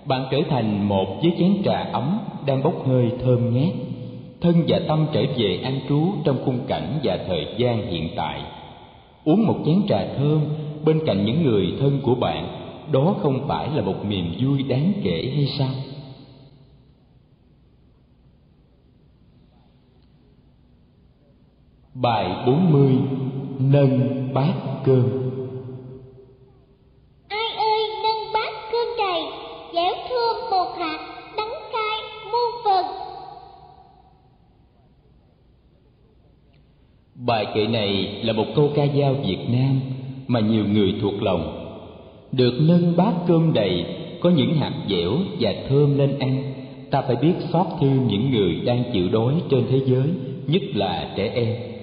[0.04, 3.74] Bạn trở thành một với chén trà ấm đang bốc hơi thơm ngát.
[4.40, 8.40] Thân và tâm trở về an trú trong khung cảnh và thời gian hiện tại.
[9.24, 10.40] Uống một chén trà thơm
[10.84, 12.48] bên cạnh những người thân của bạn,
[12.92, 15.70] đó không phải là một niềm vui đáng kể hay sao?
[22.04, 22.92] Bài 40
[23.58, 24.54] Nâng bát
[24.84, 25.08] cơm
[27.28, 29.22] Ai ơi nâng bát cơm đầy
[29.74, 30.98] Dẻo thơm một hạt
[31.36, 32.00] Đắng cay
[32.32, 32.84] muôn phần
[37.26, 39.80] Bài kệ này là một câu ca dao Việt Nam
[40.26, 41.70] mà nhiều người thuộc lòng.
[42.32, 43.84] Được nâng bát cơm đầy,
[44.20, 46.42] có những hạt dẻo và thơm lên ăn,
[46.90, 50.08] ta phải biết xót thương những người đang chịu đói trên thế giới,
[50.46, 51.73] nhất là trẻ em.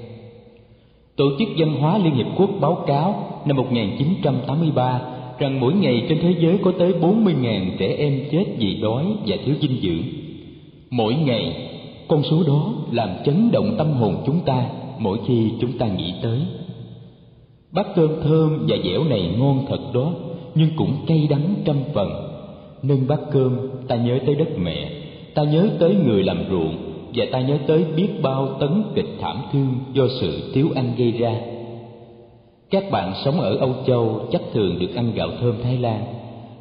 [1.15, 5.01] Tổ chức Văn hóa Liên Hiệp Quốc báo cáo năm 1983
[5.39, 9.37] rằng mỗi ngày trên thế giới có tới 40.000 trẻ em chết vì đói và
[9.45, 10.03] thiếu dinh dưỡng.
[10.89, 11.69] Mỗi ngày,
[12.07, 14.65] con số đó làm chấn động tâm hồn chúng ta
[14.99, 16.39] mỗi khi chúng ta nghĩ tới.
[17.71, 20.13] Bát cơm thơm và dẻo này ngon thật đó,
[20.55, 22.09] nhưng cũng cay đắng trăm phần.
[22.83, 23.57] Nâng bát cơm,
[23.87, 24.91] ta nhớ tới đất mẹ,
[25.33, 29.41] ta nhớ tới người làm ruộng, và ta nhớ tới biết bao tấn kịch thảm
[29.51, 31.35] thương do sự thiếu ăn gây ra.
[32.71, 36.03] Các bạn sống ở Âu Châu chắc thường được ăn gạo thơm Thái Lan.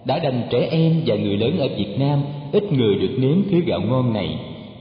[0.05, 2.23] Đã đành trẻ em và người lớn ở Việt Nam
[2.53, 4.39] ít người được nếm thứ gạo ngon này,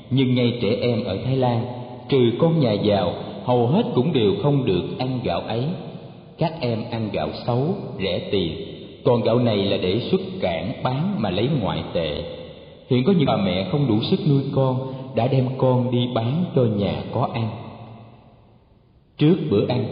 [0.09, 1.65] nhưng ngay trẻ em ở Thái Lan,
[2.09, 3.13] trừ con nhà giàu,
[3.43, 5.63] hầu hết cũng đều không được ăn gạo ấy.
[6.37, 7.65] Các em ăn gạo xấu,
[7.99, 8.53] rẻ tiền,
[9.03, 12.23] còn gạo này là để xuất cảng bán mà lấy ngoại tệ.
[12.89, 16.45] Hiện có những bà mẹ không đủ sức nuôi con đã đem con đi bán
[16.56, 17.49] cho nhà có ăn.
[19.18, 19.86] Trước bữa ăn,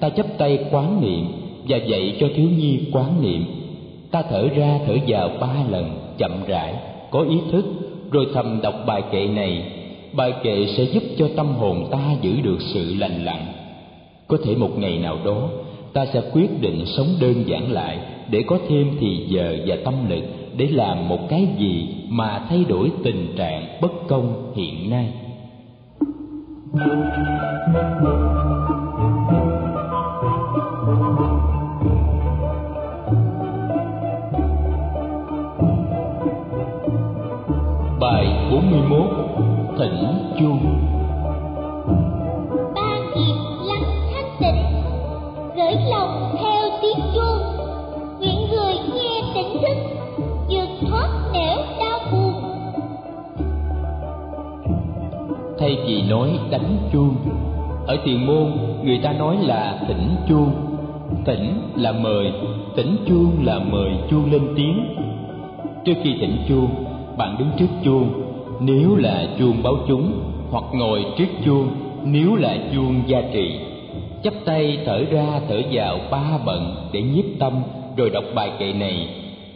[0.00, 1.26] ta chấp tay quán niệm
[1.68, 3.44] và dạy cho thiếu nhi quán niệm.
[4.10, 6.74] Ta thở ra thở vào ba lần, chậm rãi,
[7.10, 7.64] có ý thức,
[8.10, 9.72] rồi thầm đọc bài kệ này.
[10.12, 13.46] Bài kệ sẽ giúp cho tâm hồn ta giữ được sự lành lặn.
[14.28, 15.48] Có thể một ngày nào đó,
[15.92, 17.98] ta sẽ quyết định sống đơn giản lại
[18.30, 20.24] để có thêm thì giờ và tâm lực
[20.56, 25.12] để làm một cái gì mà thay đổi tình trạng bất công hiện nay.
[38.00, 39.10] Bài 41
[39.78, 40.04] Thỉnh
[40.38, 40.83] chuông.
[55.64, 57.16] Thay vì nói đánh chuông.
[57.86, 60.50] Ở tiền môn người ta nói là thỉnh chuông.
[61.24, 62.32] Thỉnh là mời,
[62.76, 64.84] thỉnh chuông là mời chuông lên tiếng.
[65.84, 66.68] Trước khi thỉnh chuông,
[67.16, 68.12] bạn đứng trước chuông.
[68.60, 70.12] Nếu là chuông báo chúng
[70.50, 71.68] Hoặc ngồi trước chuông
[72.04, 73.58] Nếu là chuông gia trị
[74.24, 77.52] chắp tay thở ra thở vào ba bận để nhiếp tâm
[77.96, 79.08] rồi đọc bài kệ này.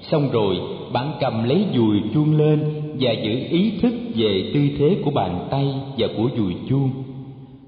[0.03, 0.57] Xong rồi
[0.93, 5.47] bạn cầm lấy dùi chuông lên và giữ ý thức về tư thế của bàn
[5.51, 6.91] tay và của dùi chuông.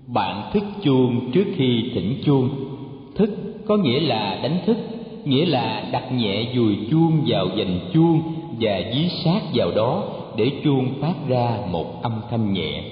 [0.06, 2.48] Bạn thức chuông trước khi thỉnh chuông.
[3.14, 3.30] Thức
[3.66, 4.76] có nghĩa là đánh thức,
[5.24, 8.22] nghĩa là đặt nhẹ dùi chuông vào dành chuông
[8.60, 10.04] và dí sát vào đó
[10.36, 12.82] để chuông phát ra một âm thanh nhẹ.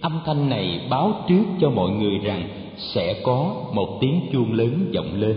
[0.00, 4.90] Âm thanh này báo trước cho mọi người rằng sẽ có một tiếng chuông lớn
[4.94, 5.36] vọng lên.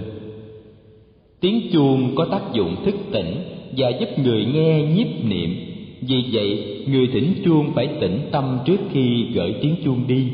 [1.41, 3.35] Tiếng chuông có tác dụng thức tỉnh
[3.77, 5.72] và giúp người nghe nhiếp niệm
[6.07, 10.31] vì vậy, người thỉnh chuông phải tĩnh tâm trước khi gửi tiếng chuông đi,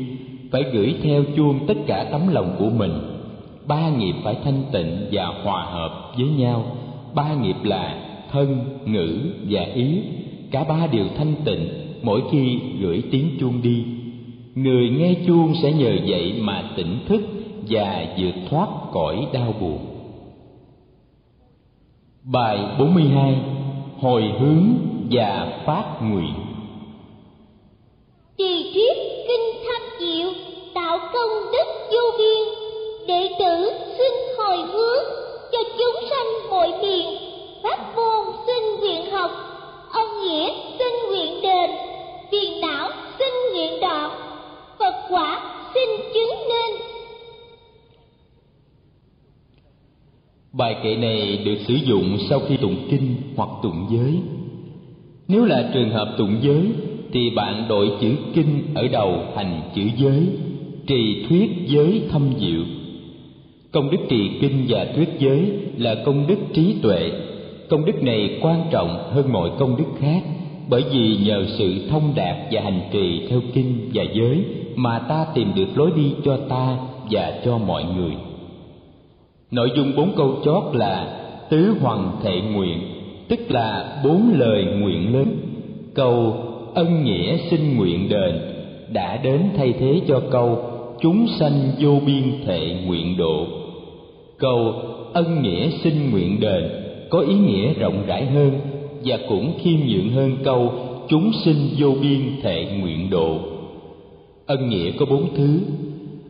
[0.50, 2.92] phải gửi theo chuông tất cả tấm lòng của mình.
[3.66, 6.76] Ba nghiệp phải thanh tịnh và hòa hợp với nhau.
[7.14, 7.98] Ba nghiệp là
[8.30, 9.18] thân, ngữ
[9.50, 10.02] và ý.
[10.50, 11.68] Cả ba đều thanh tịnh
[12.02, 13.84] mỗi khi gửi tiếng chuông đi.
[14.54, 17.22] Người nghe chuông sẽ nhờ vậy mà tỉnh thức
[17.68, 19.78] và vượt thoát cõi đau buồn.
[22.24, 23.36] Bài 42
[24.00, 24.64] Hồi hướng
[25.10, 26.34] và phát nguyện.
[28.38, 28.96] Trì thuyết
[29.28, 30.32] kinh tham diệu
[30.74, 32.48] Tạo công đức vô biên.
[33.06, 35.04] Đệ tử xin hồi hướng
[35.52, 37.06] Cho chúng sanh mọi miền
[37.62, 39.30] Pháp môn xin nguyện học
[39.92, 41.70] Ông nghĩa xin nguyện đền
[42.30, 44.10] Phiền não xin nguyện đoạn
[44.78, 46.80] Phật quả xin chứng nên.
[50.52, 54.39] Bài kệ này được sử dụng sau khi tụng kinh hoặc tụng giới.
[55.30, 56.66] Nếu là trường hợp tụng giới
[57.12, 60.28] thì bạn đổi chữ kinh ở đầu thành chữ giới,
[60.86, 62.60] trì thuyết giới thâm diệu.
[63.72, 67.10] Công đức trì kinh và thuyết giới là công đức trí tuệ.
[67.68, 70.22] Công đức này quan trọng hơn mọi công đức khác
[70.68, 74.44] bởi vì nhờ sự thông đạt và hành trì theo kinh và giới
[74.76, 76.76] mà ta tìm được lối đi cho ta
[77.10, 78.12] và cho mọi người
[79.50, 81.20] nội dung bốn câu chót là
[81.50, 82.99] tứ hoàng thệ nguyện
[83.30, 85.36] tức là bốn lời nguyện lớn.
[85.94, 86.36] Câu
[86.74, 88.40] ân nghĩa xin nguyện đền
[88.92, 90.58] đã đến thay thế cho câu
[91.00, 93.46] chúng sanh vô biên thệ nguyện độ.
[94.38, 94.74] Câu
[95.12, 96.70] ân nghĩa xin nguyện đền
[97.10, 98.50] có ý nghĩa rộng rãi hơn
[99.04, 100.72] và cũng khiêm nhượng hơn câu
[101.08, 103.38] chúng sinh vô biên thệ nguyện độ.
[104.46, 105.60] Ân nghĩa có bốn thứ.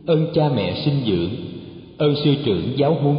[0.05, 1.29] Ơn cha mẹ sinh dưỡng,
[1.97, 3.17] ơn sư trưởng giáo huấn,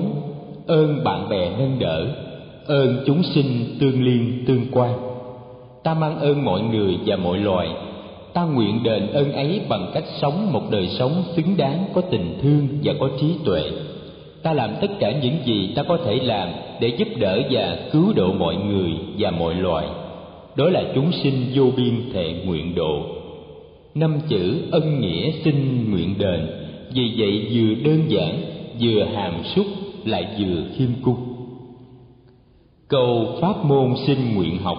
[0.66, 2.21] ơn bạn bè nâng đỡ
[2.66, 4.92] ơn chúng sinh tương liên, tương quan.
[5.82, 7.68] Ta mang ơn mọi người và mọi loài.
[8.32, 12.38] Ta nguyện đền ơn ấy bằng cách sống một đời sống xứng đáng có tình
[12.42, 13.62] thương và có trí tuệ.
[14.42, 16.48] Ta làm tất cả những gì ta có thể làm
[16.80, 19.86] để giúp đỡ và cứu độ mọi người và mọi loài.
[20.56, 23.02] Đó là chúng sinh vô biên thệ nguyện độ.
[23.94, 26.46] Năm chữ ân nghĩa xin nguyện đền.
[26.94, 28.40] Vì vậy vừa đơn giản,
[28.80, 29.66] vừa hàm súc,
[30.04, 31.31] lại vừa khiêm cung
[32.92, 34.78] câu pháp môn sinh nguyện học.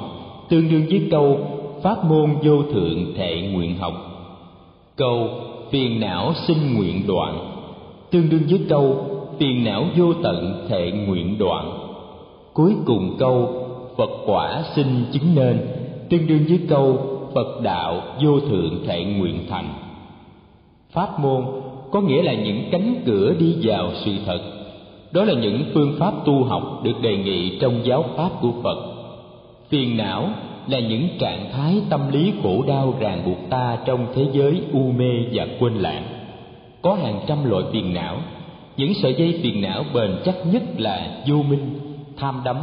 [0.49, 1.37] Tương đương với câu
[1.81, 3.93] pháp môn vô thượng thệ nguyện học.
[4.95, 5.29] Câu
[5.71, 7.39] phiền não sinh nguyện đoạn.
[8.11, 9.05] Tương đương với câu
[9.39, 11.79] phiền não vô tận thệ nguyện đoạn.
[12.53, 13.49] Cuối cùng câu
[13.97, 15.59] phật quả sinh chứng nên.
[16.09, 16.97] Tương đương với câu
[17.33, 19.73] phật đạo vô thượng thệ nguyện thành.
[20.91, 21.45] Pháp môn
[21.91, 24.62] có nghĩa là những cánh cửa đi vào sự thật
[25.13, 28.77] đó là những phương pháp tu học được đề nghị trong giáo pháp của phật.
[29.69, 30.29] Phiền não
[30.67, 34.91] là những trạng thái tâm lý khổ đau ràng buộc ta trong thế giới u
[34.91, 36.03] mê và quên lãng.
[36.81, 38.17] Có hàng trăm loại phiền não,
[38.77, 41.69] những sợi dây phiền não bền chắc nhất là vô minh,
[42.17, 42.57] tham đắm,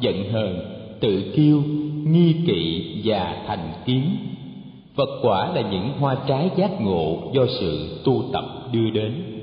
[0.00, 0.58] giận hờn,
[1.00, 1.62] tự kiêu,
[2.04, 4.02] nghi kỵ và thành kiến.
[4.96, 9.35] Phật quả là những hoa trái giác ngộ do sự tu tập đưa đến.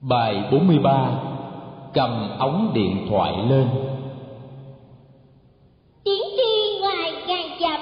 [0.00, 1.10] Bài 43
[1.94, 3.66] Cầm ống điện thoại lên.
[6.04, 7.80] Tiến đi ngoài ngàn dặm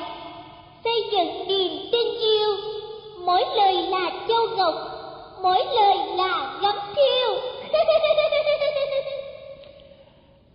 [0.85, 2.57] Xây dựng niềm tin yêu.
[3.27, 4.75] Mỗi lời là châu ngọc
[5.43, 7.41] Mỗi lời là gấm thiêu.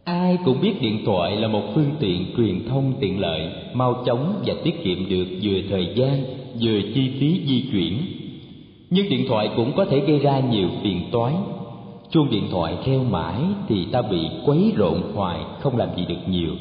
[0.04, 3.42] Ai cũng biết điện thoại là một phương tiện truyền thông tiện lợi,
[3.74, 6.24] mau chóng và tiết kiệm được vừa thời gian,
[6.62, 8.23] vừa chi phí di chuyển.
[8.94, 11.34] Nhưng điện thoại cũng có thể gây ra nhiều phiền toái.
[12.10, 13.36] Chuông điện thoại reo mãi
[13.68, 16.52] thì ta bị quấy rộn hoài, không làm gì được nhiều.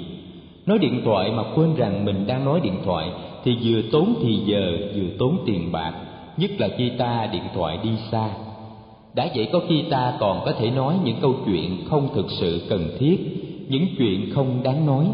[0.66, 3.10] Nói điện thoại mà quên rằng mình đang nói điện thoại
[3.44, 5.92] thì vừa tốn thì giờ, vừa tốn tiền bạc,
[6.36, 8.30] nhất là khi ta điện thoại đi xa
[9.14, 12.66] đã vậy có khi ta còn có thể nói những câu chuyện không thực sự
[12.68, 13.16] cần thiết
[13.68, 15.06] những chuyện không đáng nói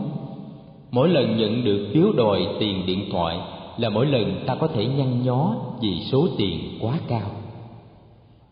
[0.90, 3.38] mỗi lần nhận được phiếu đòi tiền điện thoại
[3.78, 7.30] là mỗi lần ta có thể nhăn nhó vì số tiền quá cao.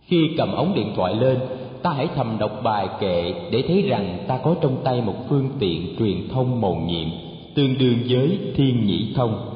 [0.06, 1.38] Khi cầm ống điện thoại lên,
[1.82, 5.48] ta hãy thầm đọc bài kệ để thấy rằng ta có trong tay một phương
[5.58, 7.08] tiện truyền thông mầu nhiệm,
[7.54, 9.50] tương đương với thiên nhĩ thông.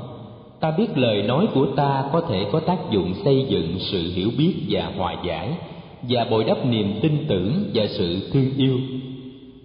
[0.61, 4.31] Ta biết lời nói của ta có thể có tác dụng xây dựng sự hiểu
[4.39, 5.49] biết và hòa giải,
[6.09, 8.79] và bồi đắp niềm tin tưởng và sự thương yêu.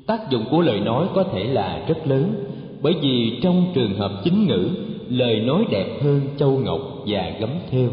[0.07, 2.33] Tác dụng của lời nói có thể là rất lớn,
[2.81, 4.69] bởi vì trong trường hợp chính ngữ
[5.09, 7.89] lời nói đẹp hơn châu ngọc và gấm thêu.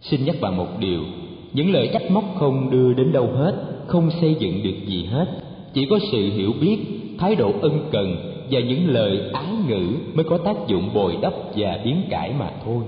[0.00, 1.00] Xin nhắc bạn một điều,
[1.52, 3.54] những lời trách móc không đưa đến đâu hết,
[3.86, 5.26] không xây dựng được gì hết.
[5.74, 6.78] Chỉ có sự hiểu biết,
[7.18, 8.16] thái độ ân cần
[8.50, 12.50] và những lời ái ngữ mới có tác dụng bồi đắp và biến cải mà
[12.64, 12.82] thôi.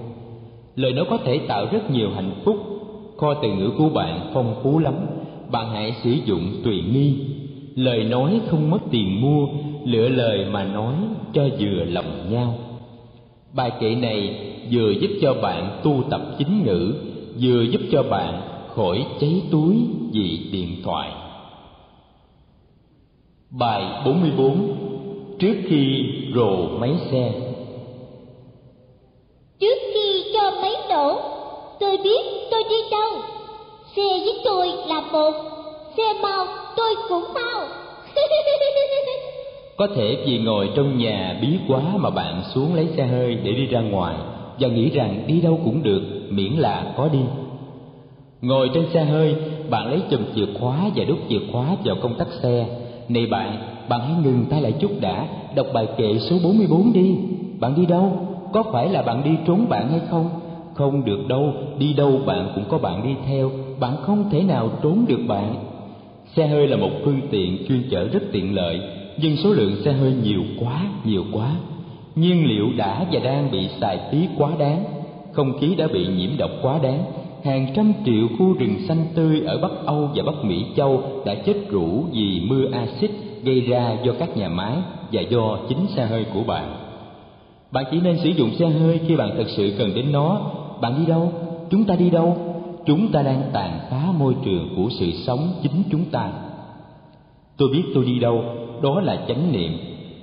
[0.76, 2.56] Lời nói có thể tạo rất nhiều hạnh phúc.
[3.16, 4.94] Kho từ ngữ của bạn phong phú lắm,
[5.50, 7.14] bạn hãy sử dụng tùy nghi.
[7.74, 9.46] Lời nói không mất tiền mua,
[9.84, 10.94] lựa lời mà nói
[11.32, 12.58] cho vừa lòng nhau
[13.52, 16.94] bài kệ này vừa giúp cho bạn tu tập chính ngữ,
[17.40, 18.42] vừa giúp cho bạn
[18.74, 19.76] khỏi cháy túi
[20.12, 21.12] vì điện thoại.
[23.50, 24.76] Bài 44
[25.38, 26.04] trước khi
[26.34, 27.32] rồ máy xe.
[29.60, 31.20] Trước khi cho máy nổ,
[31.80, 32.20] tôi biết
[32.50, 33.12] tôi đi đâu.
[33.96, 35.32] Xe với tôi là một,
[35.96, 36.46] xe mau
[36.76, 37.66] tôi cũng mau.
[39.78, 43.52] có thể vì ngồi trong nhà bí quá mà bạn xuống lấy xe hơi để
[43.52, 44.16] đi ra ngoài
[44.60, 47.18] và nghĩ rằng đi đâu cũng được, miễn là có đi.
[48.42, 49.36] Ngồi trên xe hơi,
[49.70, 52.66] bạn lấy chùm chìa khóa và đút chìa khóa vào công tắc xe.
[53.08, 57.16] Này bạn bạn hãy ngừng tay lại chút đã, đọc bài kệ số 44 đi.
[57.60, 58.12] Bạn đi đâu?
[58.52, 60.28] Có phải là bạn đi trốn bạn hay không?
[60.74, 63.50] Không được đâu, đi đâu bạn cũng có bạn đi theo.
[63.80, 65.54] Bạn không thể nào trốn được bạn.
[66.36, 68.80] Xe hơi là một phương tiện chuyên chở rất tiện lợi
[69.22, 71.50] nhưng số lượng xe hơi nhiều quá nhiều quá
[72.14, 74.84] nhiên liệu đã và đang bị xài phí quá đáng
[75.32, 77.04] không khí đã bị nhiễm độc quá đáng
[77.44, 81.34] hàng trăm triệu khu rừng xanh tươi ở Bắc Âu và Bắc Mỹ Châu đã
[81.34, 83.10] chết rũ vì mưa axit
[83.42, 84.76] gây ra do các nhà máy
[85.12, 86.76] và do chính xe hơi của bạn.
[87.72, 90.40] Bạn chỉ nên sử dụng xe hơi khi bạn thật sự cần đến nó.
[90.80, 91.32] Bạn đi đâu?
[91.70, 92.36] Chúng ta đi đâu?
[92.86, 96.30] Chúng ta đang tàn phá môi trường của sự sống chính chúng ta.
[97.58, 98.44] Tôi biết tôi đi đâu,
[98.82, 99.72] đó là chánh niệm.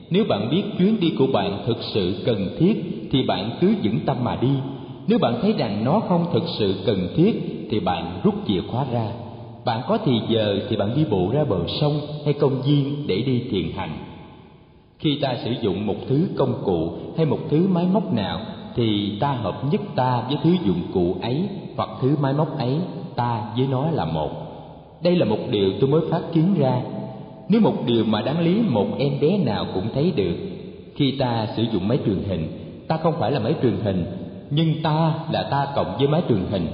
[0.09, 3.99] Nếu bạn biết chuyến đi của bạn thực sự cần thiết thì bạn cứ vững
[4.05, 4.49] tâm mà đi
[5.07, 8.85] nếu bạn thấy rằng nó không thực sự cần thiết thì bạn rút chìa khóa
[8.91, 9.07] ra.
[9.65, 13.21] Bạn có thì giờ thì bạn đi bộ ra bờ sông hay công viên để
[13.21, 13.97] đi thiền hành.
[14.99, 18.39] Khi ta sử dụng một thứ công cụ hay một thứ máy móc nào
[18.75, 22.77] thì ta hợp nhất ta với thứ dụng cụ ấy hoặc thứ máy móc ấy,
[23.15, 24.31] ta với nó là một.
[25.03, 26.81] Đây là một điều tôi mới phát kiến ra.
[27.49, 30.35] Nếu một điều mà đáng lý một em bé nào cũng thấy được,
[30.95, 32.47] khi ta sử dụng máy truyền hình,
[32.87, 34.05] ta không phải là máy truyền hình
[34.49, 36.67] nhưng ta là ta cộng với máy truyền hình.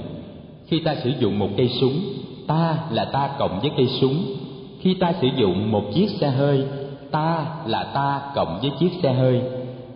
[0.66, 1.92] Khi ta sử dụng một cây súng
[2.46, 4.24] ta là ta cộng với cây súng.
[4.80, 6.64] Khi ta sử dụng một chiếc xe hơi
[7.10, 9.40] ta là ta cộng với chiếc xe hơi.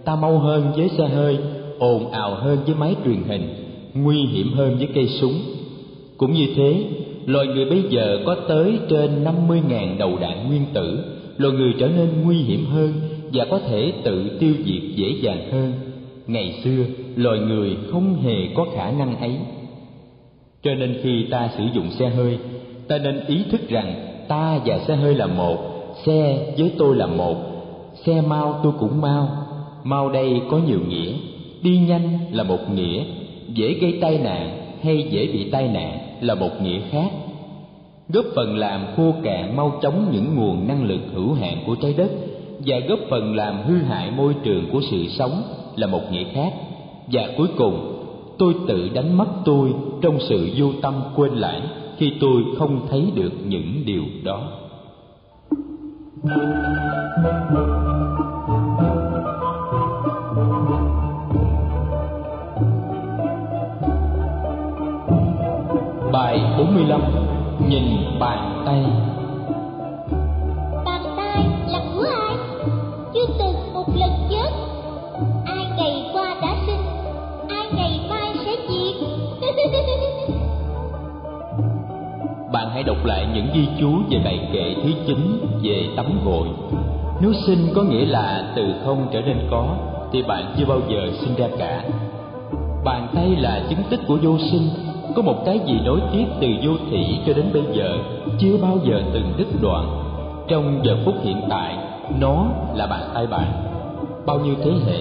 [0.04, 1.38] Ta mau hơn với xe hơi
[1.78, 3.48] ồn ào hơn với máy truyền hình
[3.94, 5.40] nguy hiểm hơn với cây súng.
[6.16, 6.84] Cũng như thế
[7.26, 11.04] loài người bây giờ có tới trên năm mươi ngàn đầu đạn nguyên tử.
[11.38, 12.92] Loài người trở nên nguy hiểm hơn
[13.32, 15.72] và có thể tự tiêu diệt dễ dàng hơn.
[16.26, 16.84] Ngày xưa,
[17.16, 19.36] loài người không hề có khả năng ấy.
[20.62, 22.38] Cho nên khi ta sử dụng xe hơi,
[22.88, 23.94] ta nên ý thức rằng
[24.28, 25.58] ta và xe hơi là một,
[26.06, 27.36] xe với tôi là một,
[28.04, 29.28] xe mau tôi cũng mau.
[29.84, 31.12] Mau đây có nhiều nghĩa.
[31.62, 33.04] Đi nhanh là một nghĩa.
[33.48, 34.50] Dễ gây tai nạn
[34.82, 37.10] hay dễ bị tai nạn là một nghĩa khác,
[38.08, 41.94] góp phần làm khô cạn mau chóng những nguồn năng lực hữu hạn của trái
[41.96, 42.10] đất
[42.66, 45.42] và góp phần làm hư hại môi trường của sự sống
[45.76, 46.52] là một nghĩa khác.
[47.12, 47.92] Và cuối cùng,
[48.38, 53.12] tôi tự đánh mất tôi trong sự vô tâm quên lãng khi tôi không thấy
[53.14, 54.50] được những điều đó.
[66.16, 67.00] Bài 45
[67.68, 67.84] Nhìn
[68.20, 68.84] bàn tay.
[82.52, 86.48] Bạn hãy đọc lại những ghi chú về bài kệ thứ chín về tắm gội.
[87.20, 89.76] Nếu sinh có nghĩa là từ không trở nên có
[90.12, 91.82] thì bạn chưa bao giờ sinh ra cả.
[92.84, 94.85] Bàn tay là chứng tích của vô sinh
[95.16, 97.98] có một cái gì nối tiếp từ vô thủy cho đến bây giờ,
[98.38, 100.02] chưa bao giờ từng đứt đoạn.
[100.48, 101.76] Trong giờ phút hiện tại,
[102.20, 103.52] nó là bàn tay bạn.
[104.26, 104.98] Bao nhiêu thế hệ,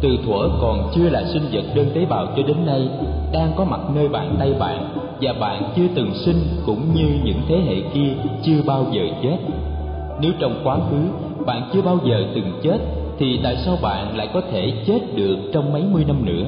[0.00, 2.88] từ thuở còn chưa là sinh vật đơn tế bào cho đến nay,
[3.32, 4.88] đang có mặt nơi bàn tay bạn
[5.20, 8.12] và bạn chưa từng sinh cũng như những thế hệ kia
[8.42, 9.36] chưa bao giờ chết.
[10.20, 10.96] Nếu trong quá khứ
[11.46, 12.78] bạn chưa bao giờ từng chết,
[13.18, 16.44] thì tại sao bạn lại có thể chết được trong mấy mươi năm nữa?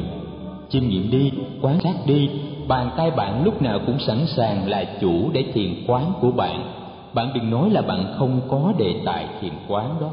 [0.68, 1.30] Chiêm nghiệm đi,
[1.62, 2.28] quan sát đi
[2.68, 6.72] bàn tay bạn lúc nào cũng sẵn sàng là chủ để thiền quán của bạn.
[7.14, 10.10] Bạn đừng nói là bạn không có đề tài thiền quán đó.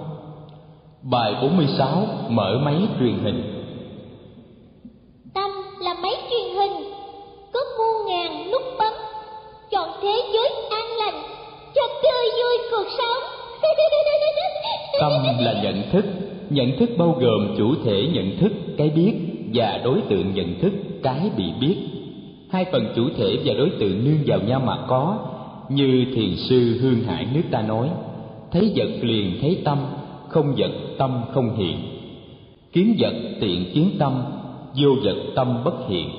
[1.01, 3.63] Bài 46 Mở máy truyền hình.
[5.33, 6.71] Tâm là máy truyền hình
[7.53, 8.93] Có muôn ngàn nút bấm.
[9.71, 11.23] Chọn thế giới an lành
[11.75, 13.23] Cho tươi vui cuộc sống.
[14.99, 16.05] Tâm là nhận thức.
[16.49, 19.13] Nhận thức bao gồm chủ thể nhận thức, cái biết
[19.53, 20.73] Và đối tượng nhận thức,
[21.03, 21.94] cái bị biết
[22.49, 25.17] Hai phần chủ thể và đối tượng nương vào nhau mà có,
[25.69, 27.89] Như thiền sư Hương Hải nước ta nói,
[28.51, 29.77] Thấy vật liền thấy tâm,
[30.27, 31.77] không vật tâm không hiện.
[32.73, 34.23] Kiến vật tiện kiến tâm,
[34.75, 36.09] vô vật tâm bất hiện.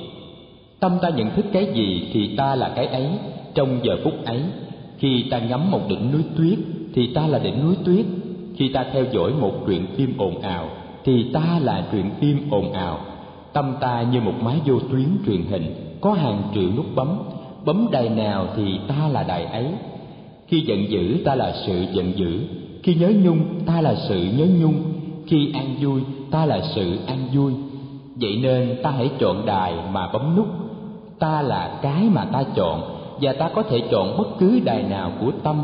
[0.81, 3.09] Tâm ta nhận thức cái gì thì ta là cái ấy,
[3.55, 4.43] trong giờ phút ấy.
[4.99, 6.59] Khi ta ngắm một đỉnh núi tuyết
[6.95, 8.07] thì ta là đỉnh núi tuyết.
[8.57, 10.71] Khi ta theo dõi một truyện phim ồn ào
[11.05, 13.01] thì ta là truyện phim ồn ào.
[13.53, 17.19] Tâm ta như một máy vô tuyến truyền hình có hàng triệu nút bấm
[17.65, 19.67] bấm đài nào thì ta là đài ấy.
[20.47, 22.41] Khi giận dữ, ta là sự giận dữ.
[22.83, 24.75] Khi nhớ nhung, ta là sự nhớ nhung.
[25.27, 26.01] Khi an vui,
[26.31, 27.53] ta là sự an vui.
[28.17, 30.47] Vậy nên ta hãy chọn đài mà bấm nút.
[31.19, 32.81] Ta là cái mà ta chọn,
[33.21, 35.63] và ta có thể chọn bất cứ đài nào của tâm.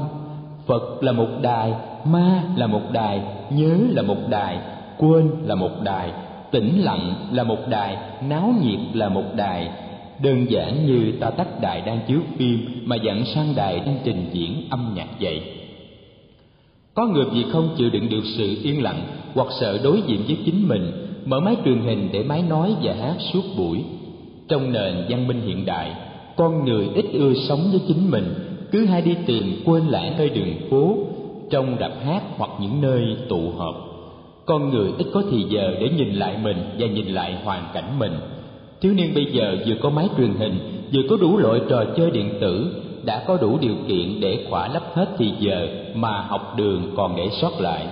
[0.67, 1.73] Phật là một đài,
[2.05, 3.21] ma là một đài,
[3.51, 4.59] nhớ là một đài,
[4.99, 6.13] quên là một đài,
[6.51, 7.97] tĩnh lặng là một đài,
[8.29, 9.71] náo nhiệt là một đài
[10.23, 14.31] đơn giản như ta tắt đài đang chiếu phim mà dặn sang đài đang trình
[14.33, 15.43] diễn âm nhạc vậy.
[16.95, 19.03] Có người vì không chịu đựng được sự yên lặng
[19.35, 20.93] hoặc sợ đối diện với chính mình,
[21.25, 23.85] mở máy truyền hình để máy nói và hát suốt buổi.
[24.49, 25.93] Trong nền văn minh hiện đại,
[26.37, 28.35] con người ít ưa sống với chính mình,
[28.71, 30.97] cứ hay đi tìm quên lãng nơi đường phố,
[31.51, 33.75] trong rạp hát hoặc những nơi tụ họp.
[34.47, 37.99] Con người ít có thì giờ để nhìn lại mình và nhìn lại hoàn cảnh
[37.99, 38.13] mình
[38.83, 40.59] thiếu niên bây giờ vừa có máy truyền hình,
[40.93, 44.69] vừa có đủ loại trò chơi điện tử, đã có đủ điều kiện để khỏa
[44.69, 47.87] lấp hết thì giờ mà học đường còn để sót lại.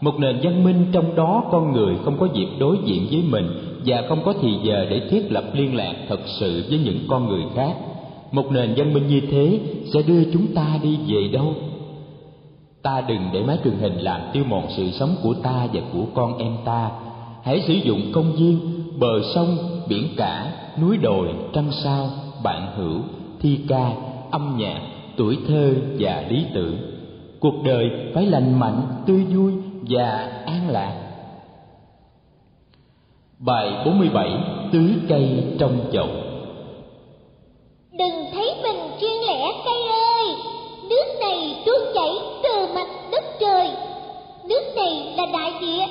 [0.00, 3.48] Một nền văn minh trong đó con người không có dịp đối diện với mình
[3.86, 7.28] và không có thì giờ để thiết lập liên lạc thật sự với những con
[7.28, 7.76] người khác.
[8.32, 9.60] Một nền văn minh như thế
[9.94, 11.54] sẽ đưa chúng ta đi về đâu?
[12.82, 16.04] Ta đừng để máy truyền hình làm tiêu mòn sự sống của ta và của
[16.14, 16.90] con em ta.
[17.42, 19.56] Hãy sử dụng công viên bờ sông,
[19.88, 22.08] biển cả, núi đồi, trăng sao,
[22.42, 23.00] bạn hữu,
[23.40, 23.92] thi ca,
[24.30, 24.80] âm nhạc,
[25.16, 26.76] tuổi thơ và lý tưởng.
[27.40, 29.52] Cuộc đời phải lành mạnh, tươi vui
[29.88, 30.92] và an lạc.
[33.38, 34.30] Bài 47
[34.72, 36.08] tưới cây trong chậu.
[37.98, 40.36] Đừng thấy mình riêng lẻ cây ơi.
[40.90, 42.10] Nước này tuôn chảy
[42.42, 43.70] từ mặt đất trời.
[44.48, 45.84] Nước này là đại địa.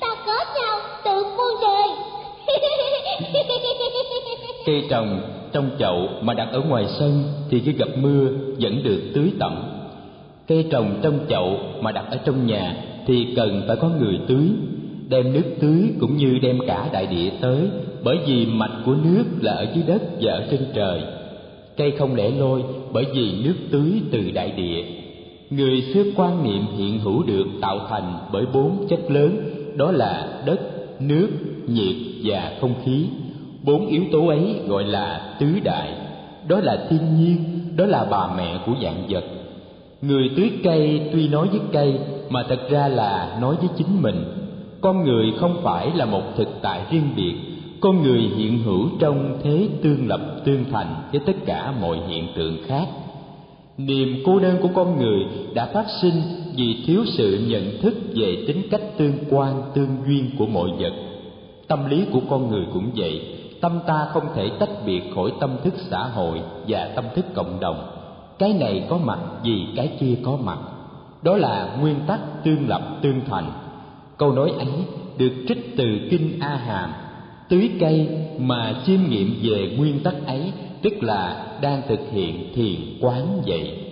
[0.00, 2.11] Ta có nhau tự muôn đời.
[4.66, 5.20] cây trồng
[5.52, 8.28] trong chậu mà đặt ở ngoài sân thì khi gặp mưa
[8.60, 9.62] vẫn được tưới tẩm.
[10.46, 14.48] Cây trồng trong chậu mà đặt ở trong nhà thì cần phải có người tưới,
[15.08, 17.58] đem nước tưới cũng như đem cả đại địa tới,
[18.02, 21.02] bởi vì mạch của nước là ở dưới đất và ở trên trời.
[21.76, 22.62] Cây không lẻ loi
[22.92, 24.84] bởi vì nước tưới từ đại địa.
[25.50, 29.36] Người xưa quan niệm hiện hữu được tạo thành bởi bốn chất lớn,
[29.76, 30.60] đó là đất
[31.08, 31.28] nước,
[31.66, 33.06] nhiệt và không khí.
[33.64, 35.94] Bốn yếu tố ấy gọi là tứ đại.
[36.48, 37.36] Đó là thiên nhiên,
[37.76, 39.24] đó là bà mẹ của dạng vật.
[40.02, 41.98] Người tưới cây tuy nói với cây,
[42.30, 44.24] mà thật ra là nói với chính mình.
[44.80, 47.34] Con người không phải là một thực tại riêng biệt.
[47.80, 52.26] Con người hiện hữu trong thế tương lập, tương thành với tất cả mọi hiện
[52.36, 52.86] tượng khác
[53.86, 56.22] niềm cô đơn của con người đã phát sinh
[56.56, 60.92] vì thiếu sự nhận thức về tính cách tương quan, tương duyên của mọi vật.
[61.68, 63.20] Tâm lý của con người cũng vậy.
[63.60, 67.60] Tâm ta không thể tách biệt khỏi tâm thức xã hội và tâm thức cộng
[67.60, 67.88] đồng.
[68.38, 70.58] Cái này có mặt vì cái kia có mặt.
[71.22, 73.52] Đó là nguyên tắc tương lập, tương thành.
[74.16, 74.72] Câu nói ấy
[75.18, 76.92] được trích từ kinh a hàm.
[77.48, 80.52] Tưới cây mà chiêm nghiệm về nguyên tắc ấy
[80.82, 83.88] tức là đang thực hiện thiền quán vậy.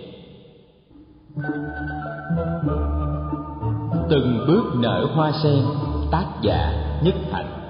[4.09, 5.63] Từng bước nở hoa sen,
[6.11, 6.73] tác giả
[7.03, 7.60] nhất hạnh.